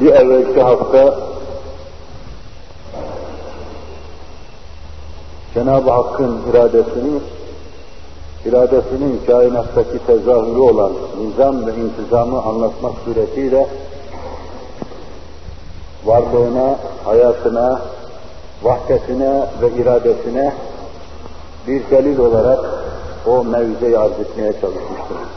bir 0.00 0.12
evvelki 0.12 0.60
hafta 0.60 1.14
Cenab-ı 5.54 5.90
Hakk'ın 5.90 6.40
iradesini, 6.50 7.20
iradesinin 8.46 9.20
kainattaki 9.26 10.06
tezahürü 10.06 10.58
olan 10.58 10.92
nizam 11.20 11.66
ve 11.66 11.74
intizamı 11.74 12.42
anlatmak 12.42 12.92
suretiyle 13.04 13.68
varlığına, 16.04 16.78
hayatına, 17.04 17.80
vahdetine 18.62 19.46
ve 19.62 19.82
iradesine 19.82 20.54
bir 21.66 21.90
delil 21.90 22.18
olarak 22.18 22.60
o 23.26 23.44
mevzeyi 23.44 23.98
arz 23.98 24.20
etmeye 24.20 24.52
çalışmıştır. 24.52 25.35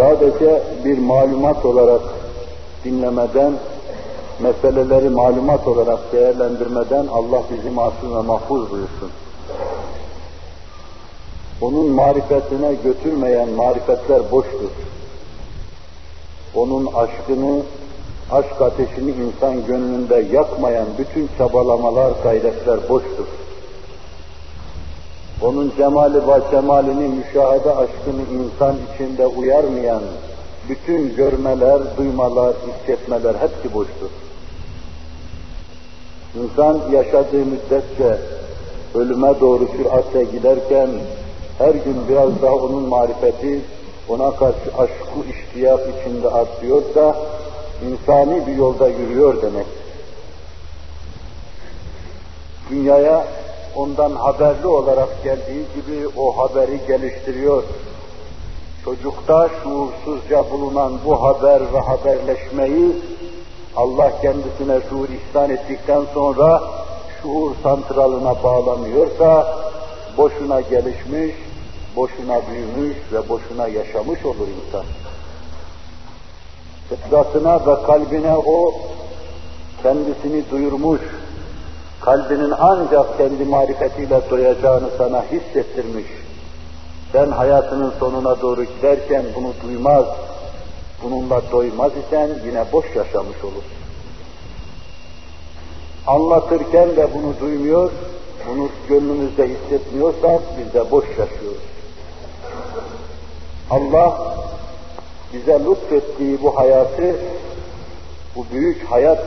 Sadece 0.00 0.62
bir 0.84 0.98
malumat 0.98 1.66
olarak 1.66 2.00
dinlemeden, 2.84 3.52
meseleleri 4.40 5.08
malumat 5.08 5.68
olarak 5.68 6.12
değerlendirmeden 6.12 7.06
Allah 7.06 7.42
bizi 7.50 7.70
masum 7.70 8.16
ve 8.16 8.22
mahfuz 8.22 8.70
buyursun. 8.70 9.10
Onun 11.60 11.86
marifetine 11.86 12.74
götürmeyen 12.84 13.48
marifetler 13.48 14.30
boştur. 14.30 14.70
Onun 16.54 16.86
aşkını, 16.86 17.62
aşk 18.30 18.60
ateşini 18.60 19.10
insan 19.10 19.66
gönlünde 19.66 20.26
yakmayan 20.32 20.86
bütün 20.98 21.28
çabalamalar, 21.38 22.12
gayretler 22.22 22.88
boştur. 22.88 23.26
Onun 25.42 25.72
cemali 25.76 26.28
ve 26.28 26.40
cemalini, 26.50 27.08
müşahede 27.08 27.70
aşkını 27.70 28.22
insan 28.32 28.76
içinde 28.94 29.26
uyarmayan 29.26 30.02
bütün 30.68 31.16
görmeler, 31.16 31.80
duymalar, 31.96 32.54
hissetmeler 32.66 33.34
hepsi 33.34 33.74
boştur. 33.74 34.10
İnsan 36.42 36.80
yaşadığı 36.92 37.44
müddetçe 37.44 38.18
ölüme 38.94 39.40
doğru 39.40 39.68
süratle 39.76 40.24
giderken 40.24 40.88
her 41.58 41.74
gün 41.74 41.96
biraz 42.08 42.42
daha 42.42 42.54
onun 42.54 42.88
marifeti, 42.88 43.60
ona 44.08 44.30
karşı 44.30 44.70
aşkı 44.78 45.30
iştiyak 45.30 45.80
içinde 45.80 46.28
artıyorsa 46.28 47.16
insani 47.88 48.46
bir 48.46 48.56
yolda 48.56 48.88
yürüyor 48.88 49.42
demek. 49.42 49.66
Dünyaya 52.70 53.26
ondan 53.76 54.12
haberli 54.12 54.66
olarak 54.66 55.24
geldiği 55.24 55.64
gibi 55.74 56.08
o 56.16 56.38
haberi 56.38 56.80
geliştiriyor. 56.86 57.62
Çocukta 58.84 59.48
şuursuzca 59.62 60.50
bulunan 60.50 60.92
bu 61.04 61.22
haber 61.22 61.72
ve 61.72 61.78
haberleşmeyi 61.78 62.96
Allah 63.76 64.12
kendisine 64.22 64.80
şuur 64.90 65.08
ihsan 65.08 65.50
ettikten 65.50 66.02
sonra 66.14 66.62
şuur 67.22 67.50
santralına 67.62 68.42
bağlamıyorsa 68.42 69.58
boşuna 70.16 70.60
gelişmiş, 70.60 71.34
boşuna 71.96 72.40
büyümüş 72.50 72.96
ve 73.12 73.28
boşuna 73.28 73.68
yaşamış 73.68 74.24
olur 74.24 74.48
insan. 74.66 74.84
Fıtratına 76.88 77.66
ve 77.66 77.82
kalbine 77.82 78.36
o 78.36 78.74
kendisini 79.82 80.50
duyurmuş, 80.50 81.00
kalbinin 82.00 82.52
ancak 82.58 83.18
kendi 83.18 83.44
marifetiyle 83.44 84.20
doyacağını 84.30 84.88
sana 84.98 85.24
hissettirmiş. 85.32 86.06
Sen 87.12 87.30
hayatının 87.30 87.92
sonuna 88.00 88.40
doğru 88.40 88.64
giderken 88.64 89.24
bunu 89.36 89.52
duymaz, 89.62 90.04
bununla 91.02 91.42
doymaz 91.52 91.92
isen 92.06 92.30
yine 92.46 92.64
boş 92.72 92.84
yaşamış 92.96 93.44
olur. 93.44 93.64
Anlatırken 96.06 96.96
de 96.96 97.08
bunu 97.14 97.40
duymuyor, 97.40 97.90
bunu 98.48 98.68
gönlümüzde 98.88 99.48
hissetmiyorsak 99.48 100.40
biz 100.58 100.74
de 100.74 100.90
boş 100.90 101.04
yaşıyoruz. 101.08 101.70
Allah 103.70 104.34
bize 105.32 105.60
lütfettiği 105.64 106.42
bu 106.42 106.56
hayatı, 106.56 107.16
bu 108.36 108.46
büyük 108.52 108.84
hayat 108.84 109.18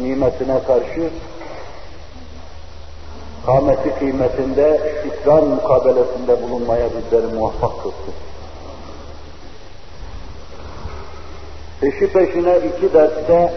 nimetine 0.00 0.62
karşı 0.66 1.10
kâmeti 3.46 3.94
kıymetinde, 3.98 4.80
ikram 5.06 5.44
mukabelesinde 5.44 6.42
bulunmaya 6.42 6.88
bizleri 6.90 7.34
muvaffak 7.34 7.82
kılsın. 7.82 8.14
Peşi 11.80 12.12
peşine 12.12 12.58
iki 12.58 12.94
derste 12.94 13.52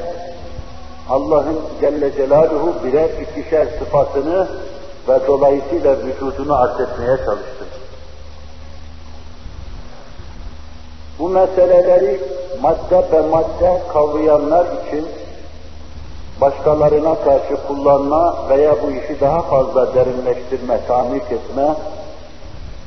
Allah'ın 1.09 1.59
Celle 1.81 2.11
Celaluhu 2.11 2.73
birer 2.83 3.09
ikişer 3.09 3.67
sıfatını 3.79 4.47
ve 5.07 5.27
dolayısıyla 5.27 5.95
vücudunu 5.97 6.55
arz 6.55 6.79
etmeye 6.79 7.17
çalıştım. 7.17 7.67
Bu 11.19 11.29
meseleleri 11.29 12.19
madde 12.61 13.11
ve 13.11 13.21
madde 13.21 13.81
kavrayanlar 13.93 14.65
için 14.65 15.07
başkalarına 16.41 17.15
karşı 17.15 17.67
kullanma 17.67 18.35
veya 18.49 18.75
bu 18.83 18.91
işi 18.91 19.21
daha 19.21 19.41
fazla 19.41 19.93
derinleştirme, 19.93 20.79
tahmik 20.87 21.23
etme, 21.23 21.75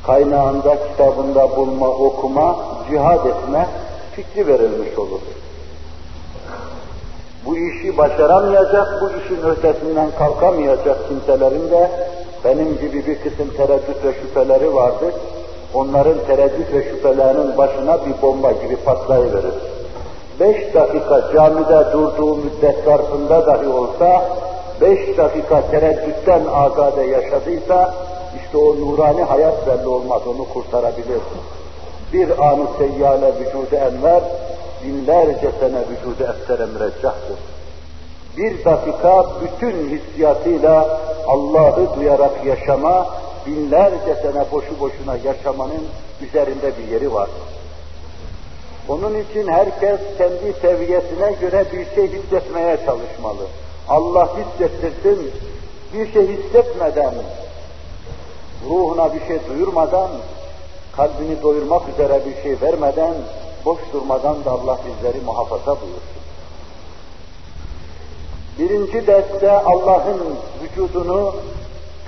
kaynağında, 0.06 0.76
kitabında 0.88 1.56
bulma, 1.56 1.88
okuma, 1.88 2.56
cihad 2.90 3.26
etme 3.26 3.68
fikri 4.16 4.46
verilmiş 4.46 4.98
olur. 4.98 5.20
Bu 7.46 7.58
işi 7.58 7.98
başaramayacak, 7.98 9.02
bu 9.02 9.10
işin 9.10 9.42
ötesinden 9.42 10.10
kalkamayacak 10.18 11.08
kimselerin 11.08 11.70
de 11.70 11.90
benim 12.44 12.78
gibi 12.80 13.06
bir 13.06 13.18
kısım 13.18 13.50
tereddüt 13.56 14.04
ve 14.04 14.12
şüpheleri 14.12 14.74
vardır. 14.74 15.14
Onların 15.74 16.26
tereddüt 16.26 16.72
ve 16.72 16.84
şüphelerinin 16.84 17.56
başına 17.58 18.06
bir 18.06 18.22
bomba 18.22 18.52
gibi 18.52 18.76
patlayıverir 18.76 19.71
beş 20.40 20.74
dakika 20.74 21.32
camide 21.34 21.92
durduğu 21.92 22.36
müddet 22.36 22.84
zarfında 22.84 23.46
dahi 23.46 23.68
olsa, 23.68 24.24
beş 24.80 25.18
dakika 25.18 25.62
tereddütten 25.70 26.40
azade 26.52 27.02
yaşadıysa, 27.02 27.94
işte 28.44 28.58
o 28.58 28.76
nurani 28.76 29.22
hayat 29.22 29.66
belli 29.66 29.88
olmaz, 29.88 30.22
onu 30.26 30.48
kurtarabilir. 30.48 31.20
Bir 32.12 32.48
anı 32.48 32.66
seyyale 32.78 33.32
vücudu 33.40 33.76
enver, 33.76 34.22
binlerce 34.84 35.50
sene 35.60 35.80
vücudu 35.80 36.22
eftere 36.22 36.66
müreccahtır. 36.66 37.38
Bir 38.36 38.64
dakika 38.64 39.26
bütün 39.42 39.88
hissiyatıyla 39.88 41.00
Allah'ı 41.26 41.96
duyarak 41.96 42.44
yaşama, 42.44 43.06
binlerce 43.46 44.14
sene 44.22 44.44
boşu 44.52 44.80
boşuna 44.80 45.16
yaşamanın 45.24 45.86
üzerinde 46.22 46.72
bir 46.78 46.92
yeri 46.92 47.14
var. 47.14 47.28
Onun 48.88 49.14
için 49.14 49.48
herkes 49.48 50.00
kendi 50.18 50.52
seviyesine 50.60 51.32
göre 51.40 51.64
bir 51.72 51.94
şey 51.94 52.12
hissetmeye 52.12 52.76
çalışmalı. 52.76 53.46
Allah 53.88 54.28
hissettirsin, 54.36 55.30
bir 55.94 56.12
şey 56.12 56.28
hissetmeden, 56.28 57.14
ruhuna 58.68 59.14
bir 59.14 59.26
şey 59.26 59.38
duyurmadan, 59.48 60.10
kalbini 60.96 61.42
doyurmak 61.42 61.82
üzere 61.88 62.20
bir 62.26 62.42
şey 62.42 62.60
vermeden, 62.60 63.14
boş 63.64 63.78
durmadan 63.92 64.44
da 64.44 64.50
Allah 64.50 64.78
bizleri 64.86 65.24
muhafaza 65.24 65.76
buyursun. 65.80 66.22
Birinci 68.58 69.06
derste 69.06 69.50
Allah'ın 69.50 70.20
vücudunu, 70.62 71.34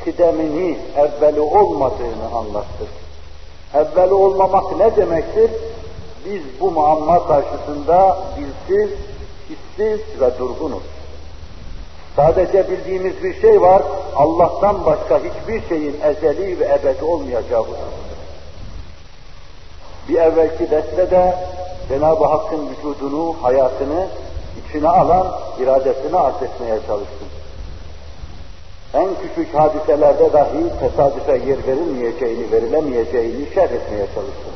kıdemini, 0.04 0.78
evveli 0.96 1.40
olmadığını 1.40 2.26
anlattık. 2.34 2.88
Evveli 3.74 4.14
olmamak 4.14 4.76
ne 4.78 4.96
demektir? 4.96 5.50
Biz 6.24 6.42
bu 6.60 6.70
muamma 6.70 7.26
karşısında 7.26 8.18
dilsiz, 8.36 8.90
hissiz 9.48 10.20
ve 10.20 10.38
durgunuz. 10.38 10.82
Sadece 12.16 12.70
bildiğimiz 12.70 13.22
bir 13.22 13.40
şey 13.40 13.60
var, 13.60 13.82
Allah'tan 14.16 14.84
başka 14.86 15.18
hiçbir 15.18 15.68
şeyin 15.68 16.00
ezeli 16.00 16.60
ve 16.60 16.64
ebedi 16.64 17.04
olmayacağı 17.04 17.64
Bir 20.08 20.14
evvelki 20.14 20.70
derste 20.70 21.10
de 21.10 21.34
Cenab-ı 21.88 22.24
Hakk'ın 22.24 22.68
vücudunu, 22.68 23.36
hayatını 23.42 24.06
içine 24.68 24.88
alan 24.88 25.26
iradesini 25.60 26.16
arz 26.16 26.42
etmeye 26.42 26.78
çalıştım. 26.86 27.28
En 28.94 29.08
küçük 29.22 29.54
hadiselerde 29.54 30.32
dahi 30.32 30.78
tesadüfe 30.80 31.32
yer 31.32 31.66
verilmeyeceğini, 31.66 32.52
verilemeyeceğini 32.52 33.54
şerh 33.54 33.72
etmeye 33.72 34.06
çalıştım. 34.14 34.53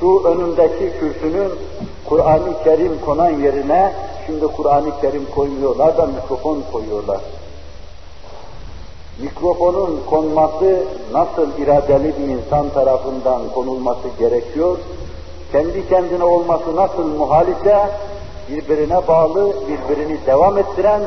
Şu 0.00 0.22
önündeki 0.24 0.92
kürsünün 1.00 1.52
Kur'an-ı 2.08 2.64
Kerim 2.64 3.00
konan 3.04 3.30
yerine 3.30 3.92
şimdi 4.26 4.46
Kur'an-ı 4.46 5.00
Kerim 5.00 5.26
koymuyorlar 5.34 5.96
da 5.96 6.06
mikrofon 6.06 6.62
koyuyorlar. 6.72 7.20
mikrofonun 9.22 10.00
konması 10.10 10.84
nasıl 11.12 11.58
iradeli 11.58 12.14
bir 12.18 12.28
insan 12.28 12.68
tarafından 12.68 13.40
konulması 13.54 14.08
gerekiyor, 14.18 14.78
kendi 15.52 15.88
kendine 15.88 16.24
olması 16.24 16.76
nasıl 16.76 17.04
muhal 17.04 17.48
ise, 17.48 17.76
birbirine 18.50 19.08
bağlı, 19.08 19.52
birbirini 19.68 20.26
devam 20.26 20.58
ettiren 20.58 21.00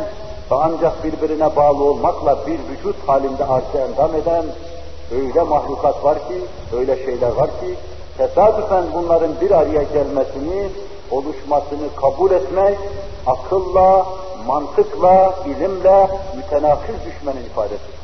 ve 0.51 0.55
ancak 0.55 1.03
birbirine 1.03 1.55
bağlı 1.55 1.83
olmakla 1.83 2.37
bir 2.47 2.59
vücut 2.69 2.95
halinde 3.07 3.45
arşı 3.45 3.77
endam 3.77 4.15
eden 4.15 4.45
öyle 5.15 5.41
mahlukat 5.41 6.03
var 6.03 6.17
ki, 6.27 6.41
öyle 6.77 7.05
şeyler 7.05 7.31
var 7.31 7.47
ki, 7.47 7.75
tesadüfen 8.17 8.83
bunların 8.93 9.41
bir 9.41 9.51
araya 9.51 9.83
gelmesini, 9.83 10.69
oluşmasını 11.11 11.95
kabul 11.95 12.31
etmek, 12.31 12.77
akılla, 13.27 14.05
mantıkla, 14.47 15.33
ilimle 15.45 16.07
mütenakiz 16.35 16.95
düşmenin 17.05 17.45
ifadesidir. 17.45 18.03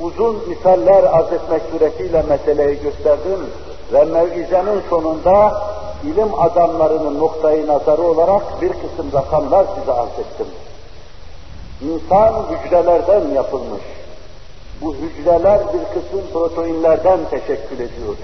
Uzun 0.00 0.48
misaller 0.48 1.04
arz 1.04 1.32
etmek 1.32 1.62
suretiyle 1.70 2.22
meseleyi 2.22 2.82
gösterdim 2.82 3.40
ve 3.92 4.04
mevizenin 4.04 4.82
sonunda 4.90 5.62
ilim 6.04 6.40
adamlarının 6.40 7.18
noktayı 7.18 7.66
nazarı 7.66 8.02
olarak 8.02 8.62
bir 8.62 8.68
kısım 8.68 9.12
rakamlar 9.14 9.66
size 9.78 9.92
arz 9.92 10.18
ettim. 10.18 10.46
İnsan 11.82 12.34
hücrelerden 12.50 13.28
yapılmış. 13.34 13.82
Bu 14.84 14.94
hücreler 14.94 15.60
bir 15.60 15.84
kısım 15.94 16.22
proteinlerden 16.32 17.18
teşekkül 17.30 17.76
ediyor. 17.76 18.16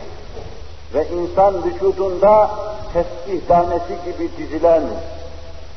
Ve 0.94 1.06
insan 1.08 1.54
vücudunda 1.64 2.50
tesbih 2.92 3.46
tanesi 3.48 3.94
gibi 4.04 4.28
dizilen, 4.38 4.82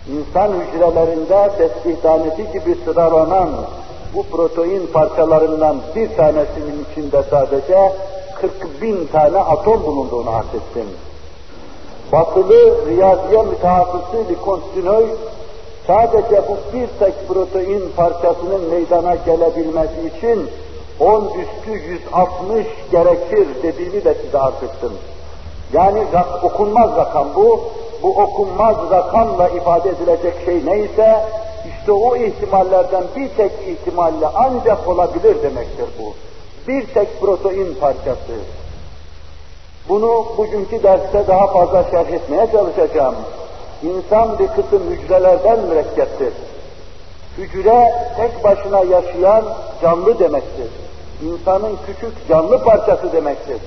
insan 0.07 0.51
hücrelerinde 0.53 1.49
tesbih 1.57 2.01
tanesi 2.01 2.51
gibi 2.51 2.77
sıralanan 2.85 3.49
bu 4.13 4.23
protein 4.23 4.87
parçalarından 4.87 5.77
bir 5.95 6.15
tanesinin 6.17 6.85
içinde 6.91 7.23
sadece 7.29 7.93
40 8.41 8.81
bin 8.81 9.07
tane 9.07 9.37
atom 9.37 9.83
bulunduğunu 9.83 10.29
arz 10.29 10.45
ettim. 10.45 10.87
Batılı 12.11 12.87
riyaziye 12.87 13.43
mütehassısı 13.43 14.17
Likonstinoy 14.29 15.05
sadece 15.87 16.41
bu 16.47 16.77
bir 16.77 16.87
tek 16.99 17.27
protein 17.27 17.83
parçasının 17.95 18.69
meydana 18.69 19.15
gelebilmesi 19.15 20.11
için 20.17 20.49
10 20.99 21.25
üstü 21.25 21.71
160 21.71 22.67
gerekir 22.91 23.47
dediğini 23.63 24.05
de 24.05 24.13
size 24.13 24.37
arz. 24.37 24.53
Yani 25.73 26.03
okunmaz 26.43 26.97
rakam 26.97 27.27
bu. 27.35 27.61
Bu 28.03 28.09
okunmaz 28.09 28.75
rakamla 28.91 29.49
ifade 29.49 29.89
edilecek 29.89 30.33
şey 30.45 30.65
neyse, 30.65 31.25
işte 31.77 31.91
o 31.91 32.15
ihtimallerden 32.15 33.03
bir 33.15 33.29
tek 33.29 33.51
ihtimalle 33.67 34.27
ancak 34.35 34.87
olabilir 34.87 35.43
demektir 35.43 35.85
bu. 35.99 36.13
Bir 36.67 36.87
tek 36.87 37.21
protein 37.21 37.75
parçası. 37.81 38.33
Bunu 39.89 40.25
bugünkü 40.37 40.83
derste 40.83 41.27
daha 41.27 41.47
fazla 41.47 41.83
şerh 41.91 42.11
etmeye 42.11 42.47
çalışacağım. 42.51 43.15
İnsan 43.83 44.39
bir 44.39 44.47
kısım 44.47 44.83
hücrelerden 44.89 45.59
mürekkeptir. 45.59 46.33
Hücre 47.37 47.93
tek 48.17 48.43
başına 48.43 48.79
yaşayan 48.79 49.43
canlı 49.81 50.19
demektir. 50.19 50.82
İnsanın 51.21 51.77
küçük 51.85 52.27
canlı 52.29 52.63
parçası 52.63 53.13
demektir. 53.13 53.57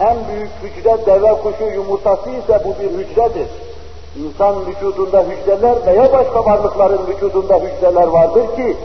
En 0.00 0.16
büyük 0.28 0.50
hücre 0.62 1.06
deve 1.06 1.34
kuşu 1.42 1.64
yumurtası 1.64 2.30
ise 2.30 2.60
bu 2.64 2.82
bir 2.82 2.90
hücredir. 2.90 3.48
İnsan 4.16 4.66
vücudunda 4.66 5.22
hücreler 5.22 5.86
veya 5.86 6.12
başka 6.12 6.44
varlıkların 6.44 7.06
vücudunda 7.06 7.58
hücreler 7.58 8.06
vardır 8.06 8.56
ki 8.56 8.76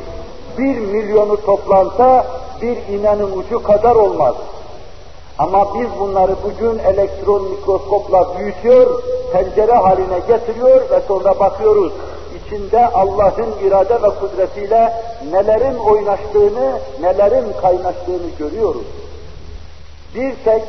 bir 0.57 0.79
milyonu 0.79 1.41
toplansa 1.45 2.25
bir 2.61 2.77
iğnenin 2.93 3.37
ucu 3.37 3.63
kadar 3.63 3.95
olmaz. 3.95 4.35
Ama 5.39 5.67
biz 5.73 5.87
bunları 5.99 6.35
bugün 6.43 6.79
elektron 6.79 7.43
mikroskopla 7.43 8.37
büyütüyor, 8.37 9.03
pencere 9.33 9.73
haline 9.73 10.19
getiriyor 10.27 10.89
ve 10.89 11.01
sonra 11.07 11.39
bakıyoruz. 11.39 11.93
İçinde 12.49 12.87
Allah'ın 12.87 13.67
irade 13.67 14.01
ve 14.01 14.09
kudretiyle 14.19 14.93
nelerin 15.31 15.77
oynaştığını, 15.77 16.79
nelerin 17.01 17.53
kaynaştığını 17.61 18.29
görüyoruz. 18.39 18.85
Bir 20.15 20.33
tek 20.45 20.63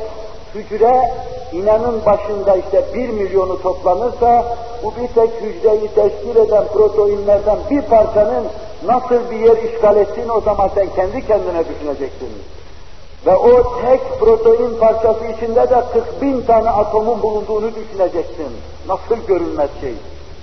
hücre 0.55 1.11
inanın 1.51 2.05
başında 2.05 2.55
işte 2.55 2.83
bir 2.93 3.09
milyonu 3.09 3.61
toplanırsa 3.61 4.57
bu 4.83 4.93
bir 5.01 5.07
tek 5.07 5.29
hücreyi 5.41 5.87
teşkil 5.95 6.35
eden 6.35 6.67
proteinlerden 6.67 7.57
bir 7.69 7.81
parçanın 7.81 8.43
nasıl 8.85 9.31
bir 9.31 9.39
yer 9.39 9.57
işgal 9.57 9.97
ettiğini 9.97 10.31
o 10.31 10.41
zaman 10.41 10.69
sen 10.75 10.87
kendi 10.95 11.27
kendine 11.27 11.63
düşüneceksin. 11.67 12.29
Ve 13.25 13.35
o 13.35 13.81
tek 13.81 14.19
protein 14.19 14.79
parçası 14.79 15.25
içinde 15.25 15.69
de 15.69 15.83
40 15.93 16.21
bin 16.21 16.41
tane 16.41 16.69
atomun 16.69 17.21
bulunduğunu 17.21 17.71
düşüneceksin. 17.75 18.47
Nasıl 18.87 19.27
görünmez 19.27 19.69
şey. 19.81 19.93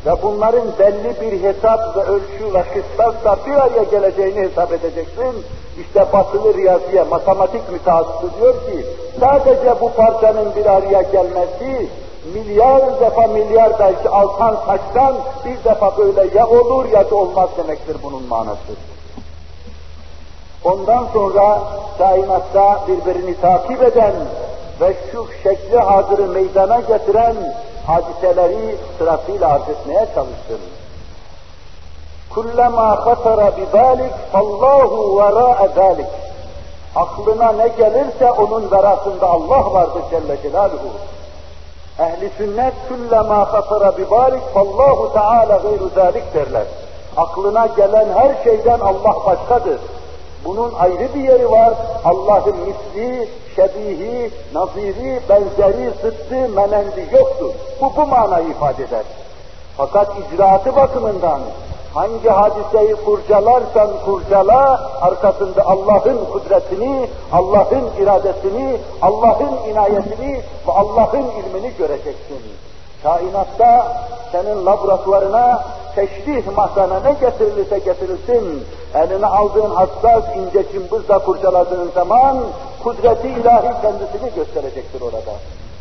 Ve 0.07 0.23
bunların 0.23 0.67
belli 0.79 1.21
bir 1.21 1.43
hesap 1.43 1.97
ve 1.97 2.03
ölçü 2.03 2.55
ve 2.55 2.63
kıstasla 2.63 3.39
bir 3.47 3.53
araya 3.53 3.83
geleceğini 3.83 4.41
hesap 4.41 4.73
edeceksin. 4.73 5.45
İşte 5.81 6.07
batılı 6.13 6.55
riyaziye, 6.55 7.03
matematik 7.03 7.73
mütehassısı 7.73 8.41
diyor 8.41 8.55
ki, 8.55 8.87
sadece 9.21 9.81
bu 9.81 9.93
parçanın 9.93 10.55
bir 10.57 10.67
araya 10.67 11.03
gelmesi, 11.03 11.89
milyar 12.35 13.01
defa 13.01 13.27
milyar 13.27 13.79
belki 13.79 14.09
altan 14.09 14.57
taştan 14.67 15.15
bir 15.45 15.65
defa 15.65 15.99
böyle 15.99 16.39
ya 16.39 16.47
olur 16.47 16.93
ya 16.93 17.11
da 17.11 17.15
olmaz 17.15 17.49
demektir 17.57 17.97
bunun 18.03 18.23
manası. 18.23 18.73
Ondan 20.65 21.07
sonra 21.13 21.63
kainatta 21.99 22.81
birbirini 22.89 23.41
takip 23.41 23.83
eden 23.83 24.13
ve 24.81 24.95
şu 25.13 25.27
şekli 25.43 25.79
hazırı 25.79 26.27
meydana 26.27 26.81
getiren 26.81 27.35
hadiseleri 27.89 28.77
sırasıyla 28.99 29.49
arz 29.49 29.69
etmeye 29.69 30.07
çalıştım. 30.15 30.61
Kullama 32.35 33.05
khatara 33.05 33.53
bibalik 33.57 34.13
fallahu 34.33 35.19
vera 35.19 35.69
zalik. 35.75 36.07
Aklına 36.97 37.53
ne 37.53 37.69
gelirse 37.69 38.31
onun 38.31 38.71
verasında 38.71 39.29
Allah 39.29 39.73
vardır 39.73 40.03
Celle 40.11 40.43
Celaluhu. 40.43 40.91
Ehli 41.99 42.31
sünnet 42.39 42.75
kullama 42.89 43.45
khatara 43.45 43.99
bibalik 43.99 44.43
fallahu 44.55 45.13
teala 45.13 45.57
gayru 45.57 45.91
zalik 45.95 46.35
derler. 46.35 46.67
Aklına 47.17 47.67
gelen 47.67 48.09
her 48.15 48.45
şeyden 48.45 48.81
Allah 48.81 49.27
başkadır. 49.27 49.81
Bunun 50.45 50.73
ayrı 50.75 51.15
bir 51.15 51.21
yeri 51.21 51.51
var. 51.51 51.75
Allah'ın 52.05 52.57
misli, 52.57 53.29
şebihi, 53.57 54.31
naziri, 54.55 55.21
benzeri, 55.29 55.91
zıttı, 56.03 56.49
menendi 56.55 57.09
yoktur. 57.13 57.51
Bu 57.81 57.93
bu 57.97 58.07
manayı 58.07 58.49
ifade 58.49 58.85
eder. 58.85 59.05
Fakat 59.77 60.09
icraatı 60.19 60.77
bakımından 60.77 61.41
hangi 61.95 62.29
hadiseyi 62.29 62.95
kurcalarsan 63.05 63.91
kurcala, 64.05 64.91
arkasında 65.01 65.67
Allah'ın 65.67 66.25
kudretini, 66.33 67.09
Allah'ın 67.33 68.03
iradesini, 68.03 68.77
Allah'ın 69.03 69.71
inayetini 69.71 70.43
ve 70.69 70.73
Allah'ın 70.73 71.23
ilmini 71.23 71.73
göreceksin. 71.79 72.39
Kainatta 73.03 73.97
senin 74.33 74.67
laboratuvarına 74.67 75.65
teşbih 75.95 76.57
masana 76.57 77.01
ne 77.01 77.13
getirilirse 77.13 77.79
getirilsin, 77.79 78.65
eline 78.95 79.27
aldığın 79.27 79.71
hassas 79.71 80.25
ince 80.37 80.73
cımbızla 80.73 81.19
kurcaladığın 81.19 81.91
zaman 81.95 82.37
kudreti 82.83 83.29
ilahi 83.29 83.83
kendisini 83.83 84.35
gösterecektir 84.37 85.01
orada. 85.01 85.33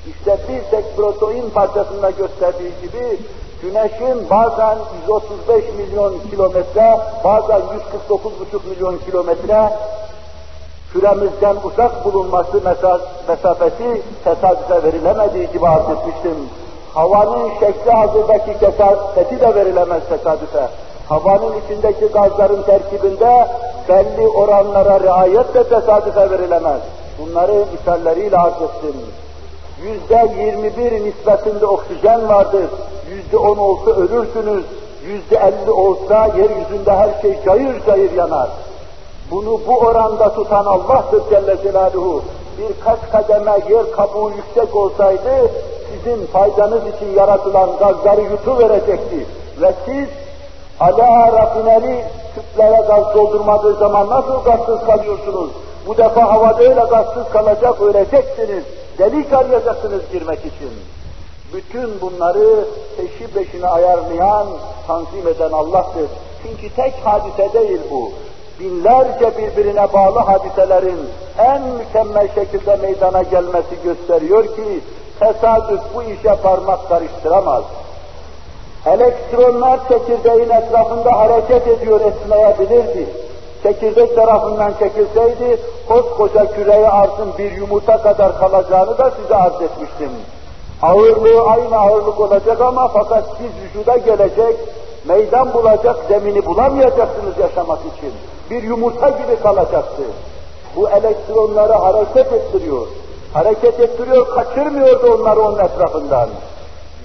İşte 0.07 0.37
bir 0.49 0.71
tek 0.71 0.97
protein 0.97 1.49
parçasında 1.49 2.09
gösterdiği 2.09 2.71
gibi 2.81 3.19
Güneşin 3.61 4.29
bazen 4.29 4.77
135 5.07 5.63
milyon 5.77 6.13
kilometre, 6.31 6.99
bazen 7.23 7.61
149,5 8.09 8.69
milyon 8.69 8.97
kilometre 8.97 9.73
küremizden 10.93 11.55
uzak 11.63 12.05
bulunması 12.05 12.61
mesafesi 13.27 14.01
tesadüfe 14.23 14.83
verilemediği 14.83 15.51
gibi 15.51 15.67
arz 15.67 15.89
etmiştim. 15.89 16.37
Havanın 16.97 17.49
şekli 17.59 17.91
hazırdaki 17.91 18.59
kesafeti 18.59 19.41
de 19.41 19.55
verilemez 19.55 20.03
tesadüfe. 20.09 20.67
Havanın 21.09 21.53
içindeki 21.65 22.05
gazların 22.05 22.63
terkibinde 22.63 23.47
belli 23.89 24.27
oranlara 24.27 24.99
riayet 24.99 25.53
de 25.53 25.63
tesadüfe 25.63 26.31
verilemez. 26.31 26.81
Bunları 27.19 27.65
misalleriyle 27.71 28.37
arz 28.37 28.53
ettim. 28.53 28.95
Yüzde 29.83 30.43
21 30.43 31.05
nispetinde 31.05 31.65
oksijen 31.65 32.29
vardır. 32.29 32.65
Yüzde 33.09 33.37
10 33.37 33.57
olsa 33.57 33.91
ölürsünüz. 33.91 34.65
Yüzde 35.05 35.35
50 35.65 35.71
olsa 35.71 36.25
yeryüzünde 36.25 36.91
her 36.91 37.21
şey 37.21 37.43
cayır 37.45 37.85
cayır 37.85 38.11
yanar. 38.11 38.49
Bunu 39.31 39.59
bu 39.67 39.77
oranda 39.77 40.33
tutan 40.33 40.65
Allah'tır 40.65 41.29
Celle 41.29 41.61
Celaluhu. 41.63 42.21
Birkaç 42.57 42.99
kademe 43.11 43.59
yer 43.69 43.91
kabuğu 43.91 44.31
yüksek 44.31 44.75
olsaydı 44.75 45.51
sizin 45.89 46.25
faydanız 46.25 46.81
için 46.95 47.13
yaratılan 47.17 47.69
gazları 47.79 48.21
yutuverecekti. 48.21 49.25
Ve 49.61 49.73
siz 49.85 50.07
ala 50.79 51.31
rafineri 51.33 52.03
tüplere 52.35 52.81
gaz 52.87 53.15
doldurmadığı 53.15 53.75
zaman 53.75 54.09
nasıl 54.09 54.43
gazsız 54.43 54.85
kalıyorsunuz? 54.85 55.51
Bu 55.87 55.97
defa 55.97 56.31
havada 56.31 56.63
öyle 56.63 56.85
gazsız 56.89 57.29
kalacak, 57.33 57.81
öleceksiniz. 57.81 58.63
Delik 58.97 59.33
arayacaksınız 59.33 60.01
girmek 60.11 60.39
için. 60.39 60.71
Bütün 61.53 62.01
bunları 62.01 62.65
peşi 62.97 63.33
peşine 63.33 63.67
ayarlayan, 63.67 64.47
tanzim 64.87 65.27
eden 65.27 65.51
Allah'tır. 65.51 66.09
Çünkü 66.43 66.75
tek 66.75 66.93
hadise 67.03 67.53
değil 67.53 67.79
bu. 67.91 68.11
Binlerce 68.59 69.31
birbirine 69.37 69.93
bağlı 69.93 70.19
hadiselerin 70.19 70.99
en 71.37 71.61
mükemmel 71.61 72.27
şekilde 72.35 72.75
meydana 72.75 73.23
gelmesi 73.23 73.75
gösteriyor 73.83 74.55
ki 74.55 74.81
tesadüf 75.19 75.81
bu 75.95 76.03
işe 76.03 76.35
parmak 76.35 76.89
karıştıramaz. 76.89 77.63
Elektronlar 78.85 79.79
çekirdeğin 79.87 80.49
etrafında 80.49 81.19
hareket 81.19 81.67
ediyor 81.67 82.01
esneyebilirdi. 82.01 83.09
Çekirdek 83.63 84.15
tarafından 84.15 84.73
çekilseydi 84.79 85.59
koskoca 85.87 86.51
küreye 86.51 86.89
arzın 86.89 87.29
bir 87.37 87.51
yumurta 87.51 88.01
kadar 88.01 88.39
kalacağını 88.39 88.97
da 88.97 89.11
size 89.21 89.35
arz 89.35 89.61
etmiştim. 89.61 90.09
Ağırlığı 90.81 91.41
aynı 91.41 91.77
ağırlık 91.77 92.19
olacak 92.19 92.61
ama 92.61 92.87
fakat 92.87 93.23
siz 93.37 93.51
vücuda 93.63 93.97
gelecek, 93.97 94.55
meydan 95.07 95.53
bulacak 95.53 95.95
zemini 96.07 96.45
bulamayacaksınız 96.45 97.37
yaşamak 97.39 97.79
için. 97.79 98.13
Bir 98.49 98.63
yumurta 98.63 99.09
gibi 99.09 99.39
kalacaktı. 99.43 100.03
Bu 100.75 100.89
elektronları 100.89 101.73
hareket 101.73 102.33
ettiriyor. 102.33 102.87
Hareket 103.37 103.79
ettiriyor, 103.79 104.27
kaçırmıyordu 104.29 105.13
onları 105.13 105.41
onun 105.41 105.59
etrafından. 105.59 106.29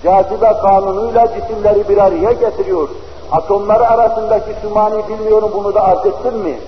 Cazibe 0.04 0.52
kanunuyla 0.62 1.28
cisimleri 1.34 1.88
bir 1.88 1.98
araya 1.98 2.32
getiriyor. 2.32 2.88
Atomları 3.32 3.88
arasındaki 3.88 4.50
sümani 4.62 5.08
bilmiyorum 5.08 5.50
bunu 5.54 5.74
da 5.74 5.84
arz 5.84 6.06
ettim 6.06 6.34
mi? 6.38 6.58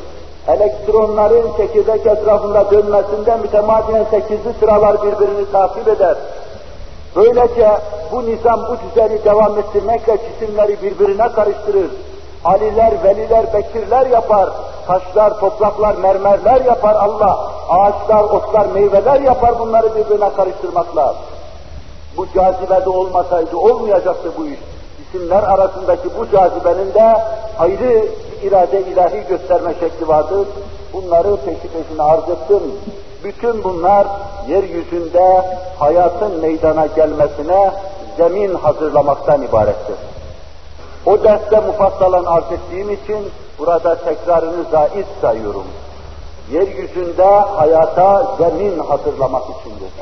Elektronların 0.49 1.56
çekirdek 1.56 2.06
etrafında 2.06 2.71
dönmesinde 2.71 3.37
mütemadiyen 3.37 4.06
sekizli 4.11 4.52
sıralar 4.61 5.02
birbirini 5.02 5.50
takip 5.52 5.88
eder. 5.88 6.16
Böylece 7.16 7.71
bu 8.12 8.26
nizam, 8.26 8.61
bu 8.68 8.76
düzeni 8.90 9.25
devam 9.25 9.59
ettirmekle 9.59 10.18
cisimleri 10.18 10.83
birbirine 10.83 11.33
karıştırır. 11.33 11.90
Aliler, 12.45 13.05
veliler, 13.05 13.53
bekirler 13.55 14.07
yapar. 14.07 14.51
Taşlar, 14.87 15.41
topraklar, 15.41 15.95
mermerler 15.95 16.61
yapar 16.61 16.95
Allah. 16.95 17.51
Ağaçlar, 17.69 18.23
otlar, 18.23 18.67
meyveler 18.67 19.21
yapar 19.21 19.59
bunları 19.59 19.95
birbirine 19.95 20.31
karıştırmakla. 20.37 21.15
Bu 22.17 22.27
cazibede 22.35 22.89
olmasaydı 22.91 23.57
olmayacaktı 23.57 24.33
bu 24.39 24.47
iş. 24.47 24.59
Cisimler 24.97 25.43
arasındaki 25.43 26.09
bu 26.19 26.31
cazibenin 26.31 26.95
de 26.95 27.15
ayrı 27.59 28.05
bir 28.43 28.49
irade 28.49 28.81
ilahi 28.81 29.25
gösterme 29.29 29.75
şekli 29.81 30.09
vardır. 30.09 30.49
Bunları 30.93 31.37
peşi 31.37 31.69
peşine 31.69 32.03
arz 32.03 32.29
ettim. 32.29 32.63
Bütün 33.25 33.65
bunlar 33.65 34.07
yeryüzünde 34.49 35.45
hayatın 35.79 36.41
meydana 36.41 36.87
gelmesine 36.87 37.71
zemin 38.17 38.55
hazırlamaktan 38.55 39.43
ibarettir. 39.43 40.13
O 41.07 41.23
derste 41.25 41.61
mufassalan 41.61 42.25
arz 42.25 42.53
ettiğim 42.53 42.91
için 42.91 43.31
burada 43.59 43.95
tekrarını 43.95 44.65
zaiz 44.71 45.07
sayıyorum. 45.21 45.65
Yeryüzünde 46.53 47.25
hayata 47.25 48.37
zemin 48.39 48.79
hazırlamak 48.79 49.43
içindir. 49.43 49.93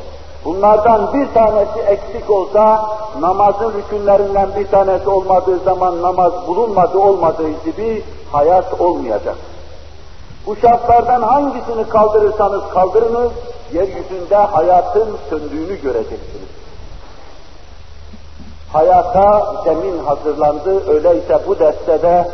Bunlardan 0.45 1.13
bir 1.13 1.35
tanesi 1.35 1.81
eksik 1.81 2.31
olsa, 2.31 2.91
namazın 3.21 3.73
rükünlerinden 3.73 4.49
bir 4.57 4.67
tanesi 4.67 5.09
olmadığı 5.09 5.59
zaman 5.59 6.03
namaz 6.03 6.33
bulunmadı 6.47 6.99
olmadığı 6.99 7.51
gibi 7.65 8.05
hayat 8.33 8.81
olmayacak. 8.81 9.37
Bu 10.47 10.57
şartlardan 10.57 11.23
hangisini 11.23 11.89
kaldırırsanız 11.89 12.63
kaldırınız, 12.75 13.33
yeryüzünde 13.73 14.37
hayatın 14.37 15.17
söndüğünü 15.31 15.83
göreceksiniz. 15.83 16.62
Hayata 18.73 19.55
zemin 19.65 19.99
hazırlandı, 19.99 20.91
öyleyse 20.91 21.39
bu 21.47 21.59
destede 21.59 22.29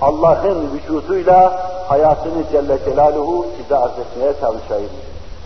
Allah'ın 0.00 0.70
vücuduyla 0.72 1.70
hayatını 1.88 2.42
Celle 2.52 2.78
Celaluhu 2.84 3.46
size 3.56 3.76
arz 3.76 3.98
etmeye 3.98 4.32
çalışayım. 4.40 4.90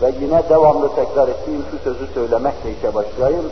Ve 0.01 0.11
yine 0.21 0.43
devamlı 0.49 0.95
tekrar 0.95 1.27
ettiğim 1.27 1.65
şu 1.71 1.77
sözü 1.83 2.13
söylemekle 2.13 2.71
işe 2.71 2.95
başlayayım. 2.95 3.51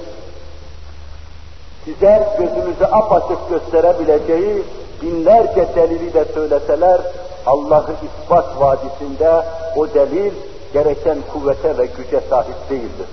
Size 1.86 2.28
gözünüzü 2.40 2.86
apaçık 2.92 3.50
gösterebileceği 3.50 4.64
binlerce 5.02 5.68
delili 5.76 6.14
de 6.14 6.26
söyleseler, 6.26 7.02
Allah'ı 7.46 7.92
ispat 8.04 8.46
vadisinde 8.60 9.44
o 9.76 9.94
delil 9.94 10.32
gereken 10.74 11.18
kuvvete 11.34 11.78
ve 11.78 11.86
güce 11.86 12.22
sahip 12.30 12.70
değildir. 12.70 13.08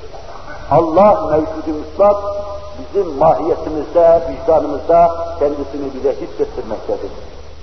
Allah 0.71 1.31
mevcudu 1.31 1.79
mutlak 1.79 2.17
bizim 2.79 3.19
mahiyetimizde, 3.19 4.23
vicdanımızda 4.31 5.17
kendisini 5.39 5.95
bize 5.95 6.13
hissettirmektedir. 6.13 7.11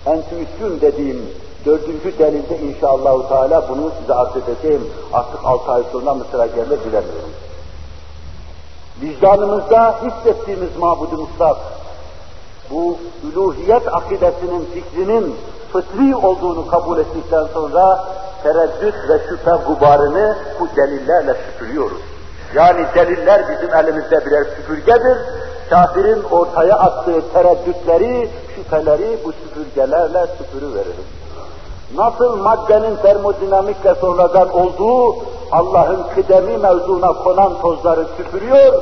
Entüisyon 0.06 0.82
dediğim 0.82 1.30
dördüncü 1.66 2.20
delilde 2.20 2.60
inşallah 2.60 3.30
Teala 3.30 3.70
bunu 3.70 3.92
size 4.02 4.14
arz 4.14 4.36
edeceğim. 4.36 4.90
Artık 5.14 5.46
altı 5.46 5.72
ay 5.72 5.84
sonra 5.92 6.14
mı 6.14 6.24
sıra 6.32 6.46
gelir 6.46 6.80
bilemiyorum. 6.86 7.34
Vicdanımızda 9.02 9.96
hissettiğimiz 10.04 10.78
mabudu 10.78 11.18
mutlak, 11.18 11.58
bu 12.72 12.98
üluhiyet 13.24 13.96
akidesinin 13.96 14.66
fikrinin 14.74 15.36
fıtri 15.74 16.16
olduğunu 16.16 16.68
kabul 16.68 17.00
ettikten 17.00 17.46
sonra 17.54 18.06
tereddüt 18.44 18.96
ve 19.10 19.20
şüphe 19.30 19.52
gubarını 19.68 20.38
bu 20.60 20.68
delillerle 20.78 21.34
süpürüyoruz. 21.34 22.13
Yani 22.56 22.86
deliller 22.96 23.42
bizim 23.50 23.76
elimizde 23.76 24.26
birer 24.26 24.44
süpürgedir. 24.44 25.18
Kafirin 25.70 26.24
ortaya 26.24 26.76
attığı 26.78 27.34
tereddütleri, 27.34 28.30
şüpheleri 28.56 29.18
bu 29.26 29.32
süpürgelerle 29.32 30.28
süpürüveririz. 30.38 31.06
Nasıl 31.96 32.38
maddenin 32.38 32.96
termodinamikle 32.96 33.96
sonradan 33.96 34.50
olduğu 34.50 35.16
Allah'ın 35.52 36.04
kıdemi 36.16 36.58
mevzuna 36.58 37.14
konan 37.14 37.62
tozları 37.62 38.06
süpürüyor, 38.18 38.74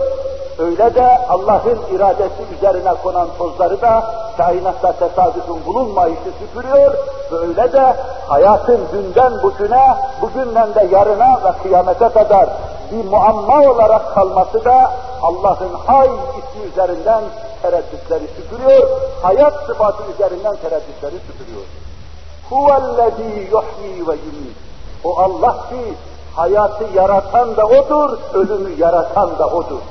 öyle 0.58 0.96
de 0.96 1.20
Allah'ın 1.30 1.80
iradesi 1.96 2.44
üzerine 2.58 2.94
konan 3.04 3.28
tozları 3.38 3.82
da 3.82 4.04
kainatta 4.38 4.92
tesadüfün 4.92 5.66
bulunmayışı 5.66 6.32
süpürüyor 6.40 6.94
ve 7.32 7.38
öyle 7.38 7.74
de 7.74 7.96
hayatın 8.28 8.80
dünden 8.94 9.44
bugüne, 9.44 9.98
bugünden 10.22 10.76
de 10.76 10.88
yarına 10.92 11.40
ve 11.44 11.64
kıyamete 11.64 12.10
kadar 12.10 12.50
bir 12.92 13.06
muamma 13.06 13.72
olarak 13.72 14.16
kalması 14.16 14.66
da 14.66 14.92
Allah'ın 15.22 15.74
hay 15.88 16.08
ismi 16.08 16.72
üzerinden 16.72 17.24
tereddütleri 17.62 18.28
süpürüyor, 18.36 18.90
hayat 19.22 19.54
sıfatı 19.66 20.04
üzerinden 20.14 20.56
tereddütleri 20.56 21.16
süpürüyor. 21.28 21.66
Huvellezî 22.50 23.40
yuhyi 23.52 24.08
ve 24.08 24.12
yumit. 24.12 24.58
O 25.04 25.18
Allah 25.20 25.52
ki 25.52 25.94
hayatı 26.36 26.84
yaratan 26.96 27.58
da 27.58 27.66
O'dur, 27.66 28.18
ölümü 28.34 28.80
yaratan 28.80 29.40
da 29.40 29.48
O'dur. 29.48 29.82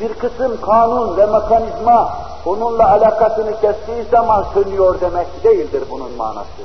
Bir 0.00 0.14
kısım 0.14 0.60
kanun 0.60 1.16
ve 1.16 1.26
mekanizma 1.26 2.12
onunla 2.46 2.90
alakasını 2.90 3.60
kestiği 3.60 4.04
zaman 4.10 4.44
sönüyor 4.54 5.00
demek 5.00 5.44
değildir 5.44 5.82
bunun 5.90 6.12
manası. 6.12 6.62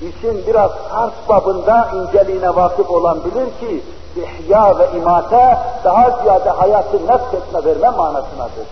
İşin 0.00 0.46
biraz 0.46 0.70
harf 0.70 1.28
babında 1.28 1.88
inceliğine 1.94 2.56
vakıf 2.56 2.90
olan 2.90 3.18
bilir 3.24 3.46
ki 3.60 3.82
ihya 4.16 4.78
ve 4.78 4.88
imate 4.96 5.58
daha 5.84 6.10
ziyade 6.22 6.50
hayatı 6.50 7.06
nefretme 7.06 7.64
verme 7.64 7.90
manasınadır. 7.96 8.66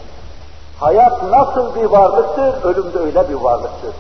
Hayat 0.81 1.23
nasıl 1.23 1.75
bir 1.75 1.85
varlıktır, 1.85 2.65
ölüm 2.65 2.95
de 2.95 2.99
öyle 2.99 3.29
bir 3.29 3.35
varlıktır. 3.35 3.95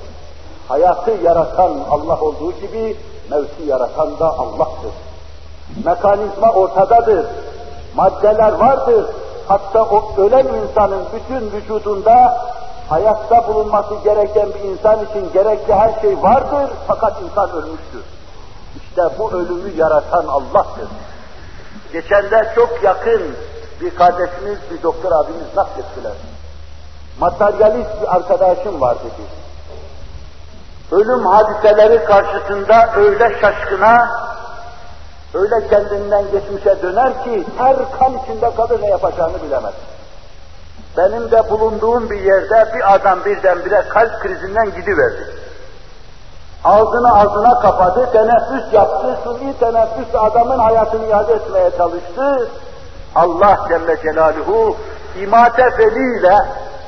Hayatı 0.69 1.11
yaratan 1.11 1.73
Allah 1.91 2.21
olduğu 2.21 2.53
gibi 2.53 2.97
mevti 3.31 3.62
yaratan 3.67 4.19
da 4.19 4.39
Allah'tır. 4.39 4.93
Mekanizma 5.85 6.53
ortadadır. 6.53 7.27
Maddeler 7.97 8.53
vardır. 8.53 9.07
Hatta 9.50 9.83
o 9.83 10.14
ölen 10.16 10.47
insanın 10.47 11.04
bütün 11.14 11.52
vücudunda 11.52 12.47
hayatta 12.88 13.49
bulunması 13.49 13.95
gereken 14.04 14.49
bir 14.54 14.69
insan 14.69 15.04
için 15.04 15.33
gerekli 15.33 15.75
her 15.75 16.00
şey 16.00 16.23
vardır 16.23 16.71
fakat 16.87 17.23
insan 17.23 17.50
ölmüştür. 17.50 18.02
İşte 18.76 19.02
bu 19.19 19.33
ölümü 19.33 19.76
yaratan 19.76 20.26
Allah'tır. 20.26 20.88
Geçende 21.92 22.52
çok 22.54 22.83
yakın 22.83 23.23
bir 23.80 23.95
kardeşimiz, 23.95 24.59
bir 24.71 24.83
doktor 24.83 25.12
abimiz 25.12 25.57
naklettiler. 25.57 26.12
Materyalist 27.21 28.02
bir 28.02 28.14
arkadaşım 28.16 28.80
var 28.80 28.97
dedi 28.99 29.40
ölüm 30.92 31.26
hadiseleri 31.26 32.04
karşısında 32.04 32.92
öyle 32.97 33.40
şaşkına, 33.40 34.11
öyle 35.35 35.69
kendinden 35.69 36.25
geçmişe 36.33 36.83
döner 36.83 37.25
ki 37.25 37.45
ter 37.59 37.77
kan 37.99 38.13
içinde 38.23 38.55
kalır 38.55 38.83
ne 38.83 38.87
yapacağını 38.87 39.43
bilemez. 39.43 39.75
Benim 40.97 41.31
de 41.31 41.51
bulunduğum 41.51 42.11
bir 42.11 42.21
yerde 42.21 42.69
bir 42.75 42.95
adam 42.95 43.25
birdenbire 43.25 43.83
kalp 43.89 44.21
krizinden 44.21 44.67
gidiverdi. 44.67 45.27
Ağzını 46.65 47.19
ağzına 47.19 47.61
kapadı, 47.61 48.13
teneffüs 48.13 48.73
yaptı, 48.73 49.17
suni 49.25 49.59
teneffüs 49.59 50.15
adamın 50.15 50.59
hayatını 50.59 51.07
iade 51.07 51.33
etmeye 51.33 51.71
çalıştı. 51.71 52.49
Allah 53.15 53.59
Celle 53.69 53.97
Celaluhu 54.03 54.77
imate 55.23 55.71
feliyle 55.71 56.39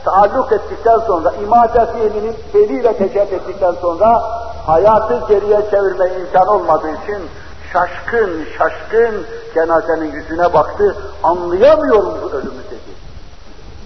taalluk 0.04 0.52
ettikten 0.52 0.98
sonra, 0.98 1.32
imate 1.42 1.86
fiilinin 1.92 2.36
feliyle 2.52 2.96
tecelli 2.96 3.34
ettikten 3.34 3.74
sonra 3.80 4.22
hayatı 4.66 5.20
geriye 5.28 5.70
çevirme 5.70 6.06
imkan 6.20 6.48
olmadığı 6.48 6.90
için 6.90 7.28
şaşkın 7.72 8.46
şaşkın 8.58 9.26
cenazenin 9.54 10.12
yüzüne 10.12 10.52
baktı, 10.52 10.96
anlayamıyorum 11.22 12.18
bu 12.22 12.30
ölümü 12.30 12.64
dedi. 12.70 12.92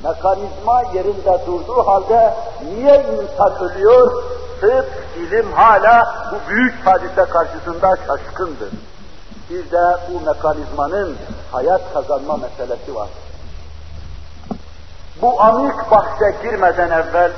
Mekanizma 0.04 0.82
yerinde 0.94 1.40
durduğu 1.46 1.86
halde 1.86 2.34
niye 2.64 3.06
insan 3.12 3.62
ölüyor? 3.62 4.22
Tıp, 4.60 4.86
ilim 5.16 5.52
hala 5.52 6.14
bu 6.32 6.50
büyük 6.50 6.86
hadise 6.86 7.24
karşısında 7.24 7.96
şaşkındır. 8.06 8.70
Bir 9.50 9.70
de 9.70 9.96
bu 10.10 10.20
mekanizmanın 10.26 11.16
hayat 11.52 11.80
kazanma 11.94 12.36
meselesi 12.36 12.94
var. 12.94 13.08
Bu 15.22 15.42
amik 15.42 15.90
bahse 15.90 16.36
girmeden 16.42 16.90
evvel 16.90 17.32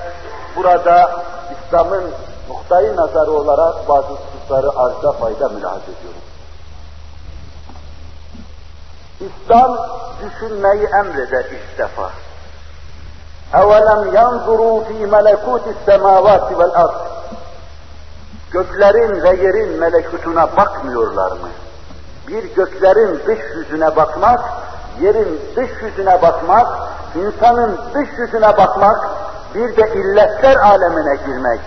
burada 0.57 1.23
İslam'ın 1.53 2.05
noktayı 2.49 2.97
nazarı 2.97 3.31
olarak 3.31 3.89
bazı 3.89 4.09
hususları 4.09 4.79
arzda 4.79 5.13
fayda 5.13 5.49
mülahaz 5.49 5.83
ediyorum. 5.83 6.18
İslam 9.20 9.78
düşünmeyi 10.22 10.88
emreder 11.00 11.46
ilk 11.46 11.78
defa. 11.78 12.10
اَوَلَمْ 13.54 14.02
يَنْظُرُوا 14.18 14.84
ف۪ي 14.88 15.00
مَلَكُوتِ 15.16 15.66
السَّمَاوَاتِ 15.74 16.54
وَالْأَرْضِ 16.54 16.94
Göklerin 18.52 19.24
ve 19.24 19.30
yerin 19.44 19.80
melekutuna 19.80 20.58
bakmıyorlar 20.58 21.32
mı? 21.32 21.50
Bir 22.28 22.44
göklerin 22.56 23.22
dış 23.28 23.40
yüzüne 23.56 23.96
bakmak, 23.96 24.40
yerin 25.02 25.42
dış 25.56 25.70
yüzüne 25.82 26.22
bakmak, 26.22 26.68
insanın 27.16 27.80
dış 27.94 28.10
yüzüne 28.18 28.58
bakmak, 28.58 29.10
bir 29.56 29.78
de 29.78 29.94
illetler 29.94 30.56
alemine 30.56 31.16
girmek, 31.16 31.60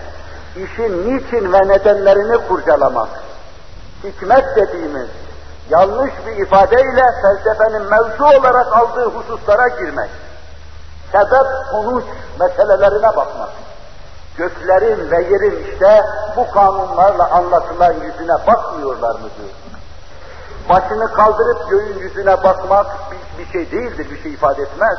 işin 0.55 1.17
niçin 1.17 1.53
ve 1.53 1.67
nedenlerini 1.67 2.47
kurcalamak, 2.47 3.09
hikmet 4.03 4.55
dediğimiz, 4.55 5.07
yanlış 5.70 6.12
bir 6.26 6.36
ifadeyle 6.36 7.02
felsefenin 7.22 7.82
mevzu 7.82 8.24
olarak 8.24 8.72
aldığı 8.72 9.10
hususlara 9.10 9.68
girmek, 9.68 10.10
sebep 11.12 11.46
sonuç 11.70 12.04
meselelerine 12.40 13.16
bakmak, 13.16 13.48
göklerin 14.36 15.10
ve 15.10 15.22
yerin 15.22 15.72
işte 15.72 16.04
bu 16.36 16.50
kanunlarla 16.50 17.30
anlatılan 17.30 17.92
yüzüne 17.92 18.46
bakmıyorlar 18.46 19.14
mı 19.14 19.28
diyor. 19.38 19.50
Başını 20.68 21.12
kaldırıp 21.12 21.70
göğün 21.70 21.98
yüzüne 21.98 22.42
bakmak 22.44 22.86
bir, 23.10 23.44
bir 23.44 23.52
şey 23.52 23.72
değildir, 23.72 24.10
bir 24.10 24.22
şey 24.22 24.32
ifade 24.32 24.62
etmez. 24.62 24.98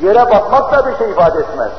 Yere 0.00 0.30
bakmak 0.30 0.72
da 0.72 0.86
bir 0.86 0.96
şey 0.96 1.10
ifade 1.10 1.38
etmez. 1.38 1.70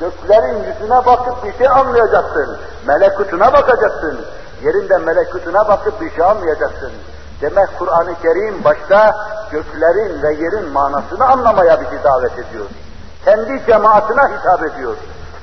Göklerin 0.00 0.64
yüzüne 0.64 1.06
bakıp 1.06 1.44
bir 1.44 1.58
şey 1.58 1.68
anlayacaksın. 1.68 2.56
Melekutuna 2.86 3.52
bakacaksın. 3.52 4.20
Yerinde 4.62 4.98
melekutuna 4.98 5.68
bakıp 5.68 6.00
bir 6.00 6.10
şey 6.10 6.24
anlayacaksın. 6.24 6.92
Demek 7.41 7.79
Kur'an-ı 7.79 8.15
Kerim 8.21 8.63
başta 8.63 9.15
göklerin 9.51 10.23
ve 10.23 10.33
yerin 10.33 10.71
manasını 10.71 11.25
anlamaya 11.25 11.81
bizi 11.81 12.03
davet 12.03 12.39
ediyor. 12.39 12.65
Kendi 13.25 13.65
cemaatine 13.65 14.21
hitap 14.21 14.63
ediyor. 14.63 14.95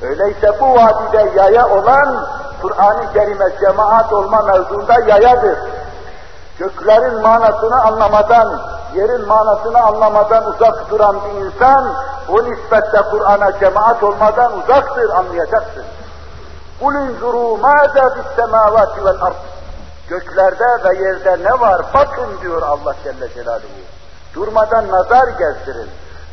Öyleyse 0.02 0.60
bu 0.60 0.74
vadide 0.74 1.30
yaya 1.36 1.68
olan 1.68 2.26
Kur'an-ı 2.62 3.12
Kerim'e 3.12 3.58
cemaat 3.60 4.12
olma 4.12 4.42
mevzunda 4.42 4.94
yayadır. 5.06 5.58
Göklerin 6.58 7.22
manasını 7.22 7.82
anlamadan, 7.82 8.60
yerin 8.94 9.28
manasını 9.28 9.78
anlamadan 9.82 10.44
uzak 10.44 10.90
duran 10.90 11.16
bir 11.24 11.46
insan, 11.46 11.94
o 12.28 12.44
nispette 12.44 13.02
Kur'an'a 13.10 13.58
cemaat 13.58 14.02
olmadan 14.02 14.58
uzaktır, 14.58 15.10
anlayacaksın. 15.10 15.84
قُلْ 16.82 16.94
اِنْزُرُوا 17.06 17.52
مَاذَا 17.66 18.04
فِي 18.14 18.20
السَّمَاوَاتِ 18.26 18.94
وَالْأَرْضِ 19.04 19.40
Göklerde 20.09 20.83
ve 20.83 21.03
yerde 21.03 21.43
ne 21.43 21.59
var 21.59 21.81
bakın 21.93 22.41
diyor 22.41 22.61
Allah 22.61 22.95
Celle 23.03 23.33
Celaluhu. 23.33 23.67
Durmadan 24.33 24.91
nazar 24.91 25.27
gezdirin. 25.27 25.89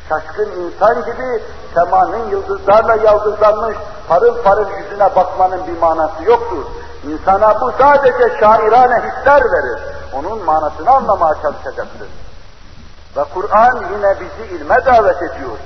Şaşkın 0.09 0.51
insan 0.51 1.05
gibi 1.05 1.43
semanın 1.75 2.31
yıldızlarla 2.31 2.97
yaldızlanmış 2.97 3.77
parıl 4.09 4.43
parıl 4.43 4.71
yüzüne 4.71 5.17
bakmanın 5.17 5.67
bir 5.67 5.79
manası 5.79 6.25
yoktur. 6.25 6.65
İnsana 7.05 7.61
bu 7.61 7.73
sadece 7.79 8.39
şairane 8.41 8.97
hisler 8.97 9.43
verir. 9.45 9.81
Onun 10.13 10.45
manasını 10.45 10.91
anlamaya 10.91 11.35
çalışacaksın. 11.43 12.09
Ve 13.17 13.25
Kur'an 13.35 13.85
yine 13.93 14.21
bizi 14.21 14.55
ilme 14.55 14.87
davet 14.87 15.23
ediyor. 15.23 15.59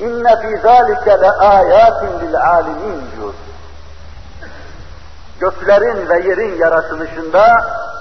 İnne 0.00 0.40
fî 0.40 0.60
zâlike 0.62 1.20
le 1.20 1.30
âyâtin 1.30 2.20
lil 2.20 2.36
âlimin 2.40 3.02
diyor 3.16 3.34
göklerin 5.40 6.08
ve 6.08 6.28
yerin 6.28 6.58
yaratılışında, 6.58 7.46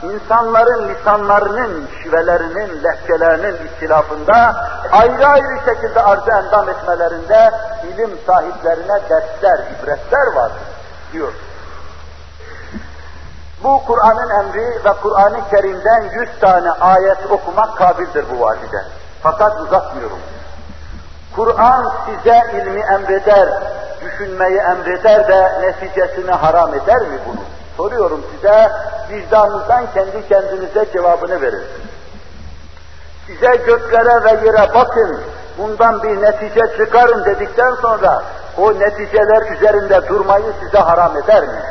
insanların 0.04 0.90
lisanlarının, 0.90 1.88
şivelerinin, 2.04 2.84
lehçelerinin 2.84 3.58
istilafında, 3.66 4.56
ayrı 4.92 5.28
ayrı 5.28 5.60
şekilde 5.66 6.02
arz 6.02 6.28
endam 6.28 6.70
etmelerinde 6.70 7.52
ilim 7.84 8.20
sahiplerine 8.28 9.10
dersler, 9.10 9.60
ibretler 9.60 10.36
var 10.36 10.52
diyor. 11.14 11.34
Bu 13.64 13.82
Kur'an'ın 13.88 14.30
emri 14.30 14.86
ve 14.86 14.94
Kur'an-ı 15.02 15.50
Kerim'den 15.50 16.02
yüz 16.14 16.30
tane 16.42 16.72
ayet 16.72 17.32
okumak 17.32 17.78
kabildir 17.78 18.26
bu 18.34 18.42
vadide. 18.42 18.84
Fakat 19.24 19.60
uzatmıyorum. 19.62 20.20
Kur'an 21.36 21.94
size 22.06 22.44
ilmi 22.54 22.80
emreder, 22.80 23.50
düşünmeyi 24.02 24.58
emreder 24.58 25.28
de 25.28 25.62
neticesini 25.62 26.32
haram 26.32 26.74
eder 26.74 27.02
mi 27.02 27.20
bunu? 27.28 27.42
Soruyorum 27.78 28.26
size, 28.36 28.72
vicdanınızdan 29.10 29.86
kendi 29.94 30.28
kendinize 30.30 30.86
cevabını 30.94 31.42
verin. 31.42 31.64
Size 33.28 33.56
göklere 33.56 34.24
ve 34.24 34.46
yere 34.46 34.74
bakın, 34.74 35.22
bundan 35.58 36.04
bir 36.04 36.22
netice 36.22 36.78
çıkarın 36.78 37.26
dedikten 37.26 37.76
sonra 37.76 38.24
o 38.58 38.74
neticeler 38.74 39.52
üzerinde 39.52 40.08
durmayı 40.08 40.54
size 40.64 40.78
haram 40.78 41.18
eder 41.18 41.44
mi? 41.44 41.62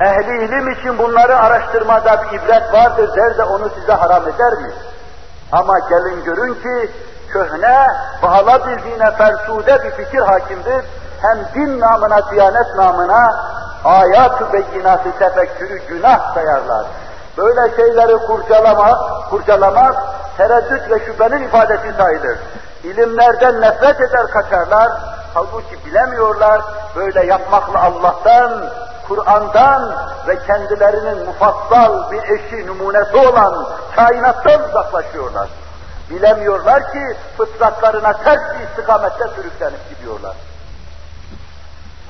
Ehli 0.00 0.44
ilim 0.44 0.70
için 0.70 0.98
bunları 0.98 1.36
araştırmada 1.36 2.22
bir 2.22 2.38
ibret 2.38 2.72
vardır 2.72 3.16
der 3.16 3.38
de 3.38 3.44
onu 3.44 3.70
size 3.80 3.92
haram 3.92 4.22
eder 4.28 4.52
mi? 4.52 4.70
Ama 5.52 5.78
gelin 5.78 6.24
görün 6.24 6.54
ki 6.54 6.90
köhne, 7.32 7.86
pahala 8.20 8.66
bildiğine 8.66 9.10
fersude 9.10 9.84
bir 9.84 9.90
fikir 9.90 10.18
hakimdir. 10.18 10.84
Hem 11.22 11.38
din 11.54 11.80
namına, 11.80 12.30
diyanet 12.30 12.76
namına 12.76 13.36
ayat-ı 13.84 14.52
beyinatı 14.52 15.18
tefekkürü 15.18 15.78
günah 15.78 16.34
sayarlar. 16.34 16.86
Böyle 17.36 17.76
şeyleri 17.76 18.26
kurcalamak, 18.26 19.30
kurcalamak 19.30 19.94
tereddüt 20.36 20.90
ve 20.90 21.04
şüphenin 21.04 21.42
ifadesi 21.42 21.92
sayılır. 21.96 22.38
İlimlerden 22.84 23.60
nefret 23.60 24.00
eder 24.00 24.26
kaçarlar, 24.30 24.92
halbuki 25.34 25.86
bilemiyorlar, 25.86 26.60
böyle 26.96 27.26
yapmakla 27.26 27.82
Allah'tan, 27.82 28.64
Kur'an'dan 29.08 29.92
ve 30.28 30.38
kendilerinin 30.46 31.26
mufassal 31.26 32.10
bir 32.10 32.22
eşi 32.22 32.66
numunesi 32.66 33.16
olan 33.16 33.66
kainattan 33.96 34.68
uzaklaşıyorlar. 34.68 35.48
Bilemiyorlar 36.10 36.92
ki 36.92 37.16
fıtratlarına 37.36 38.12
ters 38.12 38.40
bir 38.54 38.68
istikamette 38.68 39.24
sürüklenip 39.36 39.88
gidiyorlar. 39.90 40.34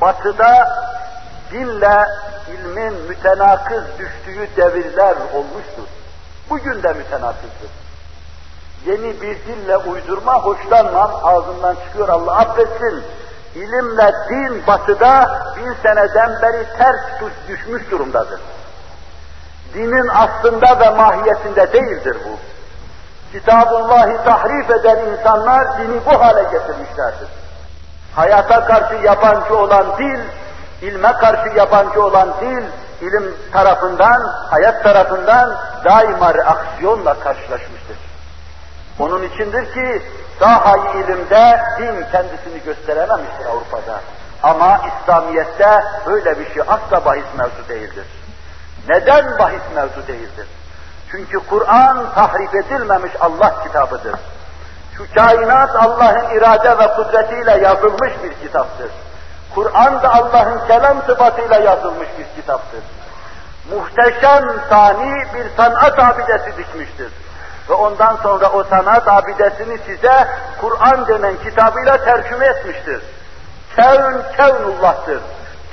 Batıda 0.01 0.79
dinle 1.53 2.07
ilmin 2.49 2.95
mütenakız 3.09 3.85
düştüğü 3.99 4.57
devirler 4.57 5.17
olmuştur. 5.35 5.89
Bugün 6.51 6.83
de 6.83 6.93
mütenakızdır. 6.93 7.71
Yeni 8.87 9.21
bir 9.21 9.37
dille 9.47 9.77
uydurma 9.77 10.35
hoşlanmam, 10.35 11.11
ağzından 11.23 11.75
çıkıyor 11.75 12.09
Allah 12.09 12.37
affetsin. 12.37 13.05
İlimle 13.55 14.13
din 14.29 14.67
batıda 14.67 15.43
bin 15.57 15.75
seneden 15.83 16.43
beri 16.43 16.67
ters 16.79 17.31
düşmüş 17.49 17.91
durumdadır. 17.91 18.41
Dinin 19.75 20.09
aslında 20.09 20.81
ve 20.81 20.91
mahiyetinde 20.91 21.73
değildir 21.73 22.17
bu. 22.25 22.39
Kitabullah'ı 23.33 24.25
tahrif 24.25 24.71
eden 24.71 24.99
insanlar 24.99 25.79
dini 25.79 26.01
bu 26.07 26.21
hale 26.21 26.43
getirmişlerdir. 26.43 27.29
Hayata 28.19 28.65
karşı 28.65 28.95
yabancı 28.95 29.57
olan 29.57 29.99
dil, 29.99 30.21
ilme 30.83 31.13
karşı 31.13 31.57
yabancı 31.57 32.05
olan 32.05 32.29
dil, 32.41 32.65
ilim 33.01 33.35
tarafından, 33.53 34.33
hayat 34.51 34.83
tarafından 34.83 35.57
daima 35.85 36.35
reaksiyonla 36.35 37.15
karşılaşmıştır. 37.15 37.97
Onun 38.99 39.23
içindir 39.23 39.73
ki 39.75 40.03
sahayı 40.39 41.05
ilimde 41.05 41.61
din 41.79 42.05
kendisini 42.13 42.63
gösterememiştir 42.65 43.47
Avrupa'da. 43.47 44.01
Ama 44.43 44.81
İslamiyet'te 44.89 45.85
böyle 46.07 46.39
bir 46.39 46.55
şey 46.55 46.63
asla 46.69 47.05
bahis 47.05 47.27
mevzu 47.39 47.69
değildir. 47.69 48.07
Neden 48.89 49.39
bahis 49.39 49.63
mevzu 49.75 50.09
değildir? 50.09 50.47
Çünkü 51.11 51.39
Kur'an 51.39 52.15
tahrif 52.15 52.55
edilmemiş 52.55 53.13
Allah 53.21 53.63
kitabıdır. 53.65 54.15
Şu 54.99 55.15
kainat 55.15 55.77
Allah'ın 55.77 56.37
irade 56.37 56.79
ve 56.79 56.95
kudretiyle 56.95 57.59
yazılmış 57.59 58.13
bir 58.23 58.47
kitaptır. 58.47 58.91
Kur'an 59.55 60.03
da 60.03 60.15
Allah'ın 60.15 60.67
kelam 60.67 61.03
sıfatıyla 61.07 61.57
yazılmış 61.57 62.09
bir 62.19 62.41
kitaptır. 62.41 62.81
Muhteşem 63.71 64.45
sani 64.69 65.25
bir 65.35 65.57
sanat 65.57 65.99
abidesi 65.99 66.57
dikmiştir. 66.57 67.13
Ve 67.71 67.75
ondan 67.75 68.17
sonra 68.23 68.49
o 68.49 68.65
sanat 68.65 69.09
abidesini 69.09 69.79
size 69.87 70.29
Kur'an 70.61 71.07
denen 71.07 71.35
kitabıyla 71.45 72.05
tercüme 72.05 72.47
etmiştir. 72.47 73.03
Kevn 73.77 74.23
kevnullah'tır. 74.37 75.21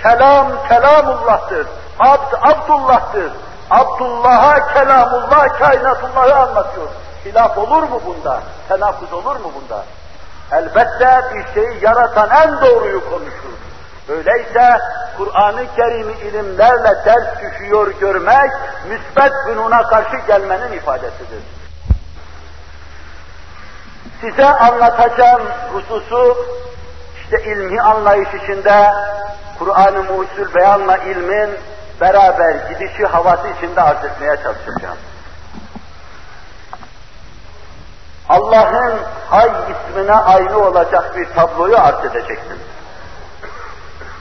Kelam 0.03 0.47
kelamullah'tır. 0.69 1.67
Abd 1.99 2.33
Abdullah'tır. 2.41 3.31
Abdullah'a 3.71 4.73
kelamullah 4.73 5.59
kainatullah'ı 5.59 6.35
anlatıyor. 6.35 6.87
Hilaf 7.25 7.57
olur 7.57 7.83
mu 7.83 8.01
bunda? 8.05 8.41
Tenakuz 8.67 9.13
olur 9.13 9.35
mu 9.35 9.51
bunda? 9.55 9.83
Elbette 10.51 11.21
bir 11.33 11.53
şeyi 11.53 11.83
yaratan 11.83 12.29
en 12.29 12.61
doğruyu 12.61 13.09
konuşur. 13.09 13.55
Öyleyse 14.09 14.77
Kur'an-ı 15.17 15.65
Kerim'i 15.75 16.13
ilimlerle 16.13 17.05
ders 17.05 17.41
düşüyor 17.41 17.93
görmek, 17.99 18.51
müsbet 18.89 19.31
günuna 19.45 19.83
karşı 19.83 20.17
gelmenin 20.27 20.71
ifadesidir. 20.71 21.43
Size 24.21 24.45
anlatacağım 24.45 25.41
hususu, 25.73 26.37
işte 27.23 27.43
ilmi 27.43 27.81
anlayış 27.81 28.29
içinde, 28.43 28.91
Kur'an-ı 29.59 30.03
Musul 30.03 30.55
beyanla 30.55 30.97
ilmin 30.97 31.49
beraber 32.01 32.55
gidişi 32.69 33.05
havası 33.05 33.47
içinde 33.47 33.81
arz 33.81 34.05
etmeye 34.05 34.37
çalışacağım. 34.43 34.97
Allah'ın 38.29 38.99
hay 39.29 39.49
ismine 39.49 40.13
aynı 40.13 40.59
olacak 40.59 41.15
bir 41.15 41.33
tabloyu 41.35 41.77
arz 41.77 42.05
edecektim. 42.05 42.59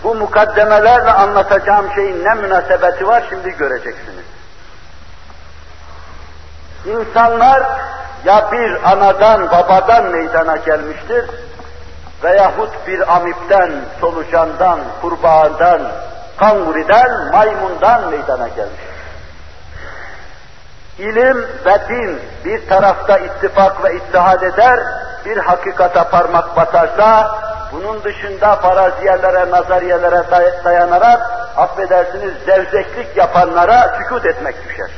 Bu 0.05 0.15
mukaddemelerle 0.15 1.11
anlatacağım 1.11 1.87
şeyin 1.95 2.25
ne 2.25 2.35
münasebeti 2.35 3.07
var 3.07 3.25
şimdi 3.31 3.51
göreceksiniz. 3.57 4.25
İnsanlar 6.87 7.63
ya 8.25 8.53
bir 8.53 8.93
anadan 8.93 9.51
babadan 9.51 10.05
meydana 10.05 10.57
gelmiştir 10.57 11.25
veyahut 12.25 12.87
bir 12.87 13.15
amipten, 13.17 13.73
solucandan, 14.01 14.81
kurbağadan, 15.01 15.83
kanguriden, 16.37 17.33
maymundan 17.33 18.11
meydana 18.11 18.49
gelmiştir. 18.49 18.94
İlim 20.99 21.49
ve 21.65 21.79
din 21.89 22.21
bir 22.45 22.69
tarafta 22.69 23.19
ittifak 23.19 23.85
ve 23.85 23.97
ittihad 23.97 24.43
eder, 24.43 24.81
bir 25.25 25.37
hakikata 25.37 26.09
parmak 26.09 26.57
basarsa, 26.57 27.39
bunun 27.73 28.05
dışında 28.05 28.57
faraziyelere, 28.57 29.51
nazariyelere 29.51 30.25
dayanarak, 30.65 31.21
affedersiniz 31.57 32.33
zevzeklik 32.47 33.17
yapanlara 33.17 33.97
sükut 33.99 34.27
etmek 34.27 34.69
düşer. 34.69 34.91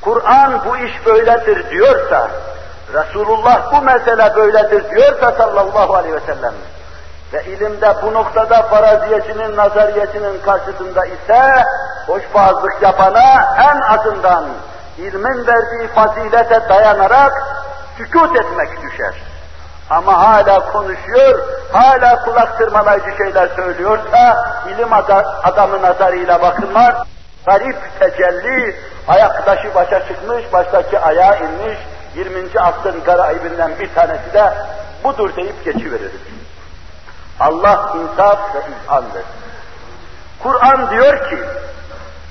Kur'an 0.00 0.64
bu 0.64 0.76
iş 0.76 1.06
böyledir 1.06 1.70
diyorsa, 1.70 2.28
Resulullah 2.92 3.72
bu 3.72 3.82
mesele 3.82 4.36
böyledir 4.36 4.90
diyorsa 4.90 5.32
sallallahu 5.32 5.94
aleyhi 5.94 6.14
ve 6.14 6.20
sellem, 6.20 6.54
ve 7.32 7.44
ilimde 7.44 7.94
bu 8.02 8.14
noktada 8.14 8.62
faraziyecinin, 8.62 9.56
nazariyecinin 9.56 10.40
karşısında 10.44 11.06
ise 11.06 11.64
hoşbazlık 12.08 12.82
yapana 12.82 13.56
en 13.58 13.80
azından 13.80 14.44
ilmin 14.98 15.46
verdiği 15.46 15.88
fazilete 15.94 16.68
dayanarak 16.68 17.32
sükut 17.96 18.36
etmek 18.36 18.82
düşer. 18.82 19.14
Ama 19.90 20.18
hala 20.18 20.72
konuşuyor, 20.72 21.40
hala 21.72 22.24
kulak 22.24 22.58
tırmalayıcı 22.58 23.16
şeyler 23.16 23.48
söylüyorsa, 23.48 24.44
ilim 24.68 24.92
adamı 25.42 25.82
nazarıyla 25.82 26.42
bakınlar, 26.42 26.96
garip 27.46 27.76
tecelli, 28.00 28.76
ayaktaşı 29.08 29.74
başa 29.74 30.08
çıkmış, 30.08 30.52
baştaki 30.52 30.98
ayağa 30.98 31.36
inmiş, 31.36 31.78
20. 32.14 32.60
asrın 32.60 33.04
garaibinden 33.04 33.72
bir 33.80 33.94
tanesi 33.94 34.32
de 34.32 34.52
budur 35.04 35.36
deyip 35.36 35.64
geçiveririz. 35.64 36.20
Allah 37.40 37.94
insaf 37.94 38.54
ve 38.54 38.58
ilhamdır. 38.58 39.24
Kur'an 40.42 40.90
diyor 40.90 41.30
ki, 41.30 41.38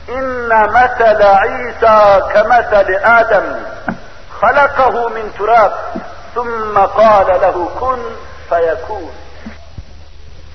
İnne 0.07 0.67
mesele 0.73 1.33
İsa 1.69 2.27
kemeseli 2.33 2.99
Adem 2.99 3.43
halakahu 4.41 5.09
min 5.09 5.31
turab 5.37 5.71
thumme 6.35 6.87
kâle 6.97 7.41
lehu 7.41 7.71
kun 7.79 7.99
feyekûn. 8.49 9.11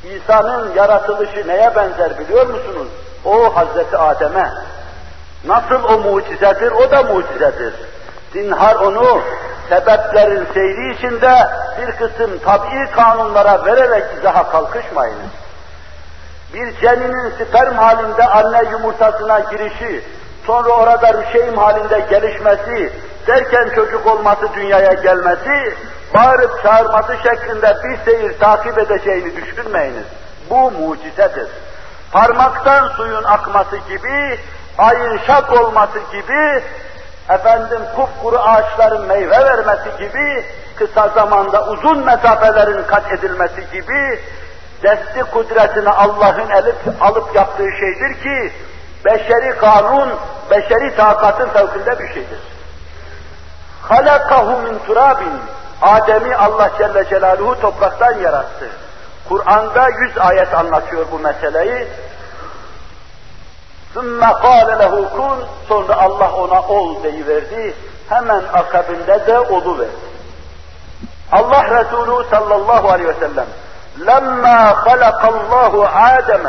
İsa'nın 0.04 0.74
yaratılışı 0.74 1.48
neye 1.48 1.76
benzer 1.76 2.18
biliyor 2.18 2.46
musunuz? 2.46 2.88
O 3.24 3.56
Hazreti 3.56 3.96
Adem'e. 3.96 4.52
Nasıl 5.44 5.84
o 5.84 5.98
mucizedir, 5.98 6.72
o 6.72 6.90
da 6.90 7.02
mucizedir. 7.02 7.74
Dinhar 8.34 8.74
onu 8.74 9.22
sebeplerin 9.68 10.46
seyri 10.54 10.94
içinde 10.94 11.48
bir 11.80 11.92
kısım 11.92 12.38
tabi 12.44 12.90
kanunlara 12.90 13.64
vererek 13.64 14.04
izaha 14.18 14.50
kalkışmayınız. 14.50 15.41
Bir 16.54 16.80
ceninin 16.80 17.30
sperm 17.30 17.74
halinde 17.74 18.24
anne 18.24 18.70
yumurtasına 18.70 19.40
girişi, 19.40 20.04
sonra 20.46 20.68
orada 20.68 21.14
rüşeym 21.14 21.56
halinde 21.56 22.00
gelişmesi, 22.10 22.92
derken 23.26 23.68
çocuk 23.74 24.06
olması 24.06 24.54
dünyaya 24.54 24.92
gelmesi, 24.92 25.76
bağırıp 26.14 26.62
çağırması 26.62 27.16
şeklinde 27.16 27.76
bir 27.84 27.96
seyir 28.04 28.38
takip 28.38 28.78
edeceğini 28.78 29.36
düşünmeyiniz. 29.36 30.06
Bu 30.50 30.70
mucizedir. 30.70 31.48
Parmaktan 32.12 32.88
suyun 32.88 33.24
akması 33.24 33.76
gibi, 33.76 34.38
ayın 34.78 35.18
şak 35.26 35.52
olması 35.52 35.98
gibi, 36.12 36.62
efendim 37.28 37.80
kupkuru 37.96 38.38
ağaçların 38.38 39.06
meyve 39.06 39.44
vermesi 39.44 39.90
gibi, 39.98 40.44
kısa 40.76 41.08
zamanda 41.08 41.66
uzun 41.66 42.04
mesafelerin 42.04 42.82
kat 42.86 43.12
edilmesi 43.12 43.70
gibi, 43.72 44.20
desti 44.83 45.23
kudretini 45.31 45.89
Allah'ın 45.89 46.49
elip 46.49 46.75
alıp 47.01 47.35
yaptığı 47.35 47.71
şeydir 47.71 48.21
ki, 48.23 48.53
beşeri 49.05 49.57
kanun, 49.57 50.09
beşeri 50.51 50.95
takatın 50.95 51.49
fevkinde 51.49 51.99
bir 51.99 52.07
şeydir. 52.07 52.39
Halakahu 53.81 54.61
min 54.61 54.79
turabin. 54.87 55.41
Adem'i 55.81 56.35
Allah 56.35 56.71
Celle 56.77 57.09
Celaluhu 57.09 57.61
topraktan 57.61 58.19
yarattı. 58.19 58.69
Kur'an'da 59.29 59.89
yüz 59.89 60.17
ayet 60.17 60.53
anlatıyor 60.53 61.05
bu 61.11 61.19
meseleyi. 61.19 61.87
ثُمَّ 63.95 64.21
قَالَ 64.21 64.69
لَهُ 64.81 64.93
كُنْ 65.17 65.37
Sonra 65.67 65.95
Allah 66.01 66.31
ona 66.33 66.61
ol 66.61 67.03
deyiverdi. 67.03 67.73
Hemen 68.09 68.43
akabinde 68.53 69.27
de 69.27 69.39
olu 69.39 69.79
verdi. 69.79 69.91
Allah 71.31 71.63
Resulü 71.63 72.29
sallallahu 72.29 72.89
aleyhi 72.89 73.09
ve 73.09 73.19
sellem 73.19 73.45
لَمَّا 73.97 74.73
خَلَقَ 74.85 75.21
اللّٰهُ 75.33 75.73
آدَمَ 76.17 76.45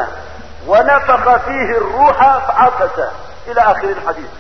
وَنَفَخَ 0.70 1.24
ف۪يهِ 1.46 1.70
الرُّوحَ 1.80 2.18
فَعَفَسَ 2.46 2.98
İlâ 3.48 3.68
ahiril 3.70 4.04
hadis. 4.04 4.30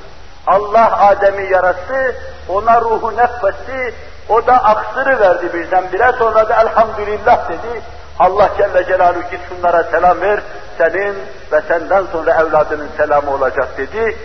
Allah 0.46 1.08
Adem'i 1.08 1.52
yarattı, 1.52 2.14
ona 2.48 2.80
ruhu 2.80 3.16
nefetti, 3.16 3.94
o 4.28 4.46
da 4.46 4.64
aksırı 4.64 5.20
verdi 5.20 5.52
birdenbire, 5.54 6.12
sonra 6.18 6.48
da 6.48 6.54
elhamdülillah 6.62 7.48
dedi. 7.48 7.82
Allah 8.18 8.48
Celle 8.58 8.84
Celaluhu 8.84 9.30
git 9.30 9.40
şunlara 9.48 9.82
selam 9.82 10.20
ver, 10.20 10.40
senin 10.78 11.16
ve 11.52 11.60
senden 11.68 12.04
sonra 12.12 12.34
evladının 12.34 12.88
selamı 12.96 13.30
olacak 13.30 13.68
dedi. 13.78 14.16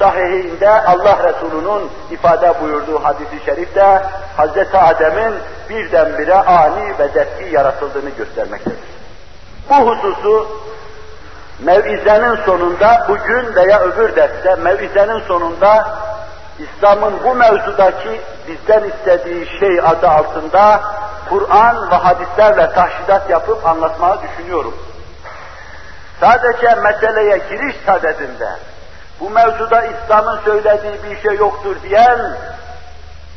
Sahihinde 0.00 0.70
Allah 0.70 1.18
Resulü'nün 1.24 1.90
ifade 2.10 2.54
buyurduğu 2.60 3.04
hadisi 3.04 3.44
şerifte 3.44 4.02
Hz. 4.38 4.74
Adem'in 4.74 5.34
birdenbire 5.68 6.34
ani 6.34 6.98
ve 6.98 7.08
zevki 7.08 7.54
yaratıldığını 7.54 8.10
göstermektedir. 8.10 8.78
Bu 9.70 9.74
hususu 9.74 10.46
Mevizenin 11.64 12.36
sonunda 12.44 13.06
bugün 13.08 13.54
veya 13.54 13.80
öbür 13.80 14.16
derste 14.16 14.54
mevizenin 14.54 15.20
sonunda 15.20 15.98
İslam'ın 16.58 17.14
bu 17.24 17.34
mevzudaki 17.34 18.20
bizden 18.48 18.84
istediği 18.84 19.46
şey 19.60 19.80
adı 19.80 20.08
altında 20.08 20.80
Kur'an 21.28 21.90
ve 21.90 21.94
hadislerle 21.94 22.72
tahşidat 22.72 23.30
yapıp 23.30 23.66
anlatmayı 23.66 24.16
düşünüyorum. 24.22 24.74
Sadece 26.20 26.74
meseleye 26.74 27.38
giriş 27.38 27.76
sadedinde 27.86 28.48
bu 29.20 29.30
mevzuda 29.30 29.84
İslam'ın 29.84 30.40
söylediği 30.44 31.02
bir 31.02 31.22
şey 31.22 31.36
yoktur 31.36 31.76
diyen 31.82 32.36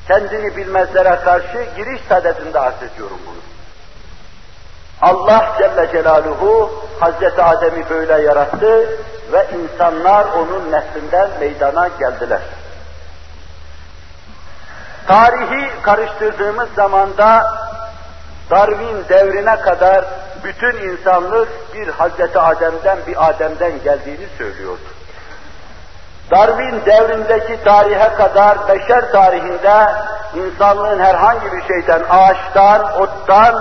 kendini 0.08 0.58
bilmezlere 0.58 1.20
karşı 1.24 1.66
giriş 1.76 2.02
sadedinde 2.10 2.60
arz 2.60 2.84
ediyorum 2.94 3.20
bunu. 3.28 3.44
Allah 5.02 5.56
Celle 5.58 5.92
Celaluhu 5.92 6.72
Hazreti 7.00 7.42
Adem'i 7.42 7.90
böyle 7.90 8.22
yarattı 8.22 8.90
ve 9.32 9.48
insanlar 9.54 10.26
onun 10.26 10.72
neslinden 10.72 11.30
meydana 11.40 11.88
geldiler. 11.88 12.42
Tarihi 15.08 15.82
karıştırdığımız 15.82 16.70
zamanda 16.76 17.54
Darwin 18.52 19.06
devrine 19.10 19.60
kadar 19.60 20.06
bütün 20.44 20.90
insanlık 20.90 21.74
bir 21.74 21.88
Hazreti 21.88 22.40
Adem'den 22.40 22.98
bir 23.08 23.30
Adem'den 23.30 23.84
geldiğini 23.84 24.28
söylüyordu. 24.38 24.93
Darwin 26.32 26.86
devrindeki 26.86 27.64
tarihe 27.64 28.14
kadar 28.14 28.68
beşer 28.68 29.12
tarihinde 29.12 29.92
insanlığın 30.36 31.00
herhangi 31.00 31.52
bir 31.52 31.68
şeyden, 31.68 32.02
ağaçtan, 32.10 33.02
ottan, 33.02 33.56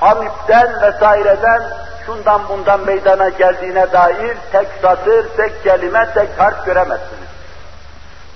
amipten 0.00 0.82
vesaireden 0.82 1.62
şundan 2.06 2.40
bundan 2.48 2.80
meydana 2.80 3.28
geldiğine 3.28 3.92
dair 3.92 4.36
tek 4.52 4.68
satır, 4.82 5.28
tek 5.36 5.64
kelime, 5.64 6.08
tek 6.14 6.28
harf 6.38 6.66
göremezsiniz. 6.66 7.28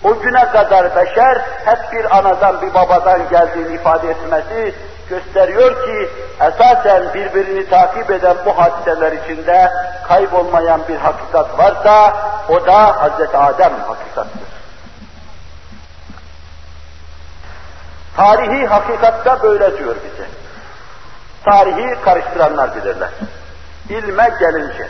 O 0.05 0.19
güne 0.21 0.49
kadar 0.49 0.97
beşer 0.97 1.39
hep 1.65 1.93
bir 1.93 2.17
anadan 2.19 2.63
bir 2.63 2.75
babadan 2.75 3.29
geldiğini 3.31 3.75
ifade 3.75 4.11
etmesi 4.11 4.75
gösteriyor 5.11 5.85
ki 5.85 6.11
esasen 6.41 7.15
birbirini 7.15 7.69
takip 7.69 8.11
eden 8.11 8.37
bu 8.47 8.59
hadiseler 8.59 9.13
içinde 9.13 9.73
kaybolmayan 10.09 10.81
bir 10.89 10.97
hakikat 10.97 11.59
varsa 11.59 12.17
o 12.49 12.67
da 12.67 12.93
Hz. 12.93 13.35
Adem 13.35 13.73
hakikattir. 13.89 14.49
Tarihi 18.17 18.67
hakikatta 18.67 19.43
böyle 19.43 19.79
diyor 19.79 19.97
bize. 19.97 20.29
Tarihi 21.45 22.01
karıştıranlar 22.05 22.77
bilirler. 22.77 23.11
İlme 23.89 24.31
gelince, 24.41 24.89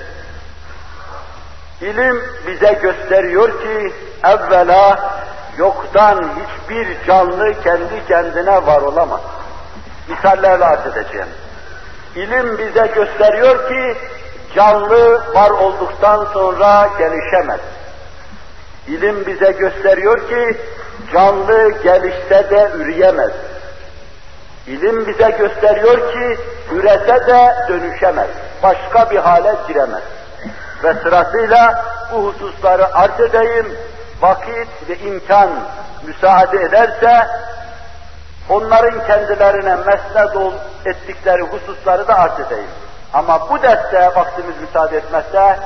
ilim 1.80 2.22
bize 2.46 2.72
gösteriyor 2.72 3.62
ki 3.62 3.94
evvela 4.24 5.10
yoktan 5.58 6.22
hiçbir 6.22 7.06
canlı 7.06 7.62
kendi 7.62 8.06
kendine 8.08 8.66
var 8.66 8.82
olamaz. 8.82 9.20
Misallerle 10.08 10.64
arz 10.64 10.86
edeceğim. 10.86 11.28
İlim 12.16 12.58
bize 12.58 12.86
gösteriyor 12.86 13.68
ki 13.68 13.96
canlı 14.54 15.34
var 15.34 15.50
olduktan 15.50 16.24
sonra 16.32 16.88
gelişemez. 16.98 17.60
İlim 18.86 19.26
bize 19.26 19.52
gösteriyor 19.52 20.28
ki 20.28 20.56
canlı 21.12 21.70
gelişse 21.82 22.50
de 22.50 22.70
üreyemez. 22.74 23.32
İlim 24.66 25.06
bize 25.06 25.30
gösteriyor 25.30 26.12
ki 26.12 26.38
ürese 26.72 27.26
de 27.26 27.54
dönüşemez. 27.68 28.28
Başka 28.62 29.10
bir 29.10 29.16
hale 29.16 29.54
giremez. 29.68 30.02
Ve 30.84 30.94
sırasıyla 30.94 31.84
bu 32.12 32.16
hususları 32.16 32.94
arz 32.94 33.20
edeyim, 33.20 33.76
vakit 34.20 34.68
ve 34.88 34.96
imkan 34.98 35.50
müsaade 36.06 36.62
ederse 36.62 37.26
onların 38.48 39.06
kendilerine 39.06 39.76
mesned 39.76 40.52
ettikleri 40.84 41.42
hususları 41.42 42.08
da 42.08 42.18
arz 42.18 42.40
edeyim. 42.40 42.70
Ama 43.12 43.50
bu 43.50 43.62
derste 43.62 44.06
vaktimiz 44.06 44.60
müsaade 44.60 44.96
etmezse 44.96 45.58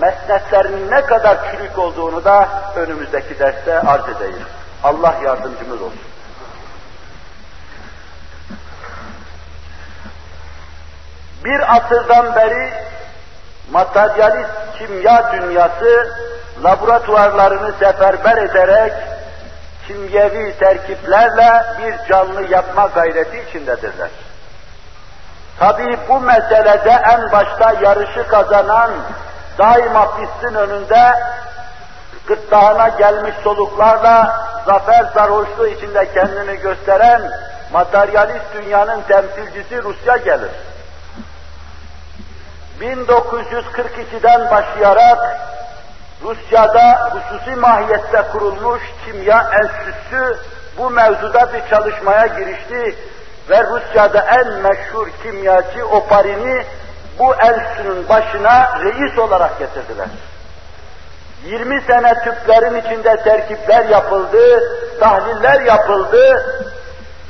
mesnetlerinin 0.00 0.90
ne 0.90 1.02
kadar 1.02 1.38
çürük 1.50 1.78
olduğunu 1.78 2.24
da 2.24 2.48
önümüzdeki 2.76 3.38
derste 3.38 3.80
arz 3.80 4.08
edeyim. 4.08 4.42
Allah 4.84 5.14
yardımcımız 5.24 5.82
olsun. 5.82 6.00
Bir 11.44 11.76
asırdan 11.76 12.34
beri 12.36 12.70
materyalist 13.70 14.50
kimya 14.78 15.32
dünyası 15.32 16.16
laboratuvarlarını 16.64 17.72
seferber 17.72 18.36
ederek 18.36 18.92
kimyevi 19.86 20.58
terkiplerle 20.58 21.64
bir 21.78 22.08
canlı 22.08 22.42
yapma 22.42 22.86
gayreti 22.86 23.44
içindedirler. 23.48 24.08
Tabii 25.58 25.98
bu 26.08 26.20
meselede 26.20 27.02
en 27.12 27.32
başta 27.32 27.72
yarışı 27.82 28.28
kazanan, 28.28 28.90
daima 29.58 30.16
pistin 30.16 30.54
önünde 30.54 31.14
gırtlağına 32.26 32.88
gelmiş 32.88 33.34
soluklarla 33.44 34.46
zafer 34.66 35.04
sarhoşluğu 35.14 35.66
içinde 35.66 36.12
kendini 36.12 36.56
gösteren 36.56 37.22
materyalist 37.72 38.54
dünyanın 38.54 39.00
temsilcisi 39.00 39.82
Rusya 39.82 40.16
gelir. 40.16 40.50
1942'den 42.80 44.50
başlayarak 44.50 45.40
Rusya'da 46.24 47.10
hususi 47.12 47.56
mahiyette 47.56 48.22
kurulmuş 48.32 48.82
kimya 49.04 49.50
enstitüsü 49.62 50.38
bu 50.78 50.90
mevzuda 50.90 51.52
bir 51.52 51.70
çalışmaya 51.70 52.26
girişti 52.26 52.96
ve 53.50 53.64
Rusya'da 53.64 54.20
en 54.20 54.52
meşhur 54.52 55.08
kimyacı 55.22 55.86
Oparin'i 55.86 56.64
bu 57.18 57.34
enstitünün 57.34 58.08
başına 58.08 58.80
reis 58.84 59.18
olarak 59.18 59.58
getirdiler. 59.58 60.08
20 61.44 61.80
sene 61.80 62.14
tüplerin 62.14 62.80
içinde 62.80 63.16
terkipler 63.16 63.84
yapıldı, 63.84 64.62
tahliller 65.00 65.60
yapıldı, 65.60 66.46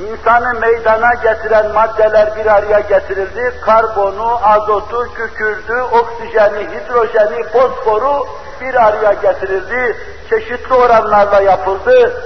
insanı 0.00 0.61
meydana 0.61 1.14
getiren 1.22 1.72
maddeler 1.72 2.37
bir 2.37 2.46
araya 2.46 2.81
getirildi. 2.81 3.52
Karbonu, 3.61 4.40
azotu, 4.42 5.14
kükürdü, 5.14 5.81
oksijeni, 5.81 6.68
hidrojeni, 6.68 7.48
fosforu 7.48 8.26
bir 8.64 8.75
araya 8.75 9.12
getirildi. 9.12 9.96
Çeşitli 10.31 10.75
oranlarla 10.75 11.40
yapıldı. 11.40 12.22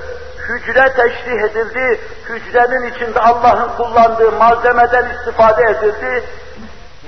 Hücre 0.48 0.92
teşrih 0.92 1.42
edildi. 1.50 2.00
Hücrenin 2.28 2.90
içinde 2.90 3.20
Allah'ın 3.20 3.68
kullandığı 3.76 4.32
malzemeden 4.32 5.06
istifade 5.10 5.62
edildi. 5.62 6.24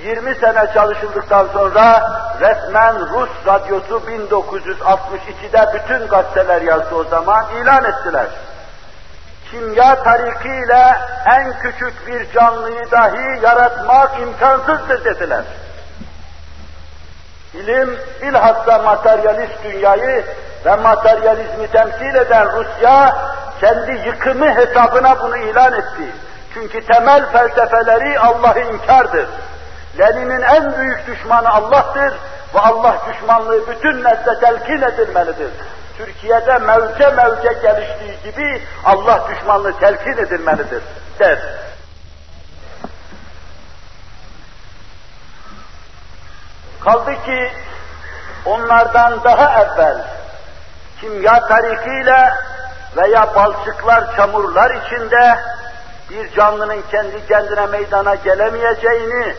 20 0.04 0.34
sene 0.34 0.66
çalışıldıktan 0.74 1.48
sonra 1.52 2.10
resmen 2.40 3.00
Rus 3.00 3.30
radyosu 3.46 4.02
1962'de 4.08 5.74
bütün 5.74 6.06
gazeteler 6.06 6.62
yazdı 6.62 6.94
o 6.94 7.04
zaman 7.04 7.44
ilan 7.62 7.84
ettiler 7.84 8.26
kimya 9.50 10.02
tarikiyle 10.02 10.96
en 11.26 11.58
küçük 11.58 12.06
bir 12.06 12.32
canlıyı 12.32 12.90
dahi 12.90 13.42
yaratmak 13.42 14.20
imkansızdır 14.20 15.04
dediler. 15.04 15.44
İlim 17.54 17.98
bilhassa 18.22 18.78
materyalist 18.78 19.64
dünyayı 19.64 20.24
ve 20.64 20.76
materyalizmi 20.76 21.70
temsil 21.72 22.14
eden 22.14 22.52
Rusya 22.52 23.16
kendi 23.60 24.08
yıkımı 24.08 24.54
hesabına 24.54 25.22
bunu 25.22 25.36
ilan 25.36 25.72
etti. 25.72 26.12
Çünkü 26.54 26.86
temel 26.86 27.30
felsefeleri 27.32 28.18
Allah'ı 28.18 28.60
inkardır. 28.60 29.26
Lenin'in 29.98 30.42
en 30.42 30.78
büyük 30.78 31.06
düşmanı 31.06 31.48
Allah'tır 31.48 32.12
ve 32.54 32.60
Allah 32.60 32.96
düşmanlığı 33.08 33.68
bütün 33.68 34.04
nesle 34.04 34.40
telkin 34.40 34.82
edilmelidir. 34.82 35.50
Türkiye'de 35.98 36.58
mevce 36.58 37.08
mevce 37.08 37.52
geliştiği 37.62 38.22
gibi 38.24 38.62
Allah 38.84 39.28
düşmanlığı 39.30 39.78
telkin 39.78 40.16
edilmelidir 40.16 40.82
der. 41.18 41.38
Kaldı 46.84 47.14
ki 47.24 47.52
onlardan 48.44 49.24
daha 49.24 49.62
evvel 49.62 50.04
kimya 51.00 51.40
tarikiyle 51.40 52.34
veya 52.96 53.34
balçıklar, 53.34 54.16
çamurlar 54.16 54.70
içinde 54.70 55.38
bir 56.10 56.32
canlının 56.32 56.82
kendi 56.90 57.26
kendine 57.26 57.66
meydana 57.66 58.14
gelemeyeceğini, 58.14 59.34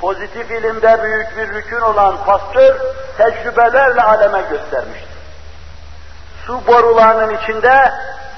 pozitif 0.00 0.50
ilimde 0.50 1.02
büyük 1.02 1.36
bir 1.36 1.48
rükün 1.48 1.80
olan 1.80 2.16
Pasteur 2.26 2.76
tecrübelerle 3.18 4.02
aleme 4.02 4.42
göstermiştir. 4.50 5.10
Su 6.46 6.66
borularının 6.66 7.34
içinde 7.34 7.92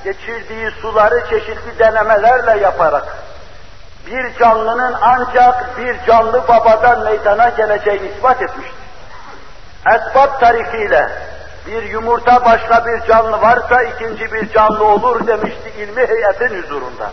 geçirdiği 0.04 0.70
suları 0.70 1.28
çeşitli 1.30 1.78
denemelerle 1.78 2.60
yaparak 2.60 3.04
bir 4.06 4.38
canlının 4.38 4.94
ancak 5.02 5.78
bir 5.78 6.06
canlı 6.06 6.48
babadan 6.48 7.04
meydana 7.04 7.48
geleceğini 7.48 8.08
ispat 8.08 8.42
etmiştir. 8.42 8.82
Esbab 9.86 10.40
tarifiyle 10.40 11.08
bir 11.66 11.82
yumurta 11.82 12.44
başka 12.44 12.86
bir 12.86 13.06
canlı 13.06 13.42
varsa 13.42 13.82
ikinci 13.82 14.32
bir 14.32 14.52
canlı 14.52 14.84
olur 14.84 15.26
demişti 15.26 15.72
ilmi 15.78 16.06
heyetin 16.06 16.62
huzurunda. 16.62 17.10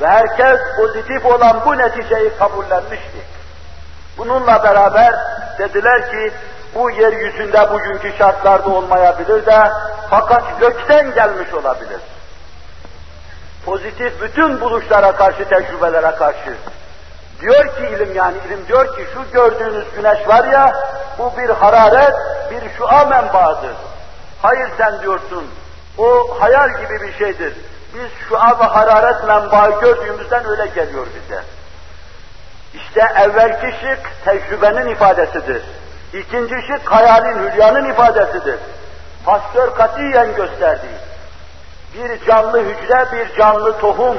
Ve 0.00 0.06
herkes 0.06 0.60
pozitif 0.76 1.26
olan 1.26 1.60
bu 1.66 1.78
neticeyi 1.78 2.36
kabullenmişti. 2.38 3.18
Bununla 4.18 4.62
beraber 4.62 5.14
dediler 5.58 6.10
ki 6.10 6.32
bu 6.74 6.90
yeryüzünde 6.90 7.70
bugünkü 7.72 8.12
şartlarda 8.18 8.70
olmayabilir 8.70 9.46
de 9.46 9.70
fakat 10.10 10.60
gökten 10.60 11.14
gelmiş 11.14 11.54
olabilir. 11.54 12.00
Pozitif 13.64 14.22
bütün 14.22 14.60
buluşlara 14.60 15.12
karşı, 15.12 15.48
tecrübelere 15.48 16.16
karşı 16.16 16.56
Diyor 17.40 17.76
ki 17.76 17.82
ilim 17.96 18.14
yani 18.14 18.36
ilim 18.46 18.66
diyor 18.68 18.96
ki 18.96 19.06
şu 19.14 19.32
gördüğünüz 19.32 19.84
güneş 19.96 20.28
var 20.28 20.44
ya 20.44 20.72
bu 21.18 21.32
bir 21.38 21.48
hararet, 21.48 22.14
bir 22.50 22.70
şua 22.76 23.04
menbaadır. 23.04 23.74
Hayır 24.42 24.68
sen 24.78 25.02
diyorsun 25.02 25.46
o 25.98 26.36
hayal 26.40 26.68
gibi 26.68 27.02
bir 27.02 27.12
şeydir. 27.12 27.54
Biz 27.94 28.28
şua 28.28 28.60
ve 28.60 28.64
hararet 28.64 29.24
menbaı 29.24 29.80
gördüğümüzden 29.80 30.48
öyle 30.48 30.66
geliyor 30.66 31.06
bize. 31.06 31.42
İşte 32.74 33.00
evvelki 33.20 33.74
şık 33.80 34.24
tecrübenin 34.24 34.88
ifadesidir. 34.88 35.62
İkinci 36.12 36.54
şık 36.66 36.92
hayalin, 36.92 37.50
hülyanın 37.50 37.90
ifadesidir. 37.90 38.58
Pastör 39.24 39.74
katiyen 39.74 40.34
gösterdi. 40.34 40.86
Bir 41.94 42.26
canlı 42.26 42.58
hücre, 42.58 43.06
bir 43.12 43.36
canlı 43.36 43.78
tohum, 43.78 44.16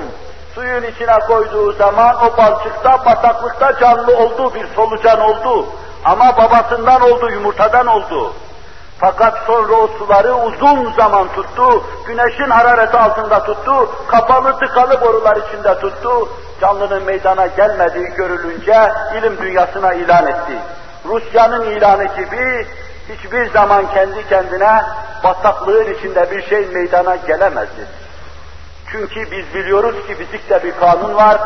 suyun 0.55 0.83
içine 0.83 1.19
koyduğu 1.27 1.71
zaman 1.71 2.15
o 2.25 2.38
balçıkta, 2.38 3.05
bataklıkta 3.05 3.79
canlı 3.79 4.17
oldu, 4.17 4.53
bir 4.55 4.67
solucan 4.75 5.19
oldu. 5.19 5.65
Ama 6.05 6.38
babasından 6.38 7.01
oldu, 7.01 7.31
yumurtadan 7.31 7.88
oldu. 7.88 8.33
Fakat 8.99 9.38
sonra 9.47 9.73
o 9.73 9.88
suları 9.88 10.36
uzun 10.36 10.91
zaman 10.97 11.27
tuttu, 11.36 11.83
güneşin 12.07 12.49
harareti 12.49 12.97
altında 12.97 13.43
tuttu, 13.43 13.89
kapalı 14.07 14.59
tıkalı 14.59 15.01
borular 15.01 15.38
içinde 15.38 15.79
tuttu. 15.79 16.29
Canlının 16.62 17.03
meydana 17.03 17.47
gelmediği 17.47 18.07
görülünce 18.07 18.91
ilim 19.17 19.38
dünyasına 19.38 19.93
ilan 19.93 20.27
etti. 20.27 20.57
Rusya'nın 21.05 21.65
ilanı 21.65 22.03
gibi 22.03 22.67
hiçbir 23.10 23.50
zaman 23.50 23.94
kendi 23.94 24.30
kendine 24.30 24.82
bataklığın 25.24 25.94
içinde 25.94 26.32
bir 26.32 26.44
şey 26.50 26.66
meydana 26.66 27.16
gelemezdi. 27.16 27.86
Çünkü 28.92 29.32
biz 29.32 29.54
biliyoruz 29.54 30.08
ki 30.08 30.16
fizikte 30.16 30.63
bir 30.63 30.80
kanun 30.80 31.16
var, 31.16 31.42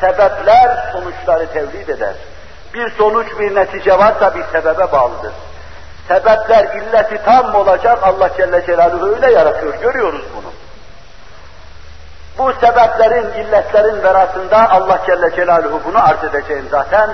sebepler 0.00 0.90
sonuçları 0.92 1.46
tevlid 1.52 1.88
eder. 1.88 2.14
Bir 2.74 2.90
sonuç, 2.90 3.26
bir 3.38 3.54
netice 3.54 3.98
varsa 3.98 4.34
bir 4.34 4.44
sebebe 4.44 4.92
bağlıdır. 4.92 5.32
Sebepler 6.08 6.64
illeti 6.64 7.24
tam 7.24 7.54
olacak, 7.54 7.98
Allah 8.02 8.30
Celle 8.36 8.66
Celaluhu 8.66 9.14
öyle 9.14 9.32
yaratıyor, 9.32 9.74
görüyoruz 9.74 10.24
bunu. 10.36 10.52
Bu 12.38 12.52
sebeplerin, 12.52 13.32
illetlerin 13.32 14.02
verasında 14.02 14.70
Allah 14.70 14.98
Celle 15.06 15.36
Celaluhu 15.36 15.80
bunu 15.84 16.08
arz 16.08 16.24
edeceğim 16.24 16.68
zaten. 16.70 17.10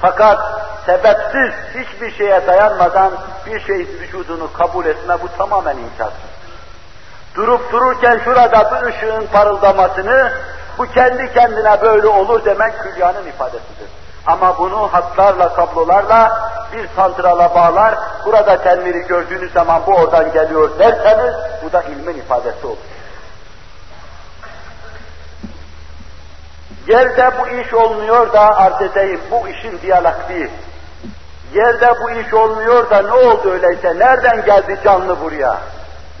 Fakat 0.00 0.38
sebepsiz, 0.86 1.52
hiçbir 1.74 2.10
şeye 2.10 2.46
dayanmadan 2.46 3.12
bir 3.46 3.60
şeyin 3.60 3.88
vücudunu 4.00 4.52
kabul 4.52 4.86
etme 4.86 5.16
bu 5.22 5.28
tamamen 5.38 5.76
imkansız. 5.76 6.30
Durup 7.34 7.72
dururken 7.72 8.20
şurada 8.24 8.70
bir 8.70 8.86
ışığın 8.86 9.26
parıldamasını, 9.26 10.32
bu 10.78 10.86
kendi 10.86 11.32
kendine 11.32 11.80
böyle 11.82 12.06
olur 12.08 12.44
demek 12.44 12.74
hülyanın 12.84 13.26
ifadesidir. 13.26 13.88
Ama 14.26 14.58
bunu 14.58 14.88
hatlarla, 14.92 15.54
kablolarla 15.54 16.50
bir 16.72 16.88
santrala 16.96 17.54
bağlar, 17.54 17.94
burada 18.26 18.62
tenviri 18.62 19.06
gördüğünüz 19.06 19.52
zaman 19.52 19.82
bu 19.86 19.94
oradan 19.94 20.32
geliyor 20.32 20.78
derseniz, 20.78 21.34
bu 21.64 21.72
da 21.72 21.82
ilmin 21.82 22.14
ifadesi 22.14 22.66
olur. 22.66 22.76
Yerde 26.86 27.30
bu 27.40 27.48
iş 27.48 27.74
olmuyor 27.74 28.32
da 28.32 28.40
arz 28.40 28.82
edeyim, 28.82 29.20
bu 29.30 29.48
işin 29.48 29.80
diyalektiği. 29.82 30.50
Yerde 31.54 31.94
bu 32.02 32.10
iş 32.10 32.34
olmuyor 32.34 32.90
da 32.90 33.02
ne 33.02 33.12
oldu 33.12 33.50
öyleyse, 33.50 33.98
nereden 33.98 34.44
geldi 34.44 34.78
canlı 34.84 35.20
buraya? 35.20 35.58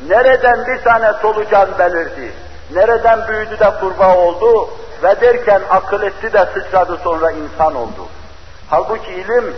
Nereden 0.08 0.66
bir 0.66 0.82
tane 0.82 1.12
solucan 1.22 1.68
belirdi? 1.78 2.32
Nereden 2.74 3.28
büyüdü 3.28 3.58
de 3.58 3.70
kurbağa 3.80 4.16
oldu? 4.16 4.68
Ve 5.02 5.20
derken 5.20 5.62
akıl 5.70 6.02
etti 6.02 6.32
de 6.32 6.46
sıçradı 6.54 6.96
sonra 7.04 7.30
insan 7.30 7.74
oldu. 7.74 8.06
Halbuki 8.70 9.12
ilim, 9.12 9.56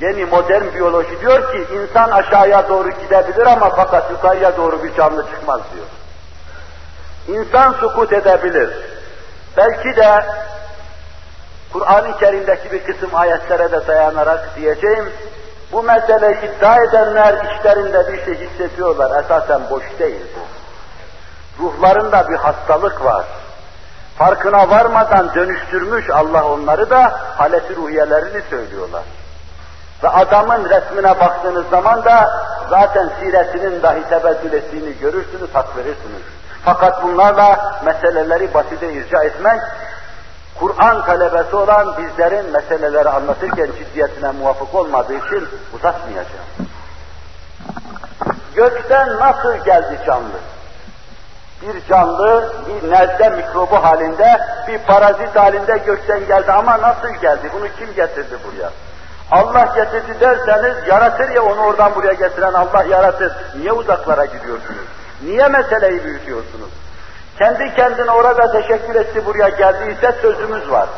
yeni 0.00 0.24
modern 0.24 0.74
biyoloji 0.74 1.20
diyor 1.20 1.52
ki 1.52 1.66
insan 1.74 2.10
aşağıya 2.10 2.68
doğru 2.68 2.90
gidebilir 2.90 3.46
ama 3.46 3.70
fakat 3.70 4.10
yukarıya 4.10 4.56
doğru 4.56 4.84
bir 4.84 4.94
canlı 4.94 5.26
çıkmaz 5.30 5.60
diyor. 5.74 5.86
İnsan 7.38 7.72
sukut 7.72 8.12
edebilir. 8.12 8.70
Belki 9.56 9.96
de 9.96 10.24
Kur'an-ı 11.72 12.18
Kerim'deki 12.18 12.72
bir 12.72 12.84
kısım 12.84 13.10
ayetlere 13.14 13.72
de 13.72 13.86
dayanarak 13.86 14.56
diyeceğim, 14.56 15.12
bu 15.72 15.82
mesele 15.82 16.38
iddia 16.42 16.82
edenler 16.82 17.34
işlerinde 17.34 18.12
bir 18.12 18.24
şey 18.24 18.48
hissediyorlar, 18.48 19.24
esasen 19.24 19.60
boş 19.70 19.82
değil 19.98 20.26
bu. 20.36 20.42
Ruhlarında 21.64 22.28
bir 22.28 22.36
hastalık 22.36 23.04
var. 23.04 23.24
Farkına 24.18 24.70
varmadan 24.70 25.34
dönüştürmüş 25.34 26.10
Allah 26.10 26.44
onları 26.44 26.90
da 26.90 27.20
haleti 27.36 27.76
ruhiyelerini 27.76 28.42
söylüyorlar. 28.50 29.02
Ve 30.02 30.08
adamın 30.08 30.70
resmine 30.70 31.20
baktığınız 31.20 31.68
zaman 31.70 32.04
da 32.04 32.46
zaten 32.70 33.10
siretinin 33.20 33.82
dahi 33.82 34.08
tebeddül 34.08 34.52
ettiğini 34.52 34.98
görürsünüz, 34.98 35.54
hak 35.54 35.76
verirsiniz. 35.76 36.22
Fakat 36.64 37.02
bunlarla 37.02 37.80
meseleleri 37.84 38.54
basite 38.54 38.92
irca 38.92 39.22
etmek, 39.22 39.60
Kur'an 40.60 41.04
talebesi 41.04 41.56
olan 41.56 41.94
bizlerin 41.96 42.50
meseleleri 42.50 43.08
anlatırken 43.08 43.68
ciddiyetine 43.78 44.30
muvafık 44.30 44.74
olmadığı 44.74 45.14
için 45.14 45.48
uzatmayacağım. 45.76 46.46
Gökten 48.54 49.18
nasıl 49.18 49.64
geldi 49.64 49.98
canlı? 50.06 50.38
Bir 51.62 51.88
canlı, 51.88 52.52
bir 52.68 52.90
nezle 52.90 53.30
mikrobu 53.30 53.76
halinde, 53.76 54.40
bir 54.68 54.78
parazit 54.78 55.36
halinde 55.36 55.78
gökten 55.86 56.26
geldi 56.26 56.52
ama 56.52 56.80
nasıl 56.80 57.08
geldi? 57.08 57.50
Bunu 57.52 57.66
kim 57.78 57.94
getirdi 57.94 58.38
buraya? 58.44 58.70
Allah 59.30 59.74
getirdi 59.74 60.20
derseniz 60.20 60.88
yaratır 60.88 61.28
ya 61.28 61.42
onu 61.42 61.60
oradan 61.60 61.94
buraya 61.94 62.12
getiren 62.12 62.52
Allah 62.52 62.84
yaratır. 62.84 63.32
Niye 63.56 63.72
uzaklara 63.72 64.24
gidiyorsunuz? 64.24 64.86
Niye 65.24 65.48
meseleyi 65.48 66.04
büyütüyorsunuz? 66.04 66.70
Kendi 67.38 67.74
kendine 67.74 68.10
orada 68.10 68.52
teşekkür 68.52 68.94
etti 68.94 69.26
buraya 69.26 69.48
geldiyse 69.48 70.12
sözümüz 70.22 70.70
var. 70.70 70.88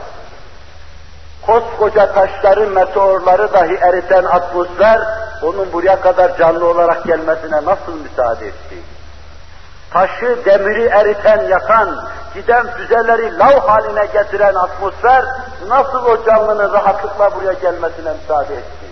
Koskoca 1.47 2.13
taşları, 2.13 2.71
meteorları 2.71 3.53
dahi 3.53 3.75
eriten 3.75 4.25
atmosfer, 4.25 5.01
onun 5.43 5.73
buraya 5.73 6.01
kadar 6.01 6.39
canlı 6.39 6.67
olarak 6.69 7.05
gelmesine 7.05 7.65
nasıl 7.65 8.01
müsaade 8.03 8.47
etti? 8.47 8.77
Taşı, 9.91 10.45
demiri 10.45 10.85
eriten, 10.85 11.49
yakan, 11.49 12.05
giden 12.35 12.67
füzeleri 12.67 13.39
lav 13.39 13.61
haline 13.61 14.07
getiren 14.07 14.55
atmosfer, 14.55 15.25
nasıl 15.69 16.05
o 16.05 16.25
canlının 16.25 16.73
rahatlıkla 16.73 17.35
buraya 17.35 17.53
gelmesine 17.53 18.13
müsaade 18.13 18.55
etti? 18.55 18.87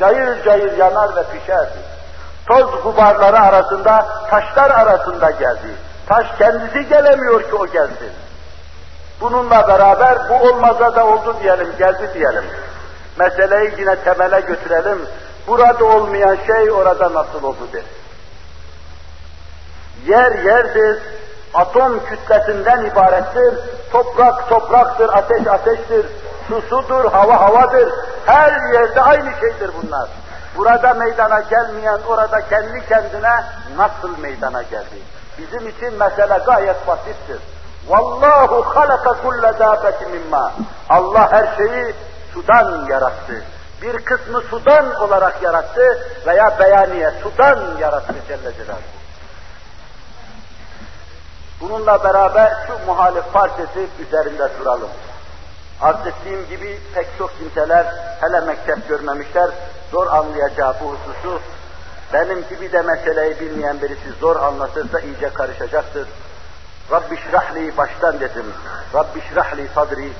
Cayır 0.00 0.44
cayır 0.44 0.78
yanar 0.78 1.16
ve 1.16 1.22
pişerdi. 1.22 1.93
Toz 2.46 2.82
gubarları 2.82 3.40
arasında, 3.40 4.06
taşlar 4.30 4.70
arasında 4.70 5.30
geldi. 5.30 5.68
Taş 6.06 6.26
kendisi 6.38 6.88
gelemiyor 6.88 7.42
ki 7.42 7.54
o 7.54 7.66
gelsin. 7.66 8.12
Bununla 9.20 9.68
beraber 9.68 10.18
bu 10.28 10.48
olmaza 10.48 10.96
da 10.96 11.06
oldu 11.06 11.36
diyelim, 11.42 11.68
geldi 11.78 12.10
diyelim. 12.14 12.44
Meseleyi 13.18 13.74
yine 13.78 13.96
temele 13.96 14.40
götürelim. 14.40 14.98
Burada 15.46 15.84
olmayan 15.84 16.38
şey 16.46 16.70
orada 16.70 17.14
nasıl 17.14 17.42
oldu 17.42 17.68
der. 17.72 17.82
Yer 20.06 20.32
yerdir, 20.32 21.02
atom 21.54 22.04
kütlesinden 22.04 22.84
ibarettir, 22.84 23.54
toprak 23.92 24.48
topraktır, 24.48 25.10
ateş 25.12 25.46
ateştir, 25.46 26.06
su 26.48 26.62
sudur, 26.62 27.12
hava 27.12 27.40
havadır. 27.40 27.92
Her 28.26 28.72
yerde 28.72 29.00
aynı 29.00 29.30
şeydir 29.40 29.70
bunlar. 29.82 30.08
Burada 30.56 30.94
meydana 30.94 31.40
gelmeyen 31.40 31.98
orada 32.08 32.48
kendi 32.48 32.86
kendine 32.88 33.44
nasıl 33.76 34.18
meydana 34.18 34.62
geldi? 34.62 34.98
Bizim 35.38 35.68
için 35.68 35.94
mesele 35.98 36.38
gayet 36.46 36.86
basittir. 36.86 37.38
Vallahu 37.88 38.76
halaka 38.76 39.12
kulle 39.22 39.58
dâbeti 39.58 40.06
mimma. 40.06 40.52
Allah 40.88 41.32
her 41.32 41.56
şeyi 41.56 41.94
sudan 42.34 42.86
yarattı. 42.88 43.42
Bir 43.82 44.04
kısmı 44.04 44.40
sudan 44.40 44.94
olarak 45.00 45.42
yarattı 45.42 46.08
veya 46.26 46.58
beyaniye 46.58 47.10
sudan 47.22 47.58
yarattı 47.80 48.14
Celle 48.28 48.52
Celaluhu. 48.52 48.82
Bununla 51.60 52.04
beraber 52.04 52.52
şu 52.66 52.86
muhalif 52.86 53.32
parçası 53.32 53.80
üzerinde 54.00 54.48
duralım. 54.60 54.90
Arz 55.80 56.06
ettiğim 56.06 56.48
gibi 56.48 56.80
pek 56.94 57.06
çok 57.18 57.38
kimseler 57.38 57.86
hele 58.20 58.40
mektep 58.40 58.88
görmemişler, 58.88 59.50
zor 59.94 60.06
anlayacağı 60.06 60.74
bu 60.80 60.84
hususu 60.84 61.40
benim 62.12 62.48
gibi 62.48 62.72
de 62.72 62.82
meseleyi 62.82 63.40
bilmeyen 63.40 63.82
birisi 63.82 64.12
zor 64.20 64.36
anlatırsa 64.36 65.00
iyice 65.00 65.28
karışacaktır. 65.28 66.08
Rabbi 66.90 67.16
şrahli 67.16 67.76
baştan 67.76 68.20
dedim. 68.20 68.46
Rabbi 68.94 69.20
şrahli 69.20 69.68
sadri. 69.74 70.12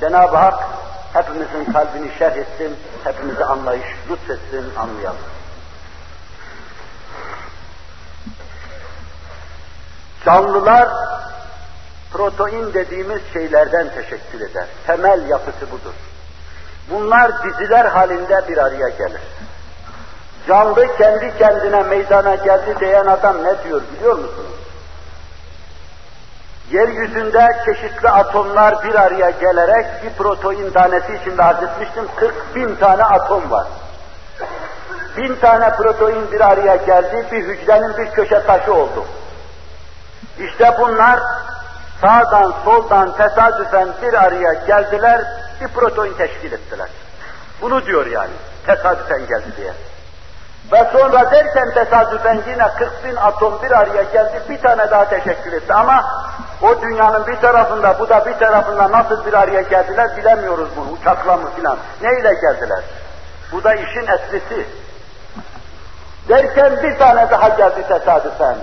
Cenab-ı 0.00 0.36
Hak 0.36 0.64
hepimizin 1.12 1.72
kalbini 1.72 2.10
şerh 2.18 2.36
etsin, 2.36 2.76
hepimize 3.04 3.44
anlayış 3.44 3.86
lütfetsin, 4.10 4.76
anlayalım. 4.76 5.18
Canlılar 10.24 10.88
protein 12.12 12.74
dediğimiz 12.74 13.20
şeylerden 13.32 13.88
teşekkül 13.88 14.40
eder. 14.40 14.66
Temel 14.86 15.28
yapısı 15.28 15.70
budur. 15.70 15.94
Bunlar 16.90 17.42
diziler 17.44 17.84
halinde 17.84 18.48
bir 18.48 18.58
araya 18.58 18.88
gelir. 18.88 19.20
Canlı 20.48 20.96
kendi 20.96 21.38
kendine 21.38 21.82
meydana 21.82 22.34
geldi 22.34 22.74
diyen 22.80 23.06
adam 23.06 23.44
ne 23.44 23.64
diyor 23.64 23.80
biliyor 23.92 24.14
musunuz? 24.14 24.54
Yeryüzünde 26.70 27.48
çeşitli 27.64 28.08
atomlar 28.08 28.84
bir 28.84 28.94
araya 28.94 29.30
gelerek 29.30 29.86
bir 30.04 30.10
protein 30.10 30.70
tanesi 30.70 31.14
içinde 31.14 31.42
arz 31.42 31.62
etmiştim, 31.62 32.04
40 32.16 32.54
bin 32.54 32.74
tane 32.74 33.02
atom 33.02 33.50
var. 33.50 33.66
Bin 35.16 35.36
tane 35.36 35.70
protein 35.70 36.32
bir 36.32 36.40
araya 36.40 36.76
geldi, 36.76 37.26
bir 37.32 37.44
hücrenin 37.44 37.96
bir 37.96 38.10
köşe 38.10 38.46
taşı 38.46 38.74
oldu. 38.74 39.04
İşte 40.38 40.74
bunlar 40.80 41.20
sağdan 42.00 42.54
soldan 42.64 43.16
tesadüfen 43.16 43.88
bir 44.02 44.14
araya 44.14 44.52
geldiler, 44.52 45.20
bir 45.60 45.68
protein 45.68 46.14
teşkil 46.14 46.52
ettiler. 46.52 46.88
Bunu 47.60 47.86
diyor 47.86 48.06
yani, 48.06 48.32
tesadüfen 48.66 49.26
geldi 49.26 49.56
diye. 49.56 49.72
Ve 50.72 50.90
sonra 50.92 51.30
derken 51.30 51.74
tesadüfen 51.74 52.42
yine 52.48 52.68
40 52.78 53.04
bin 53.04 53.16
atom 53.16 53.62
bir 53.62 53.70
araya 53.70 54.02
geldi, 54.02 54.42
bir 54.48 54.62
tane 54.62 54.90
daha 54.90 55.08
teşekkür 55.08 55.52
etti. 55.52 55.74
Ama 55.74 56.04
o 56.62 56.82
dünyanın 56.82 57.26
bir 57.26 57.36
tarafında, 57.36 57.98
bu 57.98 58.08
da 58.08 58.26
bir 58.26 58.34
tarafında 58.34 58.92
nasıl 58.92 59.26
bir 59.26 59.32
araya 59.32 59.62
geldiler 59.62 60.16
bilemiyoruz 60.16 60.68
bunu, 60.76 60.90
uçakla 60.90 61.36
mı 61.36 61.50
filan. 61.56 61.78
Neyle 62.02 62.34
geldiler? 62.34 62.82
Bu 63.52 63.64
da 63.64 63.74
işin 63.74 64.06
esprisi. 64.06 64.66
Derken 66.28 66.82
bir 66.82 66.98
tane 66.98 67.30
daha 67.30 67.48
geldi 67.48 67.88
tesadüfen. 67.88 68.56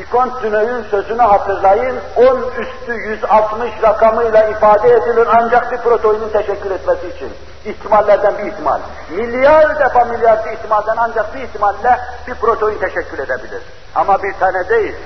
Vicomte 0.00 0.90
sözünü 0.90 1.22
hatırlayın, 1.22 2.00
10 2.16 2.50
üstü 2.58 2.92
160 2.92 3.82
rakamıyla 3.82 4.44
ifade 4.44 4.90
edilir 4.90 5.28
ancak 5.40 5.72
bir 5.72 5.78
proteinin 5.78 6.28
teşekkür 6.28 6.70
etmesi 6.70 7.08
için. 7.08 7.32
İhtimallerden 7.64 8.38
bir 8.38 8.52
ihtimal. 8.52 8.80
Milyar 9.10 9.78
defa 9.80 10.04
milyar 10.04 10.44
bir 10.44 10.50
ihtimalden 10.50 10.96
ancak 10.98 11.34
bir 11.34 11.40
ihtimalle 11.40 12.00
bir 12.26 12.34
protein 12.34 12.78
teşekkür 12.78 13.18
edebilir. 13.18 13.62
Ama 13.94 14.22
bir 14.22 14.34
tane 14.34 14.68
değil. 14.68 14.96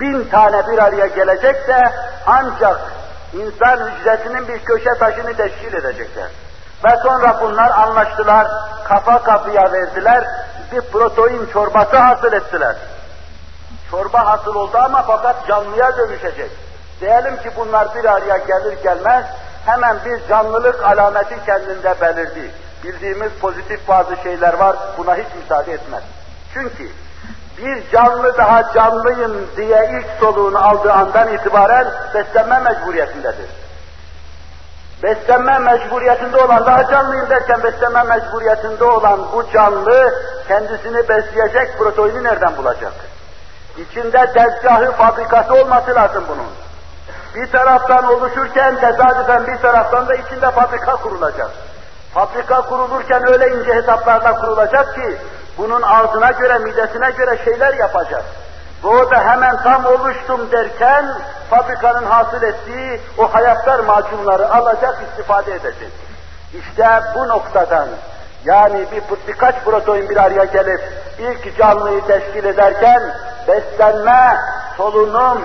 Bin 0.00 0.24
tane 0.24 0.66
bir 0.68 0.78
araya 0.78 1.06
gelecek 1.06 1.68
de 1.68 1.92
ancak 2.26 2.80
insan 3.32 3.78
hücresinin 3.90 4.48
bir 4.48 4.58
köşe 4.58 4.90
taşını 4.98 5.34
teşkil 5.36 5.74
edecekler. 5.74 6.28
Ve 6.84 6.96
sonra 7.02 7.40
bunlar 7.40 7.70
anlaştılar, 7.70 8.46
kafa 8.84 9.22
kapıya 9.22 9.72
verdiler, 9.72 10.24
bir 10.72 10.80
protein 10.80 11.46
çorbası 11.52 11.96
hasıl 11.96 12.32
ettiler. 12.32 12.76
Çorba 13.90 14.26
hasıl 14.26 14.54
oldu 14.54 14.78
ama 14.78 15.02
fakat 15.02 15.48
canlıya 15.48 15.96
dönüşecek. 15.96 16.50
Diyelim 17.00 17.36
ki 17.36 17.50
bunlar 17.56 17.94
bir 17.94 18.04
araya 18.04 18.36
gelir 18.36 18.82
gelmez 18.82 19.24
hemen 19.66 19.96
bir 20.04 20.28
canlılık 20.28 20.82
alameti 20.84 21.44
kendinde 21.46 21.94
belirdi. 22.00 22.50
Bildiğimiz 22.84 23.32
pozitif 23.32 23.88
bazı 23.88 24.16
şeyler 24.16 24.54
var, 24.54 24.76
buna 24.98 25.16
hiç 25.16 25.26
müsaade 25.42 25.72
etmez. 25.72 26.02
Çünkü 26.54 26.88
bir 27.58 27.90
canlı 27.90 28.38
daha 28.38 28.72
canlıyım 28.72 29.46
diye 29.56 29.90
ilk 29.92 30.20
soluğunu 30.20 30.58
aldığı 30.58 30.92
andan 30.92 31.34
itibaren 31.34 31.86
beslenme 32.14 32.58
mecburiyetindedir. 32.58 33.50
Beslenme 35.02 35.58
mecburiyetinde 35.58 36.36
olan, 36.36 36.66
daha 36.66 36.90
canlıyım 36.90 37.30
derken 37.30 37.62
beslenme 37.62 38.02
mecburiyetinde 38.02 38.84
olan 38.84 39.20
bu 39.32 39.50
canlı 39.52 40.14
kendisini 40.48 41.08
besleyecek 41.08 41.78
proteini 41.78 42.24
nereden 42.24 42.56
bulacak? 42.56 42.92
İçinde 43.76 44.32
tezgahı, 44.32 44.92
fabrikası 44.92 45.54
olması 45.54 45.94
lazım 45.94 46.24
bunun. 46.28 46.50
Bir 47.34 47.52
taraftan 47.52 48.04
oluşurken 48.04 48.80
tesadüfen 48.80 49.46
bir 49.46 49.56
taraftan 49.56 50.08
da 50.08 50.14
içinde 50.14 50.50
fabrika 50.50 50.96
kurulacak. 50.96 51.50
Fabrika 52.14 52.60
kurulurken 52.62 53.32
öyle 53.32 53.56
ince 53.56 53.74
hesaplarla 53.74 54.34
kurulacak 54.34 54.94
ki 54.94 55.18
bunun 55.58 55.82
ağzına 55.82 56.30
göre, 56.30 56.58
midesine 56.58 57.10
göre 57.10 57.38
şeyler 57.44 57.74
yapacak. 57.74 58.24
O 58.84 59.10
da 59.10 59.18
hemen 59.24 59.62
tam 59.62 59.86
oluştum 59.86 60.52
derken 60.52 61.14
fabrikanın 61.50 62.06
hasıl 62.06 62.42
ettiği 62.42 63.00
o 63.18 63.34
hayatlar 63.34 63.78
macunları 63.78 64.54
alacak, 64.54 64.98
istifade 65.10 65.52
edecek. 65.54 65.92
İşte 66.54 66.88
bu 67.14 67.28
noktadan 67.28 67.88
yani 68.44 68.84
bir 68.92 69.02
birkaç 69.28 69.54
protein 69.64 70.08
bir 70.08 70.16
araya 70.16 70.44
gelip 70.44 70.80
ilk 71.18 71.58
canlıyı 71.58 72.00
teşkil 72.06 72.44
ederken 72.44 73.02
beslenme, 73.48 74.36
solunum, 74.76 75.42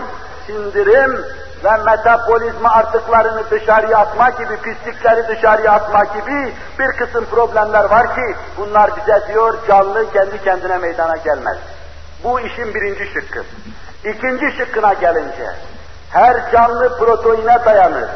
sindirim 0.48 1.26
ve 1.64 1.78
metabolizma 1.86 2.70
artıklarını 2.70 3.50
dışarıya 3.52 3.98
atma 3.98 4.30
gibi, 4.30 4.58
pislikleri 4.58 5.28
dışarıya 5.28 5.72
atma 5.72 6.04
gibi 6.04 6.54
bir 6.80 6.98
kısım 6.98 7.26
problemler 7.26 7.84
var 7.84 8.16
ki 8.16 8.36
bunlar 8.58 8.92
bize 8.98 9.28
diyor 9.28 9.58
canlı 9.68 10.12
kendi 10.14 10.44
kendine 10.44 10.78
meydana 10.78 11.16
gelmez. 11.16 11.58
Bu 12.24 12.40
işin 12.40 12.74
birinci 12.74 13.06
şıkkı. 13.14 13.44
İkinci 14.04 14.58
şıkkına 14.58 14.94
gelince, 14.94 15.50
her 16.12 16.52
canlı 16.52 16.98
proteine 16.98 17.66
dayanır. 17.66 18.10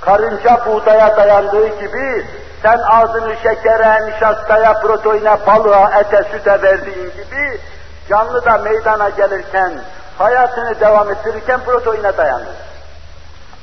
Karınca 0.00 0.66
buğdaya 0.66 1.16
dayandığı 1.16 1.80
gibi 1.80 2.26
sen 2.64 2.78
ağzını 2.78 3.36
şekere, 3.42 4.06
nişastaya, 4.06 4.72
proteine, 4.74 5.46
balığa, 5.46 6.00
ete, 6.00 6.22
süte 6.32 6.62
verdiğin 6.62 7.10
gibi 7.10 7.60
canlı 8.08 8.44
da 8.44 8.58
meydana 8.58 9.08
gelirken, 9.08 9.72
hayatını 10.18 10.80
devam 10.80 11.10
ettirirken 11.10 11.60
proteine 11.64 12.16
dayanır. 12.16 12.56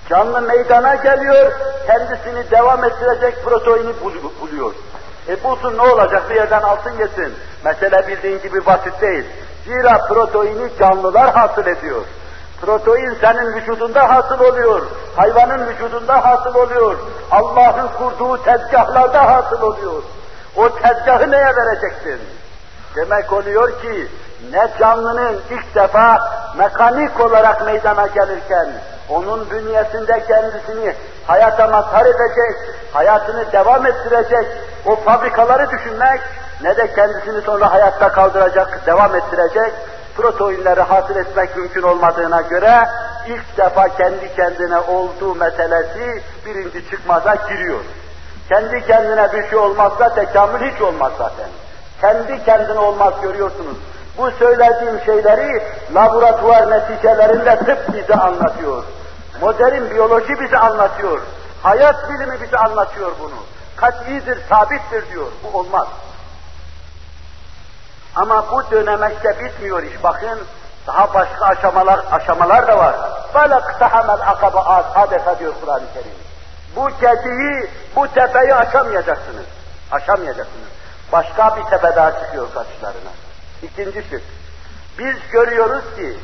Canlı 0.09 0.41
meydana 0.41 0.95
geliyor, 0.95 1.51
kendisini 1.87 2.51
devam 2.51 2.83
ettirecek 2.83 3.43
proteini 3.43 3.93
buluyor. 4.41 4.73
E 5.27 5.43
bulsun 5.43 5.77
ne 5.77 5.81
olacak 5.81 6.29
bir 6.29 6.35
yerden 6.35 6.61
alsın 6.61 6.93
yesin. 6.99 7.33
Mesele 7.65 8.07
bildiğin 8.07 8.41
gibi 8.41 8.65
basit 8.65 9.01
değil. 9.01 9.25
Zira 9.65 9.97
proteini 10.09 10.69
canlılar 10.79 11.33
hasıl 11.33 11.67
ediyor. 11.67 12.01
Protein 12.61 13.17
senin 13.21 13.55
vücudunda 13.55 14.09
hasıl 14.09 14.39
oluyor. 14.39 14.81
Hayvanın 15.15 15.67
vücudunda 15.67 16.25
hasıl 16.25 16.55
oluyor. 16.55 16.97
Allah'ın 17.31 17.87
kurduğu 17.87 18.43
tezgahlarda 18.43 19.31
hasıl 19.31 19.61
oluyor. 19.61 20.03
O 20.55 20.69
tezgahı 20.69 21.31
neye 21.31 21.55
vereceksin? 21.55 22.19
Demek 22.95 23.33
oluyor 23.33 23.81
ki 23.81 24.07
ne 24.51 24.67
canlının 24.79 25.41
ilk 25.49 25.75
defa 25.75 26.31
mekanik 26.57 27.19
olarak 27.19 27.65
meydana 27.65 28.07
gelirken 28.07 28.67
onun 29.09 29.49
bünyesinde 29.49 30.23
kendisini 30.27 30.95
hayata 31.27 31.67
mazhar 31.67 32.05
edecek, 32.05 32.75
hayatını 32.93 33.51
devam 33.51 33.85
ettirecek 33.85 34.47
o 34.85 34.95
fabrikaları 34.95 35.69
düşünmek 35.69 36.21
ne 36.63 36.77
de 36.77 36.93
kendisini 36.93 37.41
sonra 37.41 37.71
hayatta 37.71 38.11
kaldıracak, 38.11 38.85
devam 38.85 39.15
ettirecek 39.15 39.73
proteinleri 40.17 40.81
hasıl 40.81 41.15
etmek 41.15 41.57
mümkün 41.57 41.81
olmadığına 41.81 42.41
göre 42.41 42.87
ilk 43.27 43.57
defa 43.57 43.87
kendi 43.87 44.35
kendine 44.35 44.79
olduğu 44.79 45.35
meselesi 45.35 46.23
birinci 46.45 46.89
çıkmaza 46.89 47.35
giriyor. 47.35 47.79
Kendi 48.49 48.85
kendine 48.87 49.33
bir 49.33 49.49
şey 49.49 49.59
olmazsa 49.59 50.13
tekamül 50.13 50.71
hiç 50.71 50.81
olmaz 50.81 51.11
zaten. 51.17 51.47
Kendi 52.01 52.43
kendine 52.43 52.79
olmaz 52.79 53.13
görüyorsunuz. 53.21 53.77
Bu 54.17 54.31
söylediğim 54.31 54.99
şeyleri 55.05 55.63
laboratuvar 55.95 56.71
neticelerinde 56.71 57.59
tıp 57.59 57.93
bize 57.93 58.13
anlatıyor. 58.13 58.83
Modern 59.41 59.91
biyoloji 59.91 60.39
bize 60.39 60.57
anlatıyor. 60.57 61.21
Hayat 61.63 62.09
bilimi 62.09 62.41
bize 62.41 62.57
anlatıyor 62.57 63.11
bunu. 63.19 63.35
Katidir, 63.75 64.37
sabittir 64.49 65.11
diyor. 65.11 65.27
Bu 65.43 65.57
olmaz. 65.57 65.87
Ama 68.15 68.51
bu 68.51 68.71
dönemekte 68.71 69.39
bitmiyor 69.39 69.83
iş. 69.83 70.03
Bakın 70.03 70.39
daha 70.87 71.13
başka 71.13 71.45
aşamalar 71.45 71.99
aşamalar 72.11 72.67
da 72.67 72.77
var. 72.77 72.95
Felak 73.33 73.79
tahamel 73.79 74.29
akaba 74.29 74.85
adeta 74.95 75.39
diyor 75.39 75.53
Kur'an-ı 75.61 75.93
Kerim. 75.93 76.11
Bu 76.75 76.87
kediyi, 76.87 77.69
bu 77.95 78.07
tepeyi 78.07 78.55
aşamayacaksınız. 78.55 79.45
Aşamayacaksınız. 79.91 80.67
Başka 81.11 81.57
bir 81.57 81.63
tepe 81.63 81.95
daha 81.95 82.11
çıkıyor 82.11 82.47
karşılarına. 82.53 83.11
İkinci 83.63 84.03
şık. 84.09 84.23
Biz 84.99 85.15
görüyoruz 85.31 85.83
ki 85.95 86.17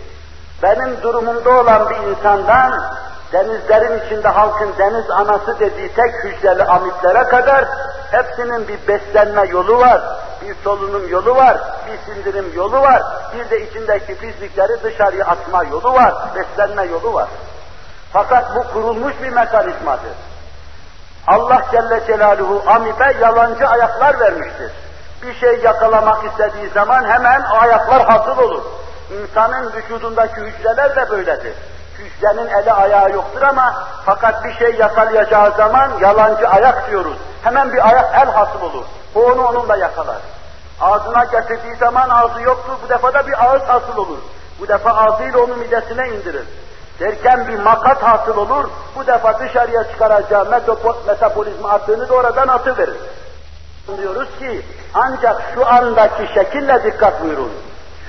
benim 0.63 1.01
durumumda 1.01 1.49
olan 1.49 1.89
bir 1.89 1.95
insandan 1.95 2.93
denizlerin 3.31 4.05
içinde 4.05 4.27
halkın 4.27 4.73
deniz 4.77 5.09
anası 5.09 5.59
dediği 5.59 5.93
tek 5.93 6.13
hücreli 6.23 6.63
amitlere 6.63 7.23
kadar 7.23 7.65
hepsinin 8.11 8.67
bir 8.67 8.87
beslenme 8.87 9.47
yolu 9.47 9.79
var, 9.79 10.01
bir 10.41 10.55
solunum 10.63 11.09
yolu 11.09 11.35
var, 11.35 11.57
bir 11.87 12.13
sindirim 12.13 12.53
yolu 12.55 12.81
var, 12.81 13.03
bir 13.33 13.49
de 13.49 13.61
içindeki 13.69 14.15
fizikleri 14.15 14.83
dışarıya 14.83 15.25
atma 15.25 15.63
yolu 15.63 15.93
var, 15.93 16.13
beslenme 16.35 16.83
yolu 16.83 17.13
var. 17.13 17.27
Fakat 18.13 18.55
bu 18.55 18.73
kurulmuş 18.73 19.13
bir 19.23 19.29
mekanizmadır. 19.29 20.11
Allah 21.27 21.61
Celle 21.71 22.05
Celaluhu 22.07 22.63
amibe 22.67 23.15
yalancı 23.21 23.67
ayaklar 23.67 24.19
vermiştir. 24.19 24.71
Bir 25.23 25.33
şey 25.33 25.59
yakalamak 25.59 26.23
istediği 26.25 26.69
zaman 26.69 27.03
hemen 27.03 27.41
ayaklar 27.41 28.05
hasıl 28.05 28.37
olur. 28.37 28.63
İnsanın 29.21 29.73
vücudundaki 29.73 30.41
hücreler 30.41 30.95
de 30.95 31.11
böyledir. 31.11 31.53
Küçlenin 31.97 32.47
eli 32.47 32.73
ayağı 32.73 33.11
yoktur 33.11 33.41
ama 33.41 33.87
fakat 34.05 34.43
bir 34.43 34.53
şey 34.53 34.75
yakalayacağı 34.75 35.51
zaman 35.51 35.91
yalancı 36.01 36.49
ayak 36.49 36.89
diyoruz. 36.89 37.17
Hemen 37.43 37.73
bir 37.73 37.87
ayak 37.87 38.15
el 38.15 38.31
hasıl 38.31 38.61
olur. 38.61 38.83
O 39.15 39.21
onu 39.21 39.47
onunla 39.47 39.77
yakalar. 39.77 40.17
Ağzına 40.81 41.23
getirdiği 41.23 41.75
zaman 41.75 42.09
ağzı 42.09 42.41
yoktur, 42.41 42.73
bu 42.83 42.89
defa 42.89 43.13
da 43.13 43.27
bir 43.27 43.45
ağız 43.45 43.61
hasıl 43.61 43.97
olur. 43.97 44.17
Bu 44.59 44.67
defa 44.67 44.91
ağzıyla 44.91 45.39
onu 45.39 45.55
midesine 45.55 46.07
indirir. 46.07 46.45
Derken 46.99 47.47
bir 47.47 47.59
makat 47.59 48.03
hasıl 48.03 48.37
olur, 48.37 48.69
bu 48.95 49.07
defa 49.07 49.39
dışarıya 49.39 49.83
çıkaracağı 49.83 50.45
metabolizma 51.07 51.69
attığını 51.69 52.09
da 52.09 52.13
oradan 52.13 52.47
atıverir. 52.47 52.97
Diyoruz 53.97 54.29
ki, 54.39 54.65
ancak 54.93 55.41
şu 55.53 55.67
andaki 55.67 56.33
şekille 56.33 56.83
dikkat 56.83 57.23
buyurun. 57.23 57.51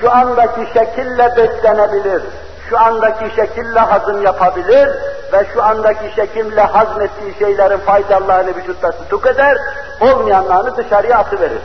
Şu 0.00 0.12
andaki 0.12 0.68
şekille 0.74 1.36
beslenebilir, 1.36 2.22
şu 2.68 2.78
andaki 2.78 3.36
şekille 3.36 3.80
hazım 3.80 4.22
yapabilir 4.22 4.88
ve 5.32 5.46
şu 5.54 5.62
andaki 5.62 6.14
şekille 6.16 6.60
hazmettiği 6.60 7.34
şeylerin 7.38 7.78
faydalarını 7.78 8.56
vücutta 8.56 8.90
tutuk 8.90 9.26
eder, 9.26 9.56
olmayanlarını 10.00 10.76
dışarıya 10.76 11.18
atıverir. 11.18 11.62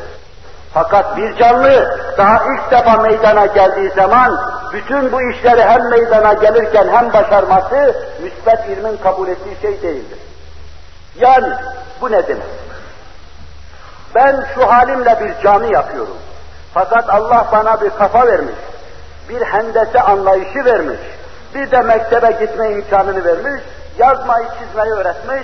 Fakat 0.74 1.18
bir 1.18 1.36
canlı 1.36 2.00
daha 2.18 2.44
ilk 2.54 2.72
defa 2.72 2.98
meydana 2.98 3.46
geldiği 3.46 3.90
zaman 3.90 4.40
bütün 4.74 5.12
bu 5.12 5.22
işleri 5.22 5.62
hem 5.62 5.90
meydana 5.90 6.34
gelirken 6.34 6.88
hem 6.92 7.14
başarması 7.14 7.96
müsbet 8.20 8.70
ilmin 8.70 8.98
kabul 8.98 9.28
ettiği 9.28 9.62
şey 9.62 9.82
değildir. 9.82 10.20
Yani 11.16 11.54
bu 12.02 12.12
ne 12.12 12.28
demek? 12.28 12.44
Ben 14.16 14.46
şu 14.56 14.72
halimle 14.72 15.20
bir 15.20 15.44
cami 15.44 15.74
yapıyorum. 15.74 16.18
Fakat 16.74 17.10
Allah 17.10 17.48
bana 17.52 17.82
bir 17.82 17.90
kafa 17.90 18.28
vermiş, 18.28 18.56
bir 19.30 19.42
hendese 19.42 20.02
anlayışı 20.02 20.66
vermiş, 20.66 21.00
bir 21.56 21.72
de 21.72 21.82
mektebe 21.82 22.32
gitme 22.32 22.72
imkanını 22.72 23.26
vermiş, 23.26 23.64
yazmayı 23.98 24.48
çizmeyi 24.60 24.92
öğretmiş, 24.92 25.44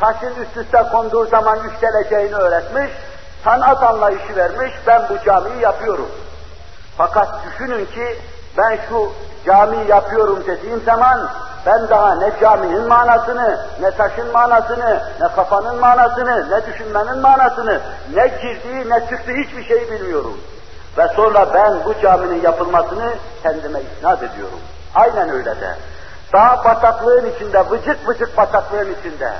taşın 0.00 0.34
üst 0.42 0.56
üste 0.56 0.82
konduğu 0.92 1.26
zaman 1.26 1.56
yükseleceğini 1.56 2.34
öğretmiş, 2.34 2.90
sanat 3.44 3.82
anlayışı 3.82 4.36
vermiş, 4.36 4.72
ben 4.86 5.02
bu 5.08 5.24
camiyi 5.24 5.60
yapıyorum. 5.60 6.08
Fakat 6.96 7.28
düşünün 7.46 7.84
ki 7.84 8.18
ben 8.58 8.78
şu 8.88 9.12
cami 9.46 9.88
yapıyorum 9.88 10.44
dediğim 10.46 10.82
zaman 10.84 11.30
ben 11.66 11.88
daha 11.88 12.14
ne 12.14 12.30
caminin 12.40 12.88
manasını, 12.88 13.66
ne 13.80 13.90
taşın 13.90 14.32
manasını, 14.32 15.02
ne 15.20 15.28
kafanın 15.28 15.78
manasını, 15.78 16.50
ne 16.50 16.66
düşünmenin 16.66 17.18
manasını, 17.18 17.80
ne 18.14 18.26
girdiği 18.26 18.90
ne 18.90 19.00
çıktığı 19.00 19.32
hiçbir 19.32 19.64
şeyi 19.64 19.90
bilmiyorum. 19.90 20.40
Ve 20.98 21.08
sonra 21.16 21.54
ben 21.54 21.84
bu 21.84 22.00
caminin 22.02 22.42
yapılmasını 22.42 23.12
kendime 23.42 23.80
isnat 23.80 24.22
ediyorum. 24.22 24.60
Aynen 24.94 25.30
öyle 25.30 25.60
de. 25.60 25.76
Daha 26.32 26.64
bataklığın 26.64 27.30
içinde, 27.36 27.70
vıcık 27.70 28.08
vıcık 28.08 28.36
bataklığın 28.36 28.94
içinde, 29.00 29.32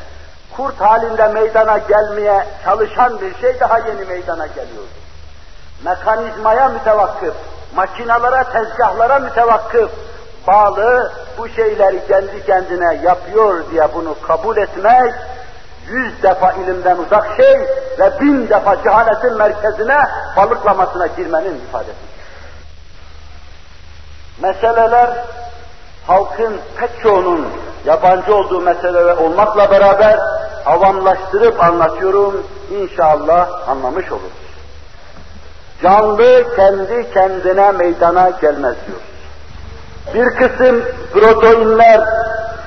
kurt 0.56 0.80
halinde 0.80 1.28
meydana 1.28 1.78
gelmeye 1.78 2.46
çalışan 2.64 3.20
bir 3.20 3.34
şey 3.34 3.60
daha 3.60 3.78
yeni 3.78 4.04
meydana 4.04 4.46
geliyor. 4.46 4.84
Mekanizmaya 5.84 6.68
mütevakkıf, 6.68 7.34
makinalara, 7.74 8.44
tezgahlara 8.44 9.18
mütevakkıf, 9.18 9.90
bağlı 10.46 11.12
bu 11.38 11.48
şeyleri 11.48 12.06
kendi 12.08 12.46
kendine 12.46 12.94
yapıyor 12.94 13.70
diye 13.70 13.88
bunu 13.94 14.14
kabul 14.26 14.56
etmek, 14.56 15.14
yüz 15.88 16.22
defa 16.22 16.52
ilimden 16.52 16.96
uzak 16.98 17.36
şey 17.36 17.60
ve 17.98 18.20
bin 18.20 18.48
defa 18.48 18.82
cehaletin 18.82 19.38
merkezine 19.38 19.96
balıklamasına 20.36 21.06
girmenin 21.06 21.60
ifadesidir. 21.68 22.14
Meseleler 24.42 25.10
halkın 26.06 26.60
pek 26.76 26.90
çoğunun 27.02 27.46
yabancı 27.84 28.34
olduğu 28.34 28.60
meseleler 28.60 29.16
olmakla 29.16 29.70
beraber 29.70 30.18
avamlaştırıp 30.66 31.62
anlatıyorum, 31.62 32.46
inşallah 32.70 33.68
anlamış 33.68 34.12
olur. 34.12 34.30
Canlı 35.82 36.56
kendi 36.56 37.10
kendine 37.14 37.72
meydana 37.72 38.30
gelmez 38.30 38.74
diyor. 38.86 39.00
Bir 40.14 40.36
kısım 40.36 40.84
proteinler, 41.12 42.00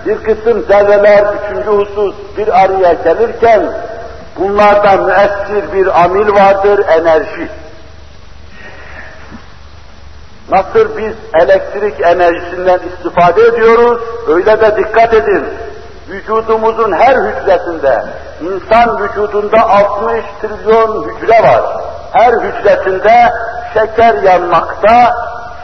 bir 0.07 0.23
kısım 0.23 0.65
zerreler, 0.67 1.25
üçüncü 1.33 1.69
husus 1.69 2.15
bir 2.37 2.63
araya 2.63 2.93
gelirken 2.93 3.63
bunlarda 4.39 4.97
müessir 4.97 5.73
bir 5.73 6.03
amil 6.03 6.33
vardır, 6.33 6.85
enerji. 6.87 7.49
Nasıl 10.49 10.97
biz 10.97 11.13
elektrik 11.41 12.01
enerjisinden 12.01 12.79
istifade 12.79 13.41
ediyoruz, 13.41 14.01
öyle 14.27 14.61
de 14.61 14.77
dikkat 14.77 15.13
edin. 15.13 15.45
Vücudumuzun 16.09 16.91
her 16.91 17.15
hücresinde, 17.15 18.03
insan 18.41 19.03
vücudunda 19.03 19.57
60 19.69 20.23
trilyon 20.41 21.09
hücre 21.09 21.43
var. 21.43 21.63
Her 22.11 22.33
hücresinde 22.33 23.33
şeker 23.73 24.23
yanmakta, 24.23 25.15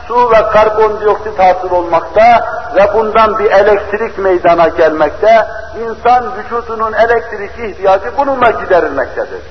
su 0.08 0.32
ve 0.32 0.50
karbondioksit 0.54 1.40
hasıl 1.40 1.72
olmakta 1.72 2.46
ve 2.76 2.94
bundan 2.94 3.40
bir 3.40 3.52
elektrik 3.52 4.18
meydana 4.18 4.68
gelmekte. 4.68 5.48
İnsan 5.80 6.24
vücudunun 6.38 6.94
elektrik 6.94 7.60
ihtiyacı 7.60 8.18
bununla 8.18 8.52
giderilmektedir. 8.52 9.42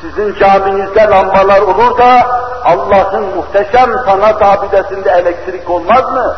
Sizin 0.00 0.34
caminizde 0.34 1.00
lambalar 1.00 1.60
olur 1.60 1.98
da 1.98 2.26
Allah'ın 2.64 3.36
muhteşem 3.36 3.94
sanat 4.06 4.42
abidesinde 4.42 5.10
elektrik 5.10 5.70
olmaz 5.70 6.12
mı? 6.12 6.36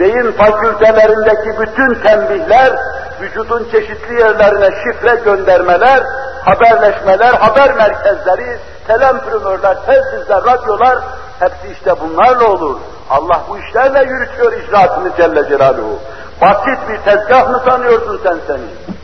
Beyin 0.00 0.32
fakültelerindeki 0.32 1.60
bütün 1.60 1.94
tembihler, 1.94 2.72
vücudun 3.20 3.68
çeşitli 3.72 4.20
yerlerine 4.20 4.68
şifre 4.82 5.14
göndermeler, 5.24 6.02
haberleşmeler, 6.44 7.34
haber 7.34 7.74
merkezleri, 7.74 8.58
telemprimörler, 8.86 9.76
telsizler, 9.86 10.44
radyolar, 10.44 10.98
hepsi 11.38 11.72
işte 11.72 11.94
bunlarla 12.00 12.48
olur. 12.48 12.76
Allah 13.10 13.42
bu 13.48 13.58
işlerle 13.58 14.04
yürütüyor 14.12 14.52
icraatını 14.52 15.16
Celle 15.16 15.48
Celaluhu. 15.48 15.98
Basit 16.40 16.88
bir 16.88 16.98
tezgah 16.98 17.50
mı 17.50 17.62
sanıyorsun 17.68 18.20
sen 18.22 18.38
seni? 18.46 18.94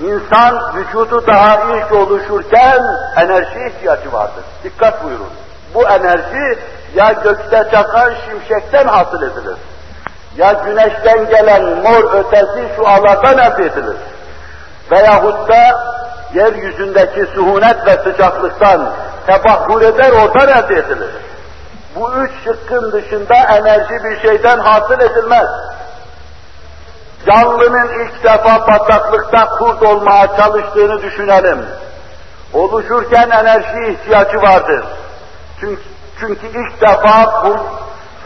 İnsan 0.00 0.74
vücudu 0.76 1.26
daha 1.26 1.76
ilk 1.76 1.92
oluşurken 1.92 2.82
enerji 3.16 3.58
ihtiyacı 3.68 4.12
vardır. 4.12 4.44
Dikkat 4.64 5.04
buyurun. 5.04 5.30
Bu 5.74 5.88
enerji 5.88 6.58
ya 6.94 7.12
gökte 7.12 7.68
çakan 7.70 8.12
şimşekten 8.26 8.86
hasıl 8.86 9.22
edilir. 9.22 9.56
Ya 10.36 10.52
güneşten 10.52 11.28
gelen 11.28 11.62
mor 11.64 12.14
ötesi 12.14 12.76
şu 12.76 12.88
alardan 12.88 13.38
elde 13.38 13.64
edilir. 13.64 13.96
Veyahut 14.90 15.48
da 15.48 15.84
yeryüzündeki 16.34 17.26
suhunet 17.34 17.86
ve 17.86 17.96
sıcaklıktan 17.96 18.92
tebahhur 19.26 19.82
eder 19.82 20.12
oradan 20.12 20.48
elde 20.48 20.74
edilir. 20.74 21.10
Bu 21.96 22.14
üç 22.14 22.30
şıkkın 22.44 22.92
dışında 22.92 23.34
enerji 23.34 24.04
bir 24.04 24.20
şeyden 24.20 24.58
hasıl 24.58 25.00
edilmez. 25.00 25.48
Canlının 27.26 27.88
ilk 27.88 28.24
defa 28.24 28.66
bataklıkta 28.66 29.48
kurt 29.48 29.82
olmaya 29.82 30.36
çalıştığını 30.36 31.02
düşünelim. 31.02 31.66
Oluşurken 32.52 33.30
enerji 33.30 33.92
ihtiyacı 33.92 34.42
vardır. 34.42 34.84
Çünkü, 35.60 35.82
çünkü 36.20 36.46
ilk 36.46 36.80
defa 36.80 37.44
bu 37.44 37.56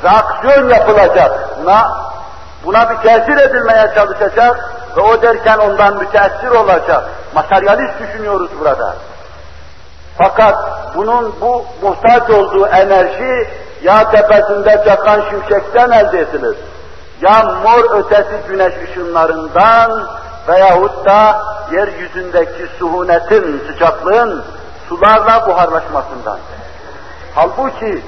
reaksiyon 0.05 0.69
yapılacak. 0.69 1.59
Buna, 1.61 2.07
buna 2.65 2.91
bir 2.91 2.97
tesir 2.97 3.37
edilmeye 3.37 3.93
çalışacak 3.95 4.75
ve 4.97 5.01
o 5.01 5.23
derken 5.23 5.59
ondan 5.59 5.97
müteessir 5.97 6.51
olacak. 6.51 7.05
Materyalist 7.35 8.01
düşünüyoruz 8.01 8.51
burada. 8.61 8.97
Fakat 10.19 10.57
bunun 10.95 11.35
bu 11.41 11.65
muhtaç 11.83 12.31
olduğu 12.31 12.67
enerji 12.67 13.49
ya 13.83 14.11
tepesinde 14.11 14.83
çakan 14.85 15.23
şimşekten 15.31 15.91
elde 15.91 16.21
edilir 16.21 16.57
ya 17.23 17.43
mor 17.65 17.99
ötesi 17.99 18.49
güneş 18.49 18.75
ışınlarından 18.91 20.09
veyahut 20.49 21.05
da 21.05 21.43
yeryüzündeki 21.73 22.67
suhunetin, 22.79 23.63
sıcaklığın 23.67 24.45
sularla 24.89 25.47
buharlaşmasından. 25.49 26.39
Halbuki 27.35 28.03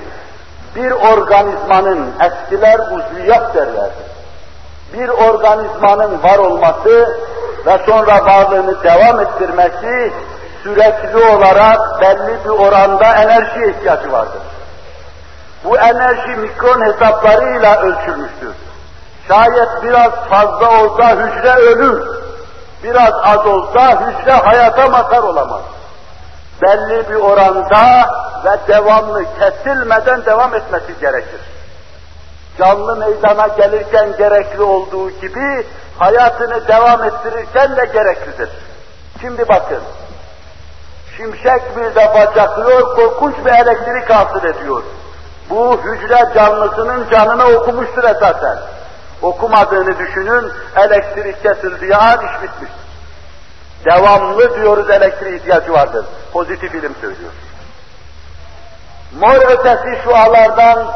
bir 0.77 0.91
organizmanın 0.91 2.07
eskiler 2.21 2.79
uzviyat 2.79 3.55
derler. 3.55 3.91
Bir 4.93 5.09
organizmanın 5.09 6.23
var 6.23 6.39
olması 6.39 7.19
ve 7.67 7.79
sonra 7.87 8.27
varlığını 8.27 8.85
devam 8.85 9.21
ettirmesi 9.21 10.13
sürekli 10.63 11.19
olarak 11.19 12.01
belli 12.01 12.45
bir 12.45 12.51
oranda 12.51 13.15
enerji 13.15 13.71
ihtiyacı 13.71 14.13
vardır. 14.13 14.43
Bu 15.65 15.79
enerji 15.79 16.37
mikron 16.37 16.81
hesaplarıyla 16.81 17.81
ölçülmüştür. 17.81 18.53
Şayet 19.29 19.83
biraz 19.83 20.13
fazla 20.13 20.83
olsa 20.83 21.17
hücre 21.17 21.53
ölür, 21.53 22.07
biraz 22.83 23.13
az 23.25 23.47
olsa 23.47 24.01
hücre 24.01 24.33
hayata 24.33 24.89
mazhar 24.89 25.23
olamaz. 25.23 25.63
Belli 26.63 27.09
bir 27.11 27.15
oranda 27.15 28.11
ve 28.45 28.75
devamlı 28.75 29.25
kesilmeden 29.39 30.25
devam 30.25 30.55
etmesi 30.55 31.01
gerekir. 31.01 31.41
canlı 32.59 32.97
meydana 32.97 33.47
gelirken 33.47 34.17
gerekli 34.19 34.63
olduğu 34.63 35.11
gibi 35.11 35.67
hayatını 35.99 36.69
devam 36.69 37.05
ettirirken 37.05 37.77
de 37.77 37.85
gereklidir. 37.85 38.49
Şimdi 39.21 39.49
bakın, 39.49 39.81
şimşek 41.19 41.77
bir 41.77 41.95
de 41.95 42.15
bacaklıyor, 42.15 42.97
korkunç 42.97 43.35
bir 43.45 43.51
elektrik 43.51 44.11
hasıl 44.11 44.45
ediyor. 44.45 44.83
Bu 45.51 45.81
hücre 45.85 46.35
canlısının 46.35 47.11
canına 47.11 47.47
okumuştur 47.47 48.05
esasen. 48.05 48.59
Okumadığını 49.23 49.99
düşünün, 49.99 50.53
elektrik 50.77 51.43
kesildiği 51.43 51.97
an 51.97 52.19
iş 52.27 52.43
bitmiş. 52.43 52.71
Devamlı 53.85 54.55
diyoruz 54.55 54.91
elektrik 54.91 55.41
ihtiyacı 55.41 55.73
vardır. 55.73 56.05
Pozitif 56.33 56.75
ilim 56.75 56.95
söylüyor. 57.01 57.33
Mor 59.21 59.51
ötesi 59.51 60.03
şualardan 60.05 60.87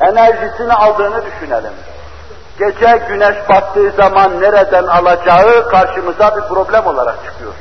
enerjisini 0.00 0.72
aldığını 0.72 1.22
düşünelim. 1.24 1.72
Gece 2.58 3.02
güneş 3.08 3.48
battığı 3.48 3.90
zaman 3.90 4.40
nereden 4.40 4.86
alacağı 4.86 5.68
karşımıza 5.68 6.36
bir 6.36 6.42
problem 6.42 6.86
olarak 6.86 7.16
çıkıyor. 7.24 7.52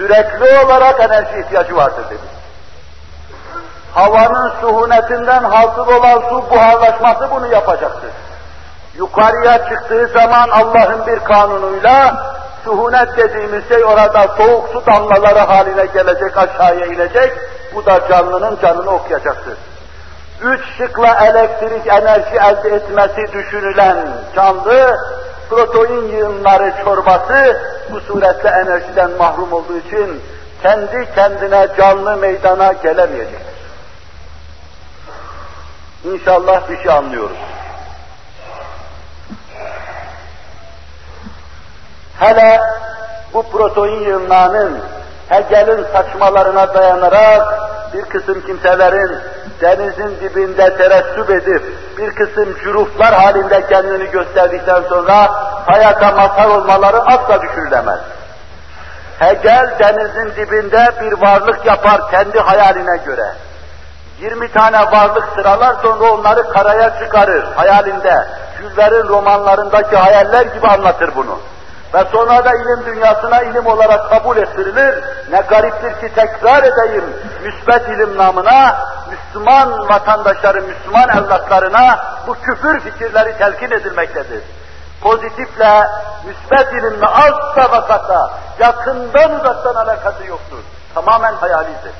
Sürekli 0.00 0.58
olarak 0.66 1.00
enerji 1.00 1.40
ihtiyacı 1.40 1.76
vardır 1.76 2.04
dedik. 2.10 2.30
Havanın 3.94 4.52
suhunetinden 4.60 5.44
hasıl 5.44 5.88
olan 5.88 6.22
su 6.28 6.50
buharlaşması 6.50 7.30
bunu 7.30 7.46
yapacaktır. 7.46 8.10
Yukarıya 8.94 9.68
çıktığı 9.68 10.06
zaman 10.06 10.48
Allah'ın 10.48 11.06
bir 11.06 11.18
kanunuyla 11.18 12.26
suhunet 12.64 13.16
dediğimiz 13.16 13.68
şey 13.68 13.84
orada 13.84 14.28
soğuk 14.36 14.68
su 14.72 14.86
damlaları 14.86 15.38
haline 15.38 15.86
gelecek, 15.86 16.36
aşağıya 16.36 16.86
inecek. 16.86 17.32
Bu 17.74 17.86
da 17.86 18.00
canlının 18.08 18.58
canını 18.62 18.90
okuyacaktır. 18.90 19.54
Üç 20.42 20.60
şıkla 20.78 21.26
elektrik 21.26 21.86
enerji 21.86 22.36
elde 22.36 22.76
etmesi 22.76 23.32
düşünülen 23.32 23.96
canlı, 24.36 24.96
protein 25.50 26.08
yığınları 26.08 26.72
çorbası 26.84 27.56
bu 27.92 28.00
suretle 28.00 28.48
enerjiden 28.48 29.10
mahrum 29.10 29.52
olduğu 29.52 29.78
için 29.78 30.22
kendi 30.62 31.14
kendine 31.14 31.68
canlı 31.76 32.16
meydana 32.16 32.72
gelemeyecektir. 32.72 33.60
İnşallah 36.04 36.70
bir 36.70 36.82
şey 36.82 36.92
anlıyoruz. 36.92 37.36
Hele 42.18 42.60
bu 43.34 43.50
protein 43.50 44.00
yığınlarının 44.00 44.78
Hegel'in 45.28 45.84
saçmalarına 45.92 46.74
dayanarak 46.74 47.60
bir 47.94 48.02
kısım 48.02 48.46
kimselerin 48.46 49.18
denizin 49.60 50.20
dibinde 50.20 50.76
teressüp 50.76 51.30
edip 51.30 51.62
bir 51.98 52.14
kısım 52.14 52.56
cüruflar 52.64 53.14
halinde 53.14 53.66
kendini 53.66 54.10
gösterdikten 54.10 54.82
sonra 54.88 55.28
hayata 55.66 56.10
mazhar 56.12 56.48
olmaları 56.48 57.00
asla 57.00 57.42
düşürülemez. 57.42 58.00
Hegel 59.18 59.70
denizin 59.78 60.36
dibinde 60.36 60.92
bir 61.00 61.12
varlık 61.12 61.66
yapar 61.66 62.10
kendi 62.10 62.38
hayaline 62.38 62.96
göre. 62.96 63.34
20 64.20 64.52
tane 64.52 64.78
varlık 64.78 65.28
sıralar 65.34 65.76
sonra 65.82 66.12
onları 66.12 66.48
karaya 66.48 66.98
çıkarır 66.98 67.44
hayalinde. 67.54 68.26
Güllerin 68.58 69.08
romanlarındaki 69.08 69.96
hayaller 69.96 70.46
gibi 70.46 70.66
anlatır 70.66 71.10
bunu. 71.16 71.38
Ve 71.94 72.04
sonra 72.12 72.44
da 72.44 72.54
ilim 72.54 72.86
dünyasına 72.86 73.42
ilim 73.42 73.66
olarak 73.66 74.10
kabul 74.10 74.36
ettirilir. 74.36 75.04
Ne 75.30 75.40
gariptir 75.40 76.00
ki 76.00 76.14
tekrar 76.14 76.62
edeyim, 76.62 77.04
müsbet 77.44 77.88
ilim 77.88 78.16
namına, 78.16 78.78
Müslüman 79.10 79.88
vatandaşların, 79.88 80.64
Müslüman 80.64 81.08
evlatlarına 81.08 81.98
bu 82.26 82.34
küfür 82.34 82.80
fikirleri 82.80 83.38
telkin 83.38 83.70
edilmektedir. 83.70 84.42
Pozitifle, 85.00 85.86
müsbet 86.24 86.72
ilimle 86.72 87.06
asla 87.06 87.70
vakata, 87.70 88.30
yakından 88.58 89.40
uzaktan 89.40 89.74
alakası 89.74 90.26
yoktur. 90.26 90.58
Tamamen 90.94 91.34
hayalidir. 91.34 91.92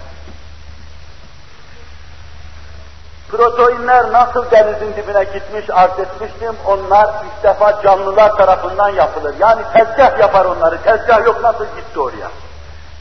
Proteinler 3.31 4.13
nasıl 4.13 4.51
denizin 4.51 4.97
dibine 4.97 5.25
gitmiş, 5.25 5.71
arz 5.73 5.99
etmiştim, 5.99 6.57
onlar 6.67 7.07
ilk 7.07 7.45
defa 7.45 7.83
canlılar 7.83 8.37
tarafından 8.37 8.89
yapılır. 8.89 9.35
Yani 9.39 9.63
tezgah 9.73 10.19
yapar 10.19 10.45
onları, 10.45 10.83
tezgah 10.83 11.27
yok 11.27 11.43
nasıl 11.43 11.65
gitti 11.65 12.01
oraya. 12.01 12.31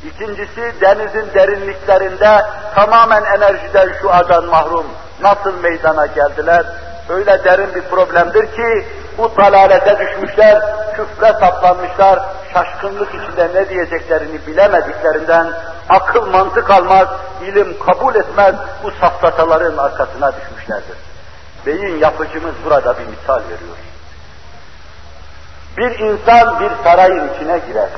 İkincisi 0.06 0.82
denizin 0.82 1.34
derinliklerinde 1.34 2.46
tamamen 2.76 3.24
enerjiden 3.24 3.90
şu 4.02 4.14
adan 4.14 4.46
mahrum 4.46 4.86
nasıl 5.22 5.54
meydana 5.54 6.06
geldiler? 6.06 6.66
Öyle 7.10 7.44
derin 7.44 7.76
bir 7.76 7.82
problemdir 7.82 8.46
ki 8.46 8.88
bu 9.20 9.32
dalalete 9.38 10.00
düşmüşler, 10.00 10.62
küfre 10.94 11.28
saplanmışlar, 11.40 12.20
şaşkınlık 12.54 13.10
içinde 13.16 13.50
ne 13.54 13.70
diyeceklerini 13.70 14.48
bilemediklerinden 14.48 15.48
akıl 15.90 16.26
mantık 16.26 16.70
almaz, 16.70 17.08
ilim 17.44 17.80
kabul 17.80 18.16
etmez, 18.16 18.56
bu 18.84 18.92
safsataların 18.92 19.78
arkasına 19.78 20.32
düşmüşlerdir. 20.36 20.98
Beyin 21.66 21.98
yapıcımız 21.98 22.54
burada 22.66 22.96
bir 23.00 23.06
misal 23.06 23.42
veriyor. 23.42 23.78
Bir 25.78 26.00
insan 26.00 26.60
bir 26.60 26.72
sarayın 26.84 27.34
içine 27.34 27.60
girer. 27.68 27.90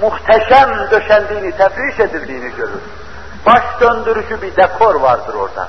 Muhteşem 0.00 0.90
döşendiğini, 0.90 1.56
tefriş 1.56 2.00
edildiğini 2.00 2.56
görür. 2.56 2.82
Baş 3.46 3.62
döndürücü 3.80 4.42
bir 4.42 4.56
dekor 4.56 4.94
vardır 4.94 5.34
orada. 5.34 5.68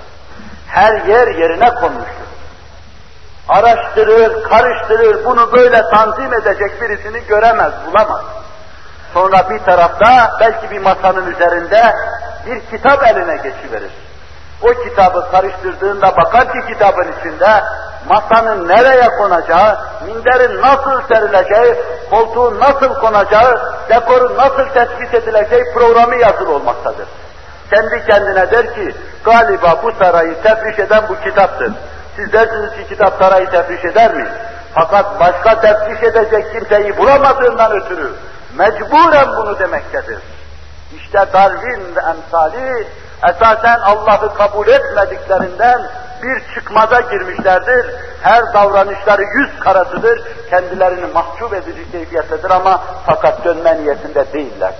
Her 0.67 1.05
yer 1.05 1.27
yerine 1.27 1.69
konmuştur. 1.75 2.28
Araştırır, 3.49 4.43
karıştırır, 4.43 5.25
bunu 5.25 5.51
böyle 5.51 5.89
tanzim 5.89 6.33
edecek 6.33 6.81
birisini 6.81 7.27
göremez, 7.27 7.71
bulamaz. 7.87 8.21
Sonra 9.13 9.49
bir 9.49 9.59
tarafta 9.59 10.31
belki 10.39 10.71
bir 10.71 10.79
masanın 10.79 11.31
üzerinde 11.31 11.93
bir 12.45 12.59
kitap 12.59 13.07
eline 13.07 13.35
geçiverir. 13.35 13.91
O 14.61 14.67
kitabı 14.67 15.31
karıştırdığında 15.31 16.17
bakar 16.17 16.51
ki 16.51 16.73
kitabın 16.73 17.07
içinde 17.19 17.63
masanın 18.09 18.67
nereye 18.67 19.17
konacağı, 19.17 19.77
minderin 20.05 20.61
nasıl 20.61 21.01
serileceği, 21.07 21.75
koltuğun 22.09 22.59
nasıl 22.59 22.93
konacağı, 22.93 23.75
dekorun 23.89 24.37
nasıl 24.37 24.65
tespit 24.73 25.13
edileceği 25.13 25.73
programı 25.73 26.15
yazılı 26.15 26.53
olmaktadır. 26.53 27.07
Kendi 27.73 28.05
kendine 28.05 28.51
der 28.51 28.73
ki, 28.73 28.95
galiba 29.23 29.75
bu 29.83 29.91
sarayı 29.91 30.41
tefriş 30.41 30.79
eden 30.79 31.03
bu 31.09 31.29
kitaptır. 31.29 31.71
Siz 32.19 32.33
dersiniz 32.33 32.69
ki 32.71 32.87
kitap 32.89 33.13
sarayı 33.19 33.49
tefriş 33.49 33.85
eder 33.85 34.13
mi? 34.13 34.27
Fakat 34.73 35.19
başka 35.19 35.61
tefriş 35.61 36.03
edecek 36.03 36.51
kimseyi 36.51 36.97
bulamadığından 36.97 37.71
ötürü 37.71 38.11
mecburen 38.57 39.27
bunu 39.37 39.59
demektedir. 39.59 40.19
İşte 40.95 41.25
Darwin 41.33 41.95
ve 41.95 41.99
emsali 41.99 42.87
esasen 43.29 43.79
Allah'ı 43.79 44.33
kabul 44.33 44.67
etmediklerinden 44.67 45.81
bir 46.23 46.55
çıkmaza 46.55 47.01
girmişlerdir. 47.01 47.85
Her 48.21 48.53
davranışları 48.53 49.23
yüz 49.23 49.59
karasıdır, 49.59 50.21
kendilerini 50.49 51.05
mahcup 51.13 51.53
edici 51.53 51.91
keyfiyettedir 51.91 52.49
ama 52.49 52.81
fakat 53.05 53.45
dönme 53.45 53.77
niyetinde 53.77 54.33
değiller. 54.33 54.73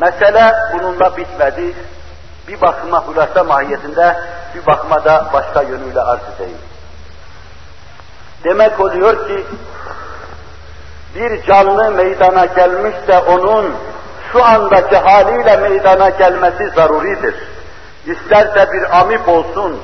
Mesele 0.00 0.52
bununla 0.72 1.16
bitmedi. 1.16 1.74
Bir 2.48 2.60
bakıma 2.60 3.06
hulasa 3.06 3.44
mahiyetinde, 3.44 4.16
bir 4.54 4.66
bakıma 4.66 5.04
da 5.04 5.26
başka 5.32 5.62
yönüyle 5.62 6.00
arz 6.00 6.20
edeyim. 6.36 6.58
Demek 8.44 8.80
oluyor 8.80 9.28
ki 9.28 9.44
bir 11.14 11.42
canlı 11.42 11.90
meydana 11.90 12.44
gelmişse 12.44 13.18
onun 13.18 13.74
şu 14.32 14.44
andaki 14.44 14.96
haliyle 14.96 15.56
meydana 15.56 16.10
gelmesi 16.10 16.70
zaruridir. 16.70 17.34
İsterse 18.06 18.72
bir 18.72 18.98
amip 19.00 19.28
olsun, 19.28 19.80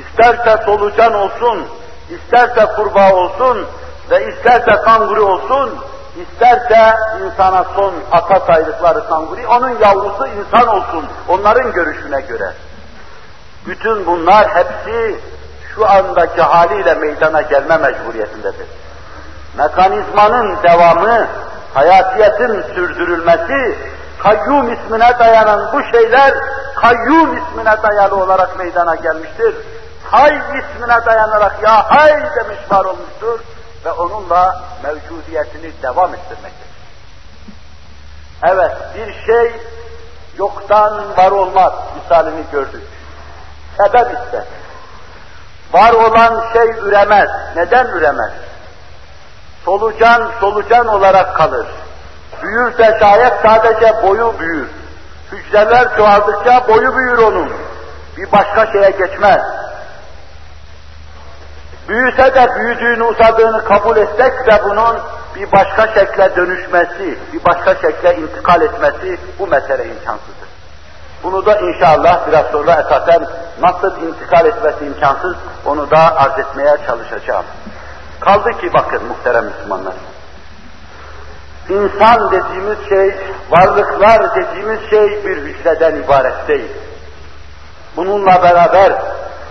isterse 0.00 0.64
solucan 0.64 1.14
olsun, 1.14 1.66
isterse 2.10 2.66
kurbağa 2.76 3.14
olsun 3.14 3.66
ve 4.10 4.26
isterse 4.26 4.82
kanguru 4.84 5.24
olsun, 5.24 5.70
isterse 6.22 6.96
insana 7.24 7.64
son 7.76 7.94
ata 8.12 8.40
saydıkları 8.40 9.08
kanguru, 9.08 9.40
onun 9.48 9.68
yavrusu 9.68 10.26
insan 10.26 10.68
olsun, 10.68 11.04
onların 11.28 11.72
görüşüne 11.72 12.20
göre. 12.20 12.52
Bütün 13.66 14.06
bunlar 14.06 14.48
hepsi 14.48 15.20
şu 15.74 15.90
andaki 15.90 16.42
haliyle 16.42 16.94
meydana 16.94 17.42
gelme 17.42 17.76
mecburiyetindedir. 17.76 18.66
Mekanizmanın 19.58 20.56
devamı, 20.62 21.26
hayatiyetin 21.74 22.62
sürdürülmesi, 22.74 23.78
kayyum 24.22 24.72
ismine 24.72 25.18
dayanan 25.18 25.72
bu 25.72 25.82
şeyler, 25.82 26.34
kayyum 26.76 27.36
ismine 27.36 27.82
dayalı 27.82 28.16
olarak 28.16 28.58
meydana 28.58 28.94
gelmiştir. 28.94 29.54
Hay 30.10 30.36
ismine 30.36 31.06
dayanarak 31.06 31.62
ya 31.62 31.90
hay 31.90 32.12
demiş 32.12 32.58
var 32.70 32.84
olmuştur 32.84 33.40
ve 33.84 33.92
onunla 33.92 34.62
mevcudiyetini 34.82 35.82
devam 35.82 36.14
ettirmektedir. 36.14 36.76
Evet, 38.44 38.72
bir 38.96 39.26
şey 39.26 39.60
yoktan 40.38 41.16
var 41.16 41.30
olmaz 41.30 41.72
misalini 42.02 42.42
gördük. 42.52 42.82
Sebep 43.76 44.06
ise 44.12 44.44
var 45.72 45.92
olan 45.92 46.52
şey 46.52 46.68
üremez. 46.68 47.28
Neden 47.56 47.86
üremez? 47.86 48.32
Solucan 49.64 50.30
solucan 50.40 50.86
olarak 50.86 51.36
kalır. 51.36 51.66
Büyür 52.42 52.78
de 52.78 52.98
şayet 53.00 53.32
sadece 53.42 54.02
boyu 54.02 54.34
büyür. 54.38 54.68
Hücreler 55.32 55.96
çoğaldıkça 55.96 56.68
boyu 56.68 56.96
büyür 56.96 57.18
onun. 57.18 57.52
Bir 58.16 58.32
başka 58.32 58.66
şeye 58.72 58.90
geçmez. 58.90 59.40
Büyüse 61.88 62.34
de 62.34 62.54
büyüdüğünü 62.56 63.02
uzadığını 63.02 63.64
kabul 63.64 63.96
etsek 63.96 64.46
de 64.46 64.60
bunun 64.64 64.98
bir 65.36 65.52
başka 65.52 65.94
şekle 65.94 66.36
dönüşmesi, 66.36 67.18
bir 67.32 67.44
başka 67.44 67.74
şekle 67.74 68.16
intikal 68.16 68.62
etmesi 68.62 69.18
bu 69.38 69.46
mesele 69.46 69.84
imkansızdır. 69.84 70.48
Bunu 71.22 71.46
da 71.46 71.58
inşallah 71.60 72.28
biraz 72.28 72.46
sonra 72.46 72.72
esasen 72.72 73.26
nasıl 73.62 74.02
intikal 74.02 74.46
etmesi 74.46 74.84
imkansız 74.84 75.36
onu 75.66 75.90
da 75.90 76.16
arz 76.16 76.38
etmeye 76.38 76.76
çalışacağım. 76.86 77.44
Kaldı 78.20 78.50
ki 78.60 78.70
bakın 78.74 79.04
muhterem 79.04 79.44
Müslümanlar. 79.44 79.94
İnsan 81.68 82.30
dediğimiz 82.30 82.88
şey, 82.88 83.14
varlıklar 83.50 84.34
dediğimiz 84.34 84.90
şey 84.90 85.24
bir 85.24 85.36
hücreden 85.36 85.96
ibaret 85.96 86.48
değil. 86.48 86.70
Bununla 87.96 88.42
beraber 88.42 88.92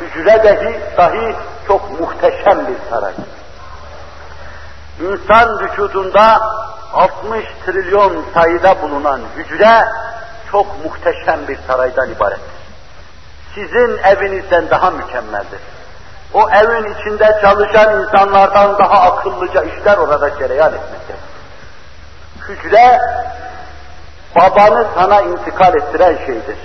hücre 0.01 0.43
dahi, 0.43 0.79
dahi 0.97 1.35
çok 1.67 1.99
muhteşem 1.99 2.67
bir 2.67 2.89
saray. 2.89 3.13
İnsan 5.01 5.59
vücudunda 5.59 6.41
60 6.93 7.45
trilyon 7.65 8.25
sayıda 8.33 8.81
bulunan 8.81 9.21
hücre 9.37 9.85
çok 10.51 10.85
muhteşem 10.85 11.47
bir 11.47 11.57
saraydan 11.67 12.09
ibarettir. 12.09 12.55
Sizin 13.55 13.97
evinizden 13.97 14.69
daha 14.69 14.91
mükemmeldir. 14.91 15.59
O 16.33 16.49
evin 16.49 16.93
içinde 16.93 17.39
çalışan 17.41 18.01
insanlardan 18.01 18.79
daha 18.79 19.01
akıllıca 19.01 19.63
işler 19.63 19.97
orada 19.97 20.37
cereyan 20.39 20.73
etmektedir. 20.73 21.19
Hücre, 22.49 22.99
babanı 24.35 24.87
sana 24.95 25.21
intikal 25.21 25.75
ettiren 25.75 26.17
şeydir. 26.25 26.57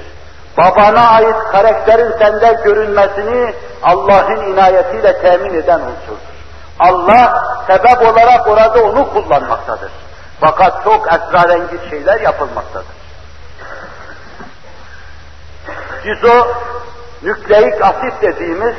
Babana 0.57 1.09
ait 1.09 1.36
karakterin 1.53 2.18
sende 2.18 2.62
görünmesini 2.64 3.55
Allah'ın 3.82 4.53
inayetiyle 4.53 5.22
temin 5.22 5.55
eden 5.55 5.80
unsurdur. 5.80 6.30
Allah 6.78 7.44
sebep 7.66 8.03
olarak 8.03 8.48
orada 8.48 8.82
onu 8.82 9.12
kullanmaktadır. 9.12 9.90
Fakat 10.40 10.84
çok 10.84 11.07
esrarengiz 11.12 11.90
şeyler 11.90 12.20
yapılmaktadır. 12.20 13.01
Cizo, 16.03 16.46
nükleik 17.22 17.84
asit 17.84 18.22
dediğimiz 18.22 18.74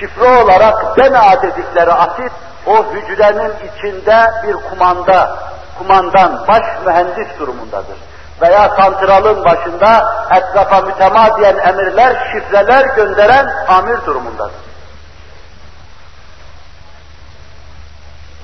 şifre 0.00 0.42
olarak 0.42 0.96
DNA 0.96 1.42
dedikleri 1.42 1.92
asit 1.92 2.32
o 2.66 2.84
hücrenin 2.84 3.52
içinde 3.58 4.26
bir 4.46 4.52
kumanda, 4.52 5.38
kumandan, 5.78 6.44
baş 6.48 6.62
mühendis 6.86 7.28
durumundadır. 7.38 7.96
Veya 8.42 8.68
santralın 8.68 9.44
başında 9.44 10.14
etrafa 10.30 10.80
mütemadiyen 10.80 11.56
emirler, 11.56 12.32
şifreler 12.32 12.84
gönderen 12.96 13.46
amir 13.68 14.06
durumundadır. 14.06 14.72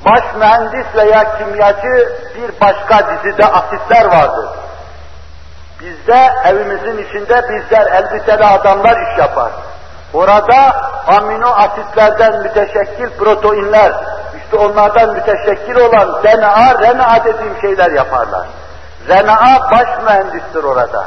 Baş 0.05 0.35
mühendis 0.39 0.87
veya 0.95 1.39
kimyacı 1.39 2.13
bir 2.35 2.61
başka 2.61 2.99
dizide 3.09 3.47
asitler 3.47 4.05
vardır. 4.05 4.49
Bizde 5.81 6.33
evimizin 6.45 6.99
içinde 6.99 7.43
bizler 7.49 7.93
elbiseli 7.93 8.45
adamlar 8.45 9.13
iş 9.13 9.19
yapar. 9.19 9.53
Orada 10.15 10.91
amino 11.07 11.49
asitlerden 11.49 12.43
müteşekkil 12.43 13.11
proteinler, 13.19 13.93
işte 14.45 14.57
onlardan 14.57 15.15
müteşekkil 15.15 15.77
olan 15.77 16.23
DNA, 16.23 16.75
RNA 16.75 17.25
dediğim 17.25 17.61
şeyler 17.61 17.91
yaparlar. 17.91 18.47
RNA 19.09 19.71
baş 19.73 20.03
mühendistir 20.05 20.65
orada. 20.65 21.07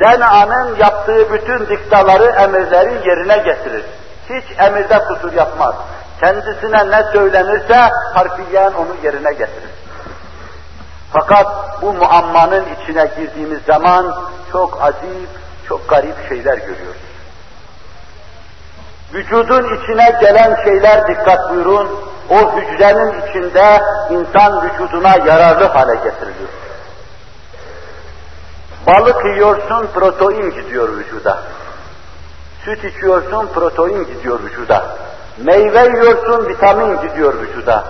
DNA'nın 0.00 0.76
yaptığı 0.76 1.32
bütün 1.32 1.66
diktaları, 1.66 2.24
emirleri 2.24 3.08
yerine 3.08 3.36
getirir. 3.36 3.84
Hiç 4.30 4.44
emirde 4.58 4.98
kusur 4.98 5.32
yapmaz. 5.32 5.74
Kendisine 6.20 6.90
ne 6.90 7.12
söylenirse 7.12 7.90
harfiyen 8.14 8.72
onu 8.72 8.96
yerine 9.02 9.32
getirir. 9.32 9.70
Fakat 11.12 11.46
bu 11.82 11.92
muammanın 11.92 12.64
içine 12.74 13.10
girdiğimiz 13.16 13.58
zaman 13.66 14.16
çok 14.52 14.82
acip, 14.82 15.28
çok 15.68 15.88
garip 15.88 16.28
şeyler 16.28 16.58
görüyoruz. 16.58 17.02
Vücudun 19.14 19.76
içine 19.76 20.18
gelen 20.20 20.56
şeyler 20.64 21.08
dikkat 21.08 21.50
buyurun, 21.50 22.00
o 22.30 22.52
hücrenin 22.56 23.28
içinde 23.28 23.82
insan 24.10 24.64
vücuduna 24.64 25.16
yararlı 25.26 25.64
hale 25.64 25.94
getiriliyor. 25.94 26.63
Balık 28.86 29.24
yiyorsun, 29.24 29.88
protein 29.94 30.50
gidiyor 30.50 30.88
vücuda. 30.88 31.38
Süt 32.64 32.84
içiyorsun, 32.84 33.48
protein 33.54 34.04
gidiyor 34.04 34.40
vücuda. 34.42 34.84
Meyve 35.38 35.80
yiyorsun, 35.80 36.48
vitamin 36.48 37.00
gidiyor 37.00 37.34
vücuda. 37.40 37.84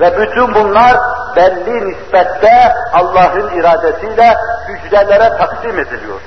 Ve 0.00 0.18
bütün 0.18 0.54
bunlar 0.54 0.96
belli 1.36 1.90
nispette 1.90 2.74
Allah'ın 2.92 3.50
iradesiyle 3.58 4.36
hücrelere 4.68 5.36
taksim 5.38 5.78
ediliyor. 5.78 6.20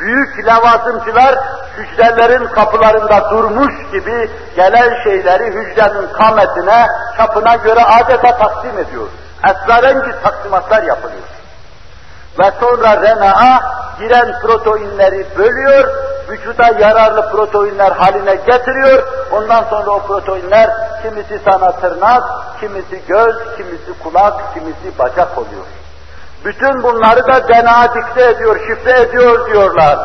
Büyük 0.00 0.46
levazımcılar 0.46 1.38
hücrelerin 1.78 2.44
kapılarında 2.44 3.30
durmuş 3.30 3.74
gibi 3.92 4.30
gelen 4.56 5.02
şeyleri 5.04 5.44
hücrenin 5.44 6.12
kametine, 6.12 6.86
çapına 7.16 7.56
göre 7.56 7.80
adeta 7.84 8.36
taksim 8.38 8.78
ediyor. 8.78 9.08
Esrarengiz 9.48 10.22
taksimatlar 10.22 10.82
yapılıyor. 10.82 11.22
Ve 12.39 12.51
sonra 12.59 13.01
RNA 13.01 13.59
giren 13.99 14.39
proteinleri 14.41 15.27
bölüyor, 15.37 15.89
vücuda 16.29 16.67
yararlı 16.79 17.31
proteinler 17.31 17.91
haline 17.91 18.35
getiriyor. 18.35 19.03
Ondan 19.31 19.63
sonra 19.63 19.91
o 19.91 19.99
proteinler 19.99 20.69
kimisi 21.01 21.39
sana 21.49 21.71
tırnak, 21.71 22.23
kimisi 22.59 23.01
göz, 23.07 23.35
kimisi 23.57 24.03
kulak, 24.03 24.53
kimisi 24.53 24.99
bacak 24.99 25.37
oluyor. 25.37 25.65
Bütün 26.45 26.83
bunları 26.83 27.27
da 27.27 27.47
DNA 27.47 27.93
dikte 27.95 28.29
ediyor, 28.29 28.59
şifre 28.67 29.01
ediyor 29.01 29.49
diyorlar. 29.49 29.99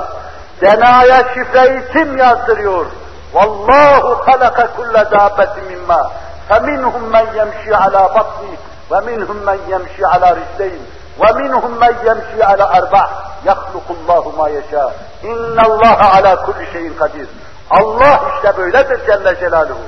DNA'ya 0.63 1.23
şifreyi 1.35 1.83
kim 1.93 2.17
yazdırıyor? 2.17 2.87
Vallahu 3.35 4.23
halaka 4.27 4.67
kulle 4.77 5.11
dâbeti 5.11 5.63
mimma. 5.63 6.11
فَمِنْهُمْ 6.51 7.05
مَنْ 7.17 7.27
يَمْشِي 7.41 7.71
عَلَى 7.83 8.03
بَطْنِ 8.17 8.45
وَمِنْهُمْ 8.91 9.39
مَنْ 9.49 9.59
يَمْشِي 9.73 10.03
عَلَى 10.13 10.29
رِجْلَيْنِ 10.41 10.83
وَمِنْهُمْ 11.23 11.73
مَنْ 11.85 11.95
يَمْشِي 12.09 12.39
عَلَى 12.51 12.65
أَرْبَعٍ 12.79 13.07
يَخْلُقُ 13.51 13.89
اللّٰهُ 13.97 14.25
مَا 14.39 14.47
يَشَاءُ 14.59 14.91
اِنَّ 15.31 15.59
اللّٰهَ 15.69 15.99
عَلَى 16.15 16.33
كُلِّ 16.47 16.61
شَيْءٍ 16.75 16.89
قَدِيرٌ 17.01 17.29
Allah 17.71 18.21
işte 18.35 18.57
böyledir 18.57 19.07
Celle 19.07 19.41
Celaluhu. 19.41 19.79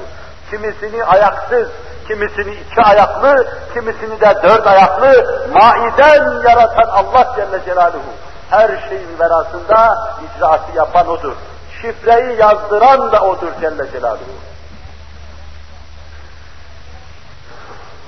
Kimisini 0.51 1.05
ayaksız, 1.05 1.69
kimisini 2.09 2.55
iki 2.55 2.83
ayaklı, 2.83 3.47
kimisini 3.75 4.21
de 4.21 4.43
dört 4.43 4.67
ayaklı, 4.67 5.41
maiden 5.53 6.49
yaratan 6.49 6.89
Allah 6.91 7.33
Celle 7.37 7.65
Celaluhu. 7.65 8.13
Her 8.51 8.69
şeyin 8.89 9.19
verasında 9.21 10.09
icraatı 10.27 10.77
yapan 10.77 11.09
O'dur. 11.09 11.35
Şifreyi 11.83 12.41
yazdıran 12.41 13.13
da 13.13 13.21
O'dur 13.21 13.53
Celle 13.61 13.91
Celaluhu. 13.93 14.37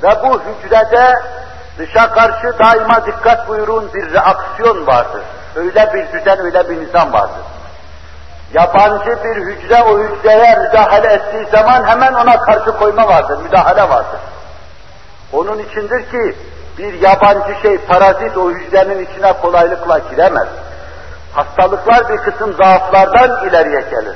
Ve 0.02 0.22
bu 0.22 0.40
hücrede 0.40 1.14
dışa 1.77 2.09
karşı 2.09 2.59
daima 2.59 3.05
dikkat 3.05 3.47
buyurun 3.47 3.93
bir 3.93 4.13
reaksiyon 4.13 4.87
vardır. 4.87 5.21
Öyle 5.55 5.93
bir 5.93 6.19
düzen, 6.19 6.39
öyle 6.39 6.69
bir 6.69 6.79
nizam 6.79 7.13
vardır. 7.13 7.41
Yabancı 8.53 9.23
bir 9.23 9.35
hücre 9.35 9.83
o 9.83 9.99
hücreye 9.99 10.55
müdahale 10.55 11.13
ettiği 11.13 11.45
zaman 11.51 11.83
hemen 11.87 12.13
ona 12.13 12.39
karşı 12.39 12.77
koyma 12.77 13.07
vardır, 13.07 13.37
müdahale 13.37 13.89
vardır. 13.89 14.19
Onun 15.33 15.59
içindir 15.59 16.09
ki 16.09 16.35
bir 16.77 16.93
yabancı 16.93 17.55
şey, 17.61 17.77
parazit 17.77 18.37
o 18.37 18.51
hücrenin 18.51 19.05
içine 19.05 19.33
kolaylıkla 19.33 19.99
giremez. 19.99 20.47
Hastalıklar 21.33 22.09
bir 22.09 22.17
kısım 22.17 22.53
zaaflardan 22.53 23.47
ileriye 23.47 23.81
gelir. 23.81 24.15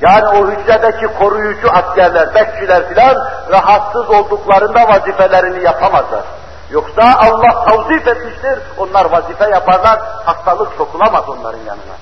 Yani 0.00 0.28
o 0.28 0.50
hücredeki 0.50 1.06
koruyucu 1.06 1.68
askerler, 1.70 2.34
bekçiler 2.34 2.88
filan 2.88 3.28
rahatsız 3.50 4.10
olduklarında 4.10 4.88
vazifelerini 4.88 5.64
yapamazlar. 5.64 6.22
Yoksa 6.70 7.02
Allah 7.18 7.64
tavzif 7.64 8.08
etmiştir, 8.08 8.58
onlar 8.78 9.04
vazife 9.04 9.50
yaparlar, 9.50 10.00
hastalık 10.24 10.72
sokulamaz 10.78 11.28
onların 11.28 11.58
yanına. 11.58 11.96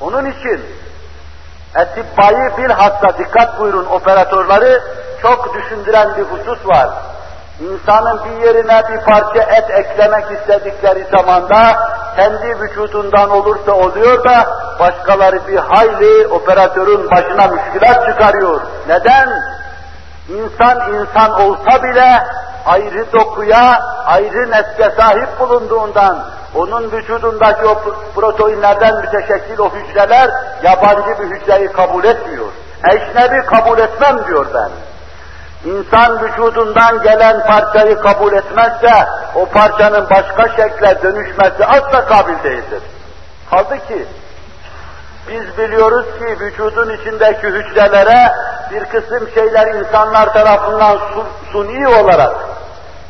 Onun 0.00 0.26
için 0.26 0.64
etibbayı 1.76 2.56
bilhassa 2.58 3.18
dikkat 3.18 3.60
buyurun 3.60 3.86
operatörleri 3.86 4.80
çok 5.22 5.54
düşündüren 5.54 6.16
bir 6.16 6.22
husus 6.22 6.66
var. 6.66 6.88
İnsanın 7.60 8.20
bir 8.24 8.46
yerine 8.46 8.82
bir 8.88 9.00
parça 9.00 9.42
et 9.42 9.70
eklemek 9.70 10.24
istedikleri 10.30 11.06
zamanda 11.16 11.90
kendi 12.16 12.60
vücudundan 12.60 13.30
olursa 13.30 13.72
oluyor 13.72 14.24
da 14.24 14.46
başkaları 14.80 15.48
bir 15.48 15.56
hayli 15.56 16.26
operatörün 16.26 17.10
başına 17.10 17.46
müşkilat 17.46 18.06
çıkarıyor. 18.06 18.60
Neden? 18.88 19.28
İnsan 20.28 20.92
insan 20.92 21.40
olsa 21.40 21.82
bile 21.82 22.18
ayrı 22.66 23.12
dokuya, 23.12 23.82
ayrı 24.06 24.50
neske 24.50 24.90
sahip 25.00 25.40
bulunduğundan 25.40 26.24
onun 26.54 26.92
vücudundaki 26.92 27.66
o 27.66 27.82
proteinlerden 28.14 28.96
müteşekkil 28.96 29.58
o 29.58 29.70
hücreler 29.74 30.30
yabancı 30.62 31.18
bir 31.20 31.36
hücreyi 31.36 31.68
kabul 31.68 32.04
etmiyor. 32.04 32.46
Eşnebi 32.84 33.46
kabul 33.46 33.78
etmem 33.78 34.26
diyor 34.26 34.46
ben. 34.54 34.70
İnsan 35.70 36.22
vücudundan 36.22 37.02
gelen 37.02 37.46
parçayı 37.46 37.98
kabul 37.98 38.32
etmezse 38.32 39.08
o 39.34 39.46
parçanın 39.46 40.10
başka 40.10 40.48
şekle 40.48 41.02
dönüşmesi 41.02 41.64
asla 41.66 42.06
kabil 42.06 42.44
değildir. 42.44 42.82
Kaldı 43.50 43.78
ki 43.88 44.06
biz 45.28 45.58
biliyoruz 45.58 46.06
ki 46.18 46.40
vücudun 46.40 46.90
içindeki 46.90 47.46
hücrelere 47.46 48.32
bir 48.70 48.84
kısım 48.84 49.28
şeyler 49.34 49.74
insanlar 49.74 50.32
tarafından 50.32 50.98
suni 51.52 51.88
olarak 51.88 52.53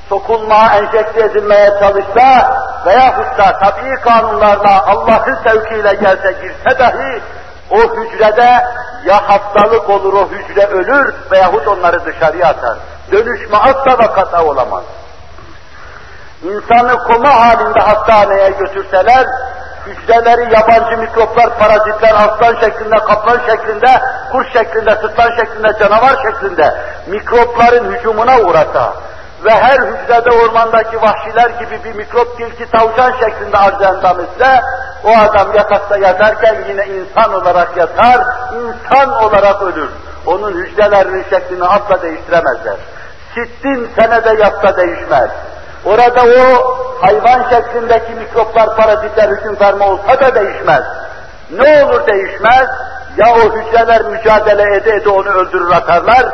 sokulmaya, 0.08 0.78
enjekte 0.78 1.20
edilmeye 1.20 1.70
çalışsa 1.80 2.56
veyahut 2.86 3.38
da 3.38 3.58
tabii 3.58 4.00
kanunlarla 4.00 4.86
Allah'ın 4.86 5.38
sevkiyle 5.48 5.94
gelse 5.94 6.32
girse 6.32 6.78
dahi 6.78 7.22
o 7.70 7.76
hücrede 7.76 8.64
ya 9.04 9.28
hastalık 9.28 9.90
olur, 9.90 10.12
o 10.12 10.28
hücre 10.28 10.66
ölür 10.66 11.14
veyahut 11.30 11.68
onları 11.68 12.04
dışarıya 12.04 12.48
atar. 12.48 12.76
Dönüşme 13.12 13.56
asla 13.56 13.98
vakata 13.98 14.44
olamaz. 14.44 14.84
İnsanı 16.42 16.98
koma 16.98 17.40
halinde 17.40 17.80
hastaneye 17.80 18.50
götürseler, 18.50 19.26
hücreleri 19.86 20.54
yabancı 20.54 20.98
mikroplar, 20.98 21.58
parazitler, 21.58 22.14
aslan 22.14 22.60
şeklinde, 22.60 22.96
kaplan 22.96 23.40
şeklinde, 23.46 24.00
kuş 24.32 24.52
şeklinde, 24.52 24.90
sırtlan 24.90 25.30
şeklinde, 25.36 25.78
canavar 25.78 26.16
şeklinde 26.22 26.74
mikropların 27.06 27.92
hücumuna 27.92 28.38
uğrasa 28.38 28.92
ve 29.44 29.50
her 29.50 29.78
hücrede 29.78 30.30
ormandaki 30.30 31.02
vahşiler 31.02 31.50
gibi 31.50 31.84
bir 31.84 31.94
mikrop 31.94 32.36
tilki 32.36 32.70
tavşan 32.70 33.12
şeklinde 33.20 33.56
arz 33.56 33.82
endam 33.82 34.18
o 35.04 35.08
adam 35.08 35.54
yatakta 35.54 35.96
yatarken 35.96 36.56
yine 36.68 36.86
insan 36.86 37.34
olarak 37.34 37.76
yatar, 37.76 38.20
insan 38.54 39.22
olarak 39.22 39.62
ölür. 39.62 39.90
Onun 40.26 40.52
hücrelerinin 40.52 41.24
şeklini 41.30 41.64
asla 41.64 42.02
değiştiremezler. 42.02 42.76
Sittin 43.34 43.90
senede 43.98 44.42
yatsa 44.42 44.76
değişmez. 44.76 45.30
Orada 45.84 46.22
o 46.22 46.76
hayvan 47.00 47.50
şeklindeki 47.50 48.12
mikroplar, 48.12 48.76
parazitler 48.76 49.28
hüküm 49.28 49.56
ferma 49.56 49.86
olsa 49.86 50.20
da 50.20 50.34
değişmez. 50.34 50.82
Ne 51.50 51.84
olur 51.84 52.06
değişmez? 52.06 52.68
Ya 53.16 53.34
o 53.34 53.56
hücreler 53.56 54.02
mücadele 54.02 54.76
ede 54.76 54.90
ede 54.90 55.08
onu 55.08 55.28
öldürür 55.28 55.70
atarlar 55.70 56.26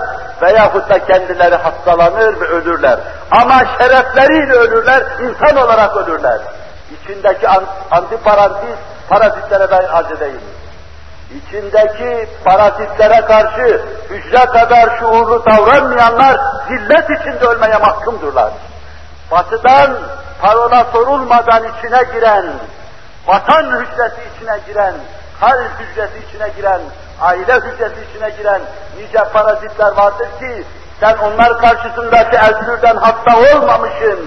veyahut 0.43 0.89
da 0.89 1.07
kendileri 1.07 1.55
hastalanır 1.55 2.41
ve 2.41 2.45
ölürler. 2.45 2.99
Ama 3.31 3.59
şerefleriyle 3.79 4.53
ölürler, 4.53 5.03
insan 5.21 5.57
olarak 5.57 5.97
ölürler. 5.97 6.39
İçindeki 6.91 7.49
antiparazit, 7.91 8.79
parazitlere 9.09 9.71
dair 9.71 9.99
arz 9.99 10.13
edeyim. 10.13 10.41
İçindeki 11.35 12.29
parazitlere 12.45 13.21
karşı 13.21 13.81
hücre 14.11 14.47
kadar 14.47 14.99
şuurlu 14.99 15.45
davranmayanlar 15.47 16.41
zillet 16.69 17.11
içinde 17.21 17.45
ölmeye 17.45 17.77
mahkumdurlar. 17.77 18.53
Batıdan 19.31 19.99
parola 20.41 20.87
sorulmadan 20.93 21.63
içine 21.65 22.03
giren, 22.15 22.47
vatan 23.27 23.65
hücresi 23.65 24.21
içine 24.35 24.59
giren, 24.67 24.95
kalp 25.41 25.81
hücresi 25.81 26.19
içine 26.29 26.49
giren, 26.49 26.81
aile 27.21 27.55
hücresi 27.55 27.97
içine 28.11 28.31
giren 28.31 28.61
nice 28.99 29.25
parazitler 29.33 29.97
vardır 29.97 30.29
ki 30.39 30.65
sen 31.01 31.17
onlar 31.17 31.59
karşısındaki 31.59 32.37
elbürden 32.37 32.97
hasta 32.97 33.57
olmamışsın, 33.57 34.19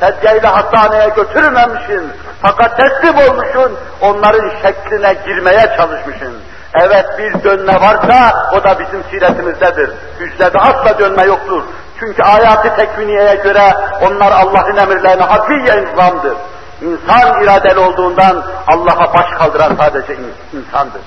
sedyeyle 0.00 0.46
hastaneye 0.46 1.08
götürmemişsin, 1.08 2.12
fakat 2.42 2.76
teslim 2.76 3.16
olmuşsun, 3.16 3.78
onların 4.00 4.50
şekline 4.62 5.14
girmeye 5.26 5.76
çalışmışsın. 5.76 6.34
Evet 6.74 7.06
bir 7.18 7.44
dönme 7.44 7.80
varsa 7.80 8.32
o 8.52 8.64
da 8.64 8.78
bizim 8.78 9.04
siretimizdedir. 9.10 9.90
Hücrede 10.20 10.58
asla 10.58 10.98
dönme 10.98 11.22
yoktur. 11.22 11.62
Çünkü 12.00 12.22
ayatı 12.22 12.76
tekviniyeye 12.76 13.34
göre 13.34 13.74
onlar 14.02 14.32
Allah'ın 14.32 14.76
emirlerine 14.76 15.22
hakiye 15.22 15.82
infamdır. 15.82 16.34
İnsan 16.82 17.42
iradeli 17.42 17.78
olduğundan 17.78 18.42
Allah'a 18.66 19.14
baş 19.14 19.26
kaldıran 19.38 19.76
sadece 19.78 20.16
insandır. 20.52 21.00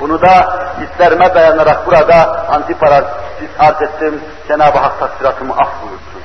Bunu 0.00 0.22
da 0.22 0.60
hislerime 0.80 1.34
dayanarak 1.34 1.86
burada 1.86 2.46
antiparazit 2.48 3.50
arz 3.58 3.82
ettim. 3.82 4.20
Cenab-ı 4.48 4.78
Hak 4.78 4.98
taksiratımı 4.98 5.52
affolursun. 5.52 6.22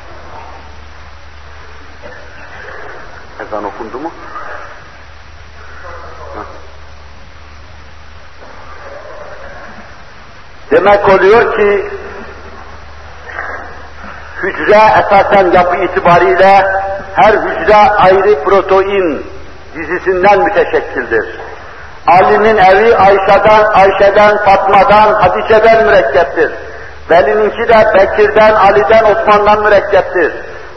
Ezan 3.40 3.64
okundu 3.64 4.00
mu? 4.00 4.12
Demek 10.72 11.10
oluyor 11.10 11.58
ki 11.58 11.92
hücre 14.44 14.82
esasen 15.00 15.52
yapı 15.52 15.76
itibariyle 15.78 16.64
her 17.16 17.34
hücre 17.34 17.76
ayrı 17.76 18.44
protein 18.44 19.26
dizisinden 19.76 20.40
müteşekkildir. 20.40 21.39
Ali'nin 22.12 22.58
evi 22.58 22.96
Ayşe'den, 22.96 23.64
Ayşe'den, 23.74 24.38
Fatma'dan, 24.38 25.14
Hatice'den 25.14 25.86
mürekkeptir. 25.86 26.52
Veli'ninki 27.10 27.68
de 27.68 27.94
Bekir'den, 27.96 28.56
Ali'den, 28.56 29.04
Osman'dan 29.04 29.64
mürekkeptir. 29.64 30.34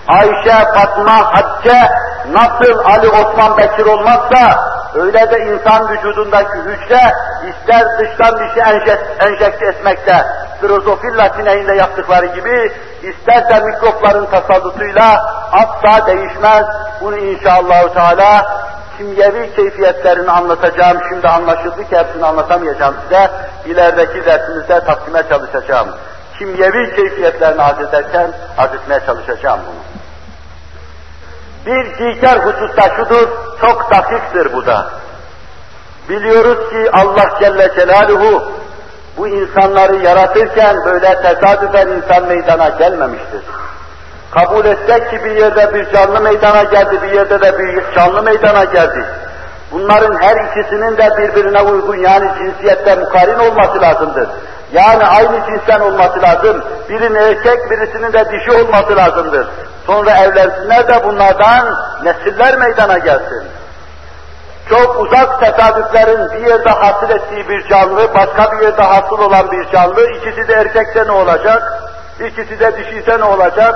Ayşe, 0.09 0.65
Fatma, 0.75 1.35
Hatice 1.35 1.89
nasıl 2.33 2.79
Ali, 2.85 3.09
Osman, 3.09 3.59
Bekir 3.59 3.87
olmazsa 3.87 4.73
öyle 4.95 5.31
de 5.31 5.39
insan 5.39 5.89
vücudundaki 5.89 6.59
hücre 6.59 7.15
ister 7.51 7.99
dıştan 7.99 8.41
bir 8.41 8.55
şey 8.55 8.73
enjekte 9.21 9.67
etmekte, 9.67 10.27
filozofil 10.61 11.19
latineyinde 11.19 11.75
yaptıkları 11.75 12.27
gibi 12.27 12.73
ister 13.03 13.49
de 13.49 13.65
mikropların 13.65 14.27
tasallutuyla 14.27 15.21
asla 15.53 16.07
değişmez. 16.07 16.65
Bunu 17.01 17.17
inşallah 17.17 17.95
Teala 17.95 18.47
kimyevi 19.03 19.55
keyfiyetlerini 19.55 20.31
anlatacağım. 20.31 20.99
Şimdi 21.09 21.29
anlaşıldı 21.29 21.89
ki 21.89 21.97
hepsini 21.97 22.25
anlatamayacağım 22.25 22.95
size. 23.03 23.31
İlerideki 23.67 24.27
dersimizde 24.27 24.85
takdime 24.85 25.23
çalışacağım. 25.29 25.89
Kimyevi 26.39 26.97
keyfiyetlerini 26.97 27.63
arz 27.63 27.81
ederken 27.81 28.33
arz 28.59 28.75
etmeye 28.75 29.01
çalışacağım 29.07 29.61
bunu. 29.67 29.83
Bir 31.67 31.99
diğer 31.99 32.37
hususta 32.37 32.97
şudur, 32.97 33.29
çok 33.61 33.91
dakiktir 33.91 34.53
bu 34.53 34.67
da. 34.67 34.87
Biliyoruz 36.09 36.71
ki 36.71 36.91
Allah 36.93 37.39
Celle 37.41 37.75
Celaluhu 37.75 38.53
bu 39.17 39.29
insanları 39.29 39.97
yaratırken 39.97 40.77
böyle 40.85 41.23
tesadüfen 41.23 41.89
insan 41.89 42.25
meydana 42.25 42.69
gelmemiştir. 42.69 43.43
Kabul 44.35 44.65
etsek 44.65 45.11
ki 45.11 45.25
bir 45.25 45.37
yerde 45.37 45.75
bir 45.75 45.93
canlı 45.93 46.21
meydana 46.21 46.63
geldi, 46.63 47.03
bir 47.03 47.13
yerde 47.13 47.41
de 47.41 47.59
bir 47.59 47.95
canlı 47.95 48.23
meydana 48.23 48.65
geldi. 48.65 49.05
Bunların 49.73 50.23
her 50.23 50.37
ikisinin 50.37 50.97
de 50.97 51.17
birbirine 51.19 51.61
uygun 51.63 51.97
yani 51.97 52.31
cinsiyette 52.39 52.95
mukarin 52.95 53.39
olması 53.39 53.81
lazımdır. 53.83 54.29
Yani 54.73 55.07
aynı 55.07 55.47
cinsten 55.47 55.81
olması 55.81 56.23
lazım. 56.23 56.65
Birinin 56.89 57.15
erkek, 57.15 57.71
birisinin 57.71 58.13
de 58.13 58.33
dişi 58.33 58.63
olması 58.63 58.97
lazımdır. 58.97 59.47
Sonra 59.87 60.11
evlensinler 60.11 60.89
de 60.89 61.05
bunlardan 61.05 61.79
nesiller 62.05 62.59
meydana 62.59 62.99
gelsin. 62.99 63.43
Çok 64.69 65.01
uzak 65.01 65.41
tesadüflerin 65.41 66.33
bir 66.33 66.49
yerde 66.49 66.71
hasıl 66.71 67.11
ettiği 67.11 67.49
bir 67.49 67.69
canlı, 67.69 68.15
başka 68.15 68.53
bir 68.53 68.65
yerde 68.65 68.83
hasıl 68.83 69.19
olan 69.19 69.51
bir 69.51 69.71
canlı, 69.71 70.11
ikisi 70.11 70.49
de 70.49 70.53
erkekse 70.53 71.07
ne 71.07 71.13
olacak? 71.13 71.83
İkisi 72.21 72.61
de 72.61 72.77
dişiyse 72.79 73.19
ne 73.19 73.25
olacak? 73.25 73.75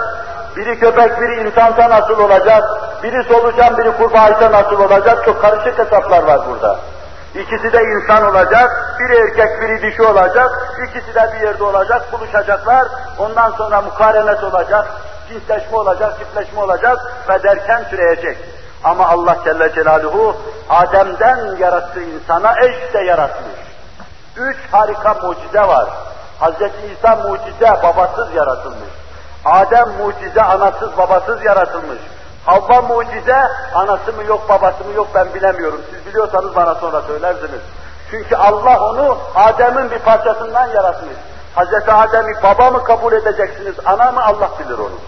Biri 0.56 0.78
köpek, 0.78 1.20
biri 1.20 1.48
insansa 1.48 1.90
nasıl 1.90 2.18
olacak? 2.18 2.64
Biri 3.02 3.24
solucan, 3.24 3.76
biri 3.76 3.96
kurbağaysa 3.96 4.52
nasıl 4.52 4.80
olacak? 4.80 5.24
Çok 5.24 5.42
karışık 5.42 5.78
hesaplar 5.78 6.22
var 6.22 6.40
burada. 6.48 6.78
İkisi 7.34 7.72
de 7.72 7.82
insan 7.82 8.30
olacak, 8.30 8.96
biri 9.00 9.16
erkek, 9.16 9.62
biri 9.62 9.82
dişi 9.82 10.02
olacak, 10.02 10.50
ikisi 10.88 11.14
de 11.14 11.32
bir 11.32 11.46
yerde 11.46 11.64
olacak, 11.64 12.12
buluşacaklar, 12.12 12.88
ondan 13.18 13.50
sonra 13.50 13.80
mukarenet 13.82 14.44
olacak, 14.44 14.86
cinsleşme 15.28 15.76
olacak, 15.76 16.18
çiftleşme 16.18 16.60
olacak 16.60 16.98
ve 17.28 17.42
derken 17.42 17.84
süreyecek. 17.90 18.38
Ama 18.84 19.08
Allah 19.08 19.36
Celle 19.44 19.72
Celaluhu 19.74 20.36
Adem'den 20.68 21.56
yarattığı 21.58 22.02
insana 22.02 22.54
eş 22.58 22.94
de 22.94 22.98
yaratmış. 22.98 23.56
Üç 24.36 24.56
harika 24.72 25.14
mucize 25.14 25.60
var. 25.60 25.88
Hz. 26.40 26.60
İsa 26.92 27.16
mucize 27.16 27.82
babasız 27.82 28.34
yaratılmış. 28.34 29.05
Adem 29.46 29.88
mucize 29.98 30.42
anasız 30.42 30.98
babasız 30.98 31.44
yaratılmış. 31.44 31.98
Havva 32.44 32.82
mucize 32.82 33.42
anası 33.74 34.12
mı 34.12 34.24
yok 34.24 34.48
babası 34.48 34.84
mı 34.84 34.92
yok 34.92 35.08
ben 35.14 35.34
bilemiyorum. 35.34 35.80
Siz 35.90 36.06
biliyorsanız 36.06 36.56
bana 36.56 36.74
sonra 36.74 37.02
söylersiniz. 37.02 37.60
Çünkü 38.10 38.36
Allah 38.36 38.90
onu 38.90 39.18
Adem'in 39.34 39.90
bir 39.90 39.98
parçasından 39.98 40.66
yaratmış. 40.66 41.16
Hz. 41.56 41.88
Adem'i 41.88 42.42
baba 42.42 42.70
mı 42.70 42.84
kabul 42.84 43.12
edeceksiniz, 43.12 43.74
ana 43.84 44.12
mı 44.12 44.24
Allah 44.24 44.50
bilir 44.58 44.78
onu. 44.78 44.98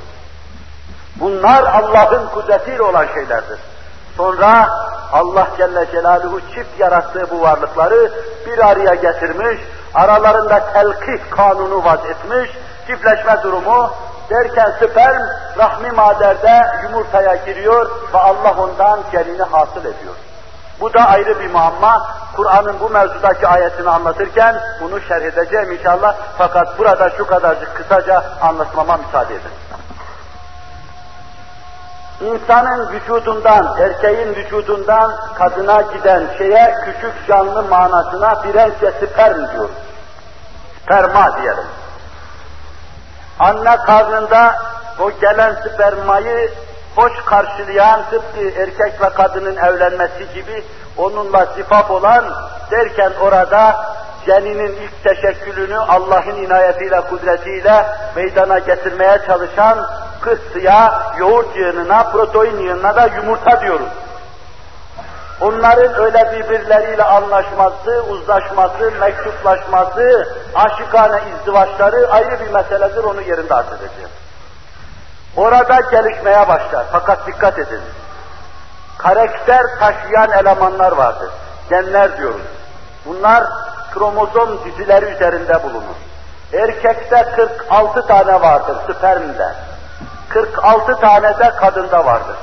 Bunlar 1.16 1.62
Allah'ın 1.62 2.26
kudretiyle 2.26 2.82
olan 2.82 3.06
şeylerdir. 3.14 3.58
Sonra 4.16 4.68
Allah 5.12 5.48
Celle 5.56 5.86
Celaluhu 5.92 6.40
çift 6.40 6.80
yarattığı 6.80 7.30
bu 7.30 7.40
varlıkları 7.40 8.12
bir 8.46 8.58
araya 8.58 8.94
getirmiş, 8.94 9.58
aralarında 9.94 10.72
telkih 10.72 11.30
kanunu 11.30 11.84
vaz 11.84 12.00
etmiş, 12.10 12.50
çiftleşme 12.86 13.42
durumu 13.42 13.90
derken 14.30 14.72
sperm 14.76 15.22
rahmi 15.58 15.90
maderde 15.90 16.66
yumurtaya 16.82 17.36
giriyor 17.36 17.90
ve 18.14 18.18
Allah 18.18 18.54
ondan 18.58 19.00
genini 19.12 19.42
hasıl 19.42 19.80
ediyor. 19.80 20.14
Bu 20.80 20.94
da 20.94 21.08
ayrı 21.08 21.40
bir 21.40 21.50
muamma. 21.50 22.06
Kur'an'ın 22.36 22.80
bu 22.80 22.90
mevzudaki 22.90 23.48
ayetini 23.48 23.90
anlatırken 23.90 24.60
bunu 24.80 25.00
şerh 25.00 25.22
edeceğim 25.22 25.72
inşallah. 25.72 26.14
Fakat 26.38 26.78
burada 26.78 27.10
şu 27.10 27.26
kadarcık 27.26 27.76
kısaca 27.76 28.24
anlatmama 28.40 28.96
müsaade 28.96 29.34
edin. 29.34 29.52
İnsanın 32.20 32.92
vücudundan, 32.92 33.76
erkeğin 33.78 34.34
vücudundan 34.34 35.12
kadına 35.34 35.80
giden 35.80 36.22
şeye 36.38 36.74
küçük 36.84 37.28
canlı 37.28 37.62
manasına 37.62 38.34
Frenkçe 38.34 38.90
sperm 38.90 39.52
diyor. 39.52 39.68
Sperma 40.82 41.36
diyelim. 41.36 41.64
Anne 43.38 43.76
karnında 43.76 44.56
o 44.98 45.10
gelen 45.20 45.54
spermayı 45.54 46.50
hoş 46.96 47.12
karşılayan 47.24 48.00
tıpkı 48.10 48.60
erkek 48.60 49.02
ve 49.02 49.08
kadının 49.08 49.56
evlenmesi 49.56 50.34
gibi 50.34 50.64
onunla 50.96 51.46
sifaf 51.46 51.90
olan 51.90 52.24
derken 52.70 53.12
orada 53.20 53.84
ceninin 54.26 54.76
ilk 54.76 55.04
teşekkülünü 55.04 55.78
Allah'ın 55.78 56.36
inayetiyle, 56.36 57.00
kudretiyle 57.00 57.86
meydana 58.16 58.58
getirmeye 58.58 59.18
çalışan 59.26 59.86
kısıya, 60.20 61.02
yoğurt 61.18 61.56
yığınına, 61.56 62.02
protein 62.02 62.58
yığınına 62.58 62.96
da 62.96 63.06
yumurta 63.16 63.60
diyoruz. 63.60 63.88
Onların 65.40 65.94
öyle 65.94 66.32
birbirleriyle 66.32 67.04
anlaşması, 67.04 68.02
uzlaşması, 68.10 68.90
mektuplaşması, 69.00 70.28
aşıkane 70.54 71.20
izdivaçları 71.40 72.12
ayrı 72.12 72.40
bir 72.40 72.50
meseledir, 72.50 73.04
onu 73.04 73.20
yerinde 73.20 73.54
arz 73.54 73.66
edeceğim. 73.66 74.10
Orada 75.36 75.80
gelişmeye 75.90 76.48
başlar. 76.48 76.84
Fakat 76.92 77.26
dikkat 77.26 77.58
edin. 77.58 77.80
Karakter 78.98 79.62
taşıyan 79.78 80.30
elemanlar 80.30 80.92
vardır. 80.92 81.30
Genler 81.70 82.18
diyoruz. 82.18 82.46
Bunlar 83.06 83.44
kromozom 83.94 84.64
dizileri 84.64 85.04
üzerinde 85.04 85.62
bulunur. 85.62 85.96
Erkekte 86.52 87.22
46 87.36 88.06
tane 88.06 88.40
vardır 88.40 88.76
spermde. 88.84 89.54
46 90.28 91.00
tane 91.00 91.38
de 91.38 91.50
kadında 91.50 92.04
vardır. 92.04 92.36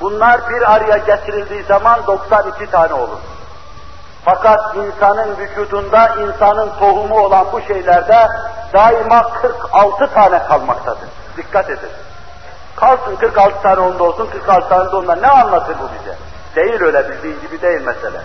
Bunlar 0.00 0.50
bir 0.50 0.72
araya 0.72 0.96
getirildiği 0.96 1.62
zaman 1.62 2.06
92 2.06 2.70
tane 2.70 2.94
olur. 2.94 3.18
Fakat 4.24 4.76
insanın 4.76 5.36
vücudunda 5.38 6.08
insanın 6.08 6.70
tohumu 6.78 7.20
olan 7.20 7.46
bu 7.52 7.60
şeylerde 7.60 8.28
daima 8.72 9.22
46 9.22 10.14
tane 10.14 10.38
kalmaktadır. 10.38 11.08
Dikkat 11.36 11.70
edin. 11.70 11.90
Kalsın 12.76 13.16
46 13.16 13.62
tane 13.62 13.80
onda 13.80 14.04
olsun, 14.04 14.28
46 14.32 14.68
tane 14.68 14.92
de 14.92 14.96
onda. 14.96 15.14
Ne 15.14 15.28
anlatır 15.28 15.76
bu 15.78 15.88
bize? 15.98 16.16
Değil 16.56 16.82
öyle 16.82 17.08
bildiğin 17.08 17.40
gibi 17.40 17.62
değil 17.62 17.80
mesele. 17.80 18.20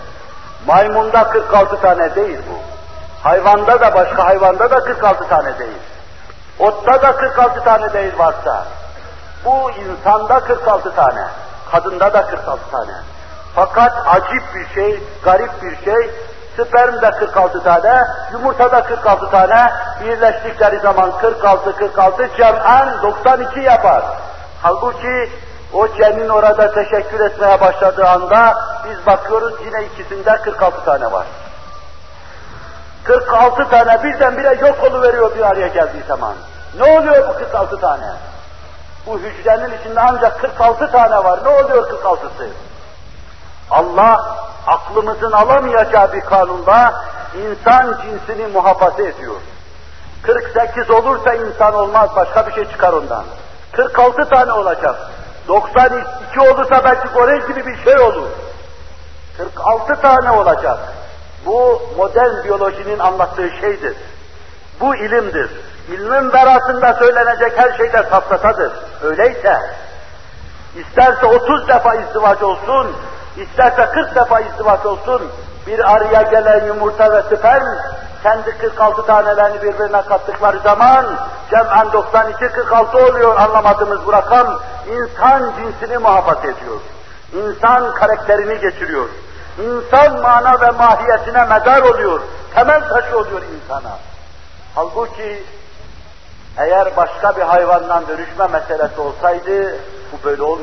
Maymunda 0.66 1.30
46 1.30 1.80
tane 1.80 2.14
değil 2.14 2.38
bu. 2.50 2.58
Hayvanda 3.28 3.80
da 3.80 3.94
başka 3.94 4.24
hayvanda 4.24 4.70
da 4.70 4.84
46 4.84 5.28
tane 5.28 5.58
değil. 5.58 5.78
Otta 6.58 7.02
da 7.02 7.16
46 7.16 7.64
tane 7.64 7.92
değil 7.92 8.18
varsa. 8.18 8.64
Bu 9.44 9.70
insanda 9.70 10.40
46 10.40 10.94
tane. 10.94 11.24
Kadında 11.72 12.14
da 12.14 12.26
46 12.26 12.70
tane. 12.70 12.92
Fakat 13.54 13.92
acip 14.06 14.42
bir 14.54 14.74
şey, 14.74 15.02
garip 15.24 15.62
bir 15.62 15.84
şey, 15.84 16.10
spermde 16.54 17.10
46 17.10 17.62
tane, 17.62 18.04
yumurtada 18.32 18.84
46 18.84 19.30
tane, 19.30 19.72
birleştikleri 20.04 20.78
zaman 20.78 21.12
46, 21.20 21.76
46, 21.76 22.30
cem'en 22.36 23.02
92 23.02 23.60
yapar. 23.60 24.02
Halbuki 24.62 25.30
o 25.72 25.88
cenin 25.88 26.28
orada 26.28 26.72
teşekkür 26.72 27.20
etmeye 27.20 27.60
başladığı 27.60 28.06
anda 28.06 28.54
biz 28.84 29.06
bakıyoruz 29.06 29.54
yine 29.64 29.84
ikisinde 29.84 30.36
46 30.36 30.84
tane 30.84 31.12
var. 31.12 31.26
46 33.04 33.68
tane 33.68 34.02
birdenbire 34.02 34.54
yok 34.60 34.84
oluveriyor 34.84 35.34
bir 35.34 35.42
araya 35.42 35.68
geldiği 35.68 36.02
zaman. 36.08 36.34
Ne 36.78 36.98
oluyor 36.98 37.28
bu 37.28 37.38
46 37.38 37.76
tane? 37.76 38.06
Bu 39.06 39.18
hücrenin 39.18 39.78
içinde 39.80 40.00
ancak 40.00 40.40
46 40.40 40.90
tane 40.90 41.24
var. 41.24 41.44
Ne 41.44 41.48
oluyor 41.48 41.90
46'sı? 41.90 42.48
Allah 43.70 44.36
aklımızın 44.66 45.32
alamayacağı 45.32 46.12
bir 46.12 46.20
kanunda 46.20 46.94
insan 47.34 47.98
cinsini 48.02 48.46
muhafaza 48.46 49.02
ediyor. 49.02 49.36
48 50.22 50.90
olursa 50.90 51.34
insan 51.34 51.74
olmaz, 51.74 52.10
başka 52.16 52.46
bir 52.46 52.52
şey 52.52 52.64
çıkar 52.64 52.92
ondan. 52.92 53.24
46 53.72 54.28
tane 54.28 54.52
olacak. 54.52 54.96
92 55.48 56.40
olursa 56.40 56.84
belki 56.84 57.08
Kore 57.08 57.38
gibi 57.38 57.66
bir 57.66 57.84
şey 57.84 57.98
olur. 57.98 58.28
46 59.36 60.00
tane 60.00 60.30
olacak. 60.30 60.78
Bu 61.46 61.82
modern 61.96 62.44
biyolojinin 62.44 62.98
anlattığı 62.98 63.50
şeydir. 63.60 63.96
Bu 64.80 64.96
ilimdir. 64.96 65.50
İlmin 65.92 66.32
verasında 66.32 66.94
söylenecek 66.94 67.58
her 67.58 67.76
şeyde 67.76 68.02
safsatadır. 68.10 68.72
Öyleyse, 69.02 69.58
isterse 70.76 71.26
30 71.26 71.68
defa 71.68 71.94
izdivaç 71.94 72.42
olsun, 72.42 72.96
isterse 73.36 73.86
40 73.94 74.14
defa 74.14 74.40
izdivaç 74.40 74.86
olsun, 74.86 75.22
bir 75.66 75.92
araya 75.92 76.22
gelen 76.22 76.64
yumurta 76.66 77.12
ve 77.12 77.22
sperm, 77.22 77.66
kendi 78.22 78.58
46 78.58 79.06
tanelerini 79.06 79.62
birbirine 79.62 80.02
kattıkları 80.02 80.58
zaman, 80.58 81.06
cem'en 81.50 81.86
92-46 81.86 83.10
oluyor 83.10 83.36
anlamadığımız 83.36 84.06
bu 84.06 84.12
rakam, 84.12 84.60
insan 84.88 85.52
cinsini 85.56 85.98
muhafaza 85.98 86.40
ediyor. 86.40 86.80
İnsan 87.32 87.94
karakterini 87.94 88.60
geçiriyor. 88.60 89.08
İnsan 89.58 90.20
mana 90.20 90.60
ve 90.60 90.70
mahiyetine 90.70 91.44
medar 91.44 91.82
oluyor. 91.82 92.20
Temel 92.54 92.88
taşı 92.88 93.18
oluyor 93.18 93.42
insana. 93.42 93.98
Halbuki 94.74 95.44
eğer 96.56 96.96
başka 96.96 97.36
bir 97.36 97.42
hayvandan 97.42 98.08
dönüşme 98.08 98.46
meselesi 98.46 99.00
olsaydı 99.00 99.76
bu 100.12 100.24
böyle 100.24 100.42
olmayacak. 100.42 100.58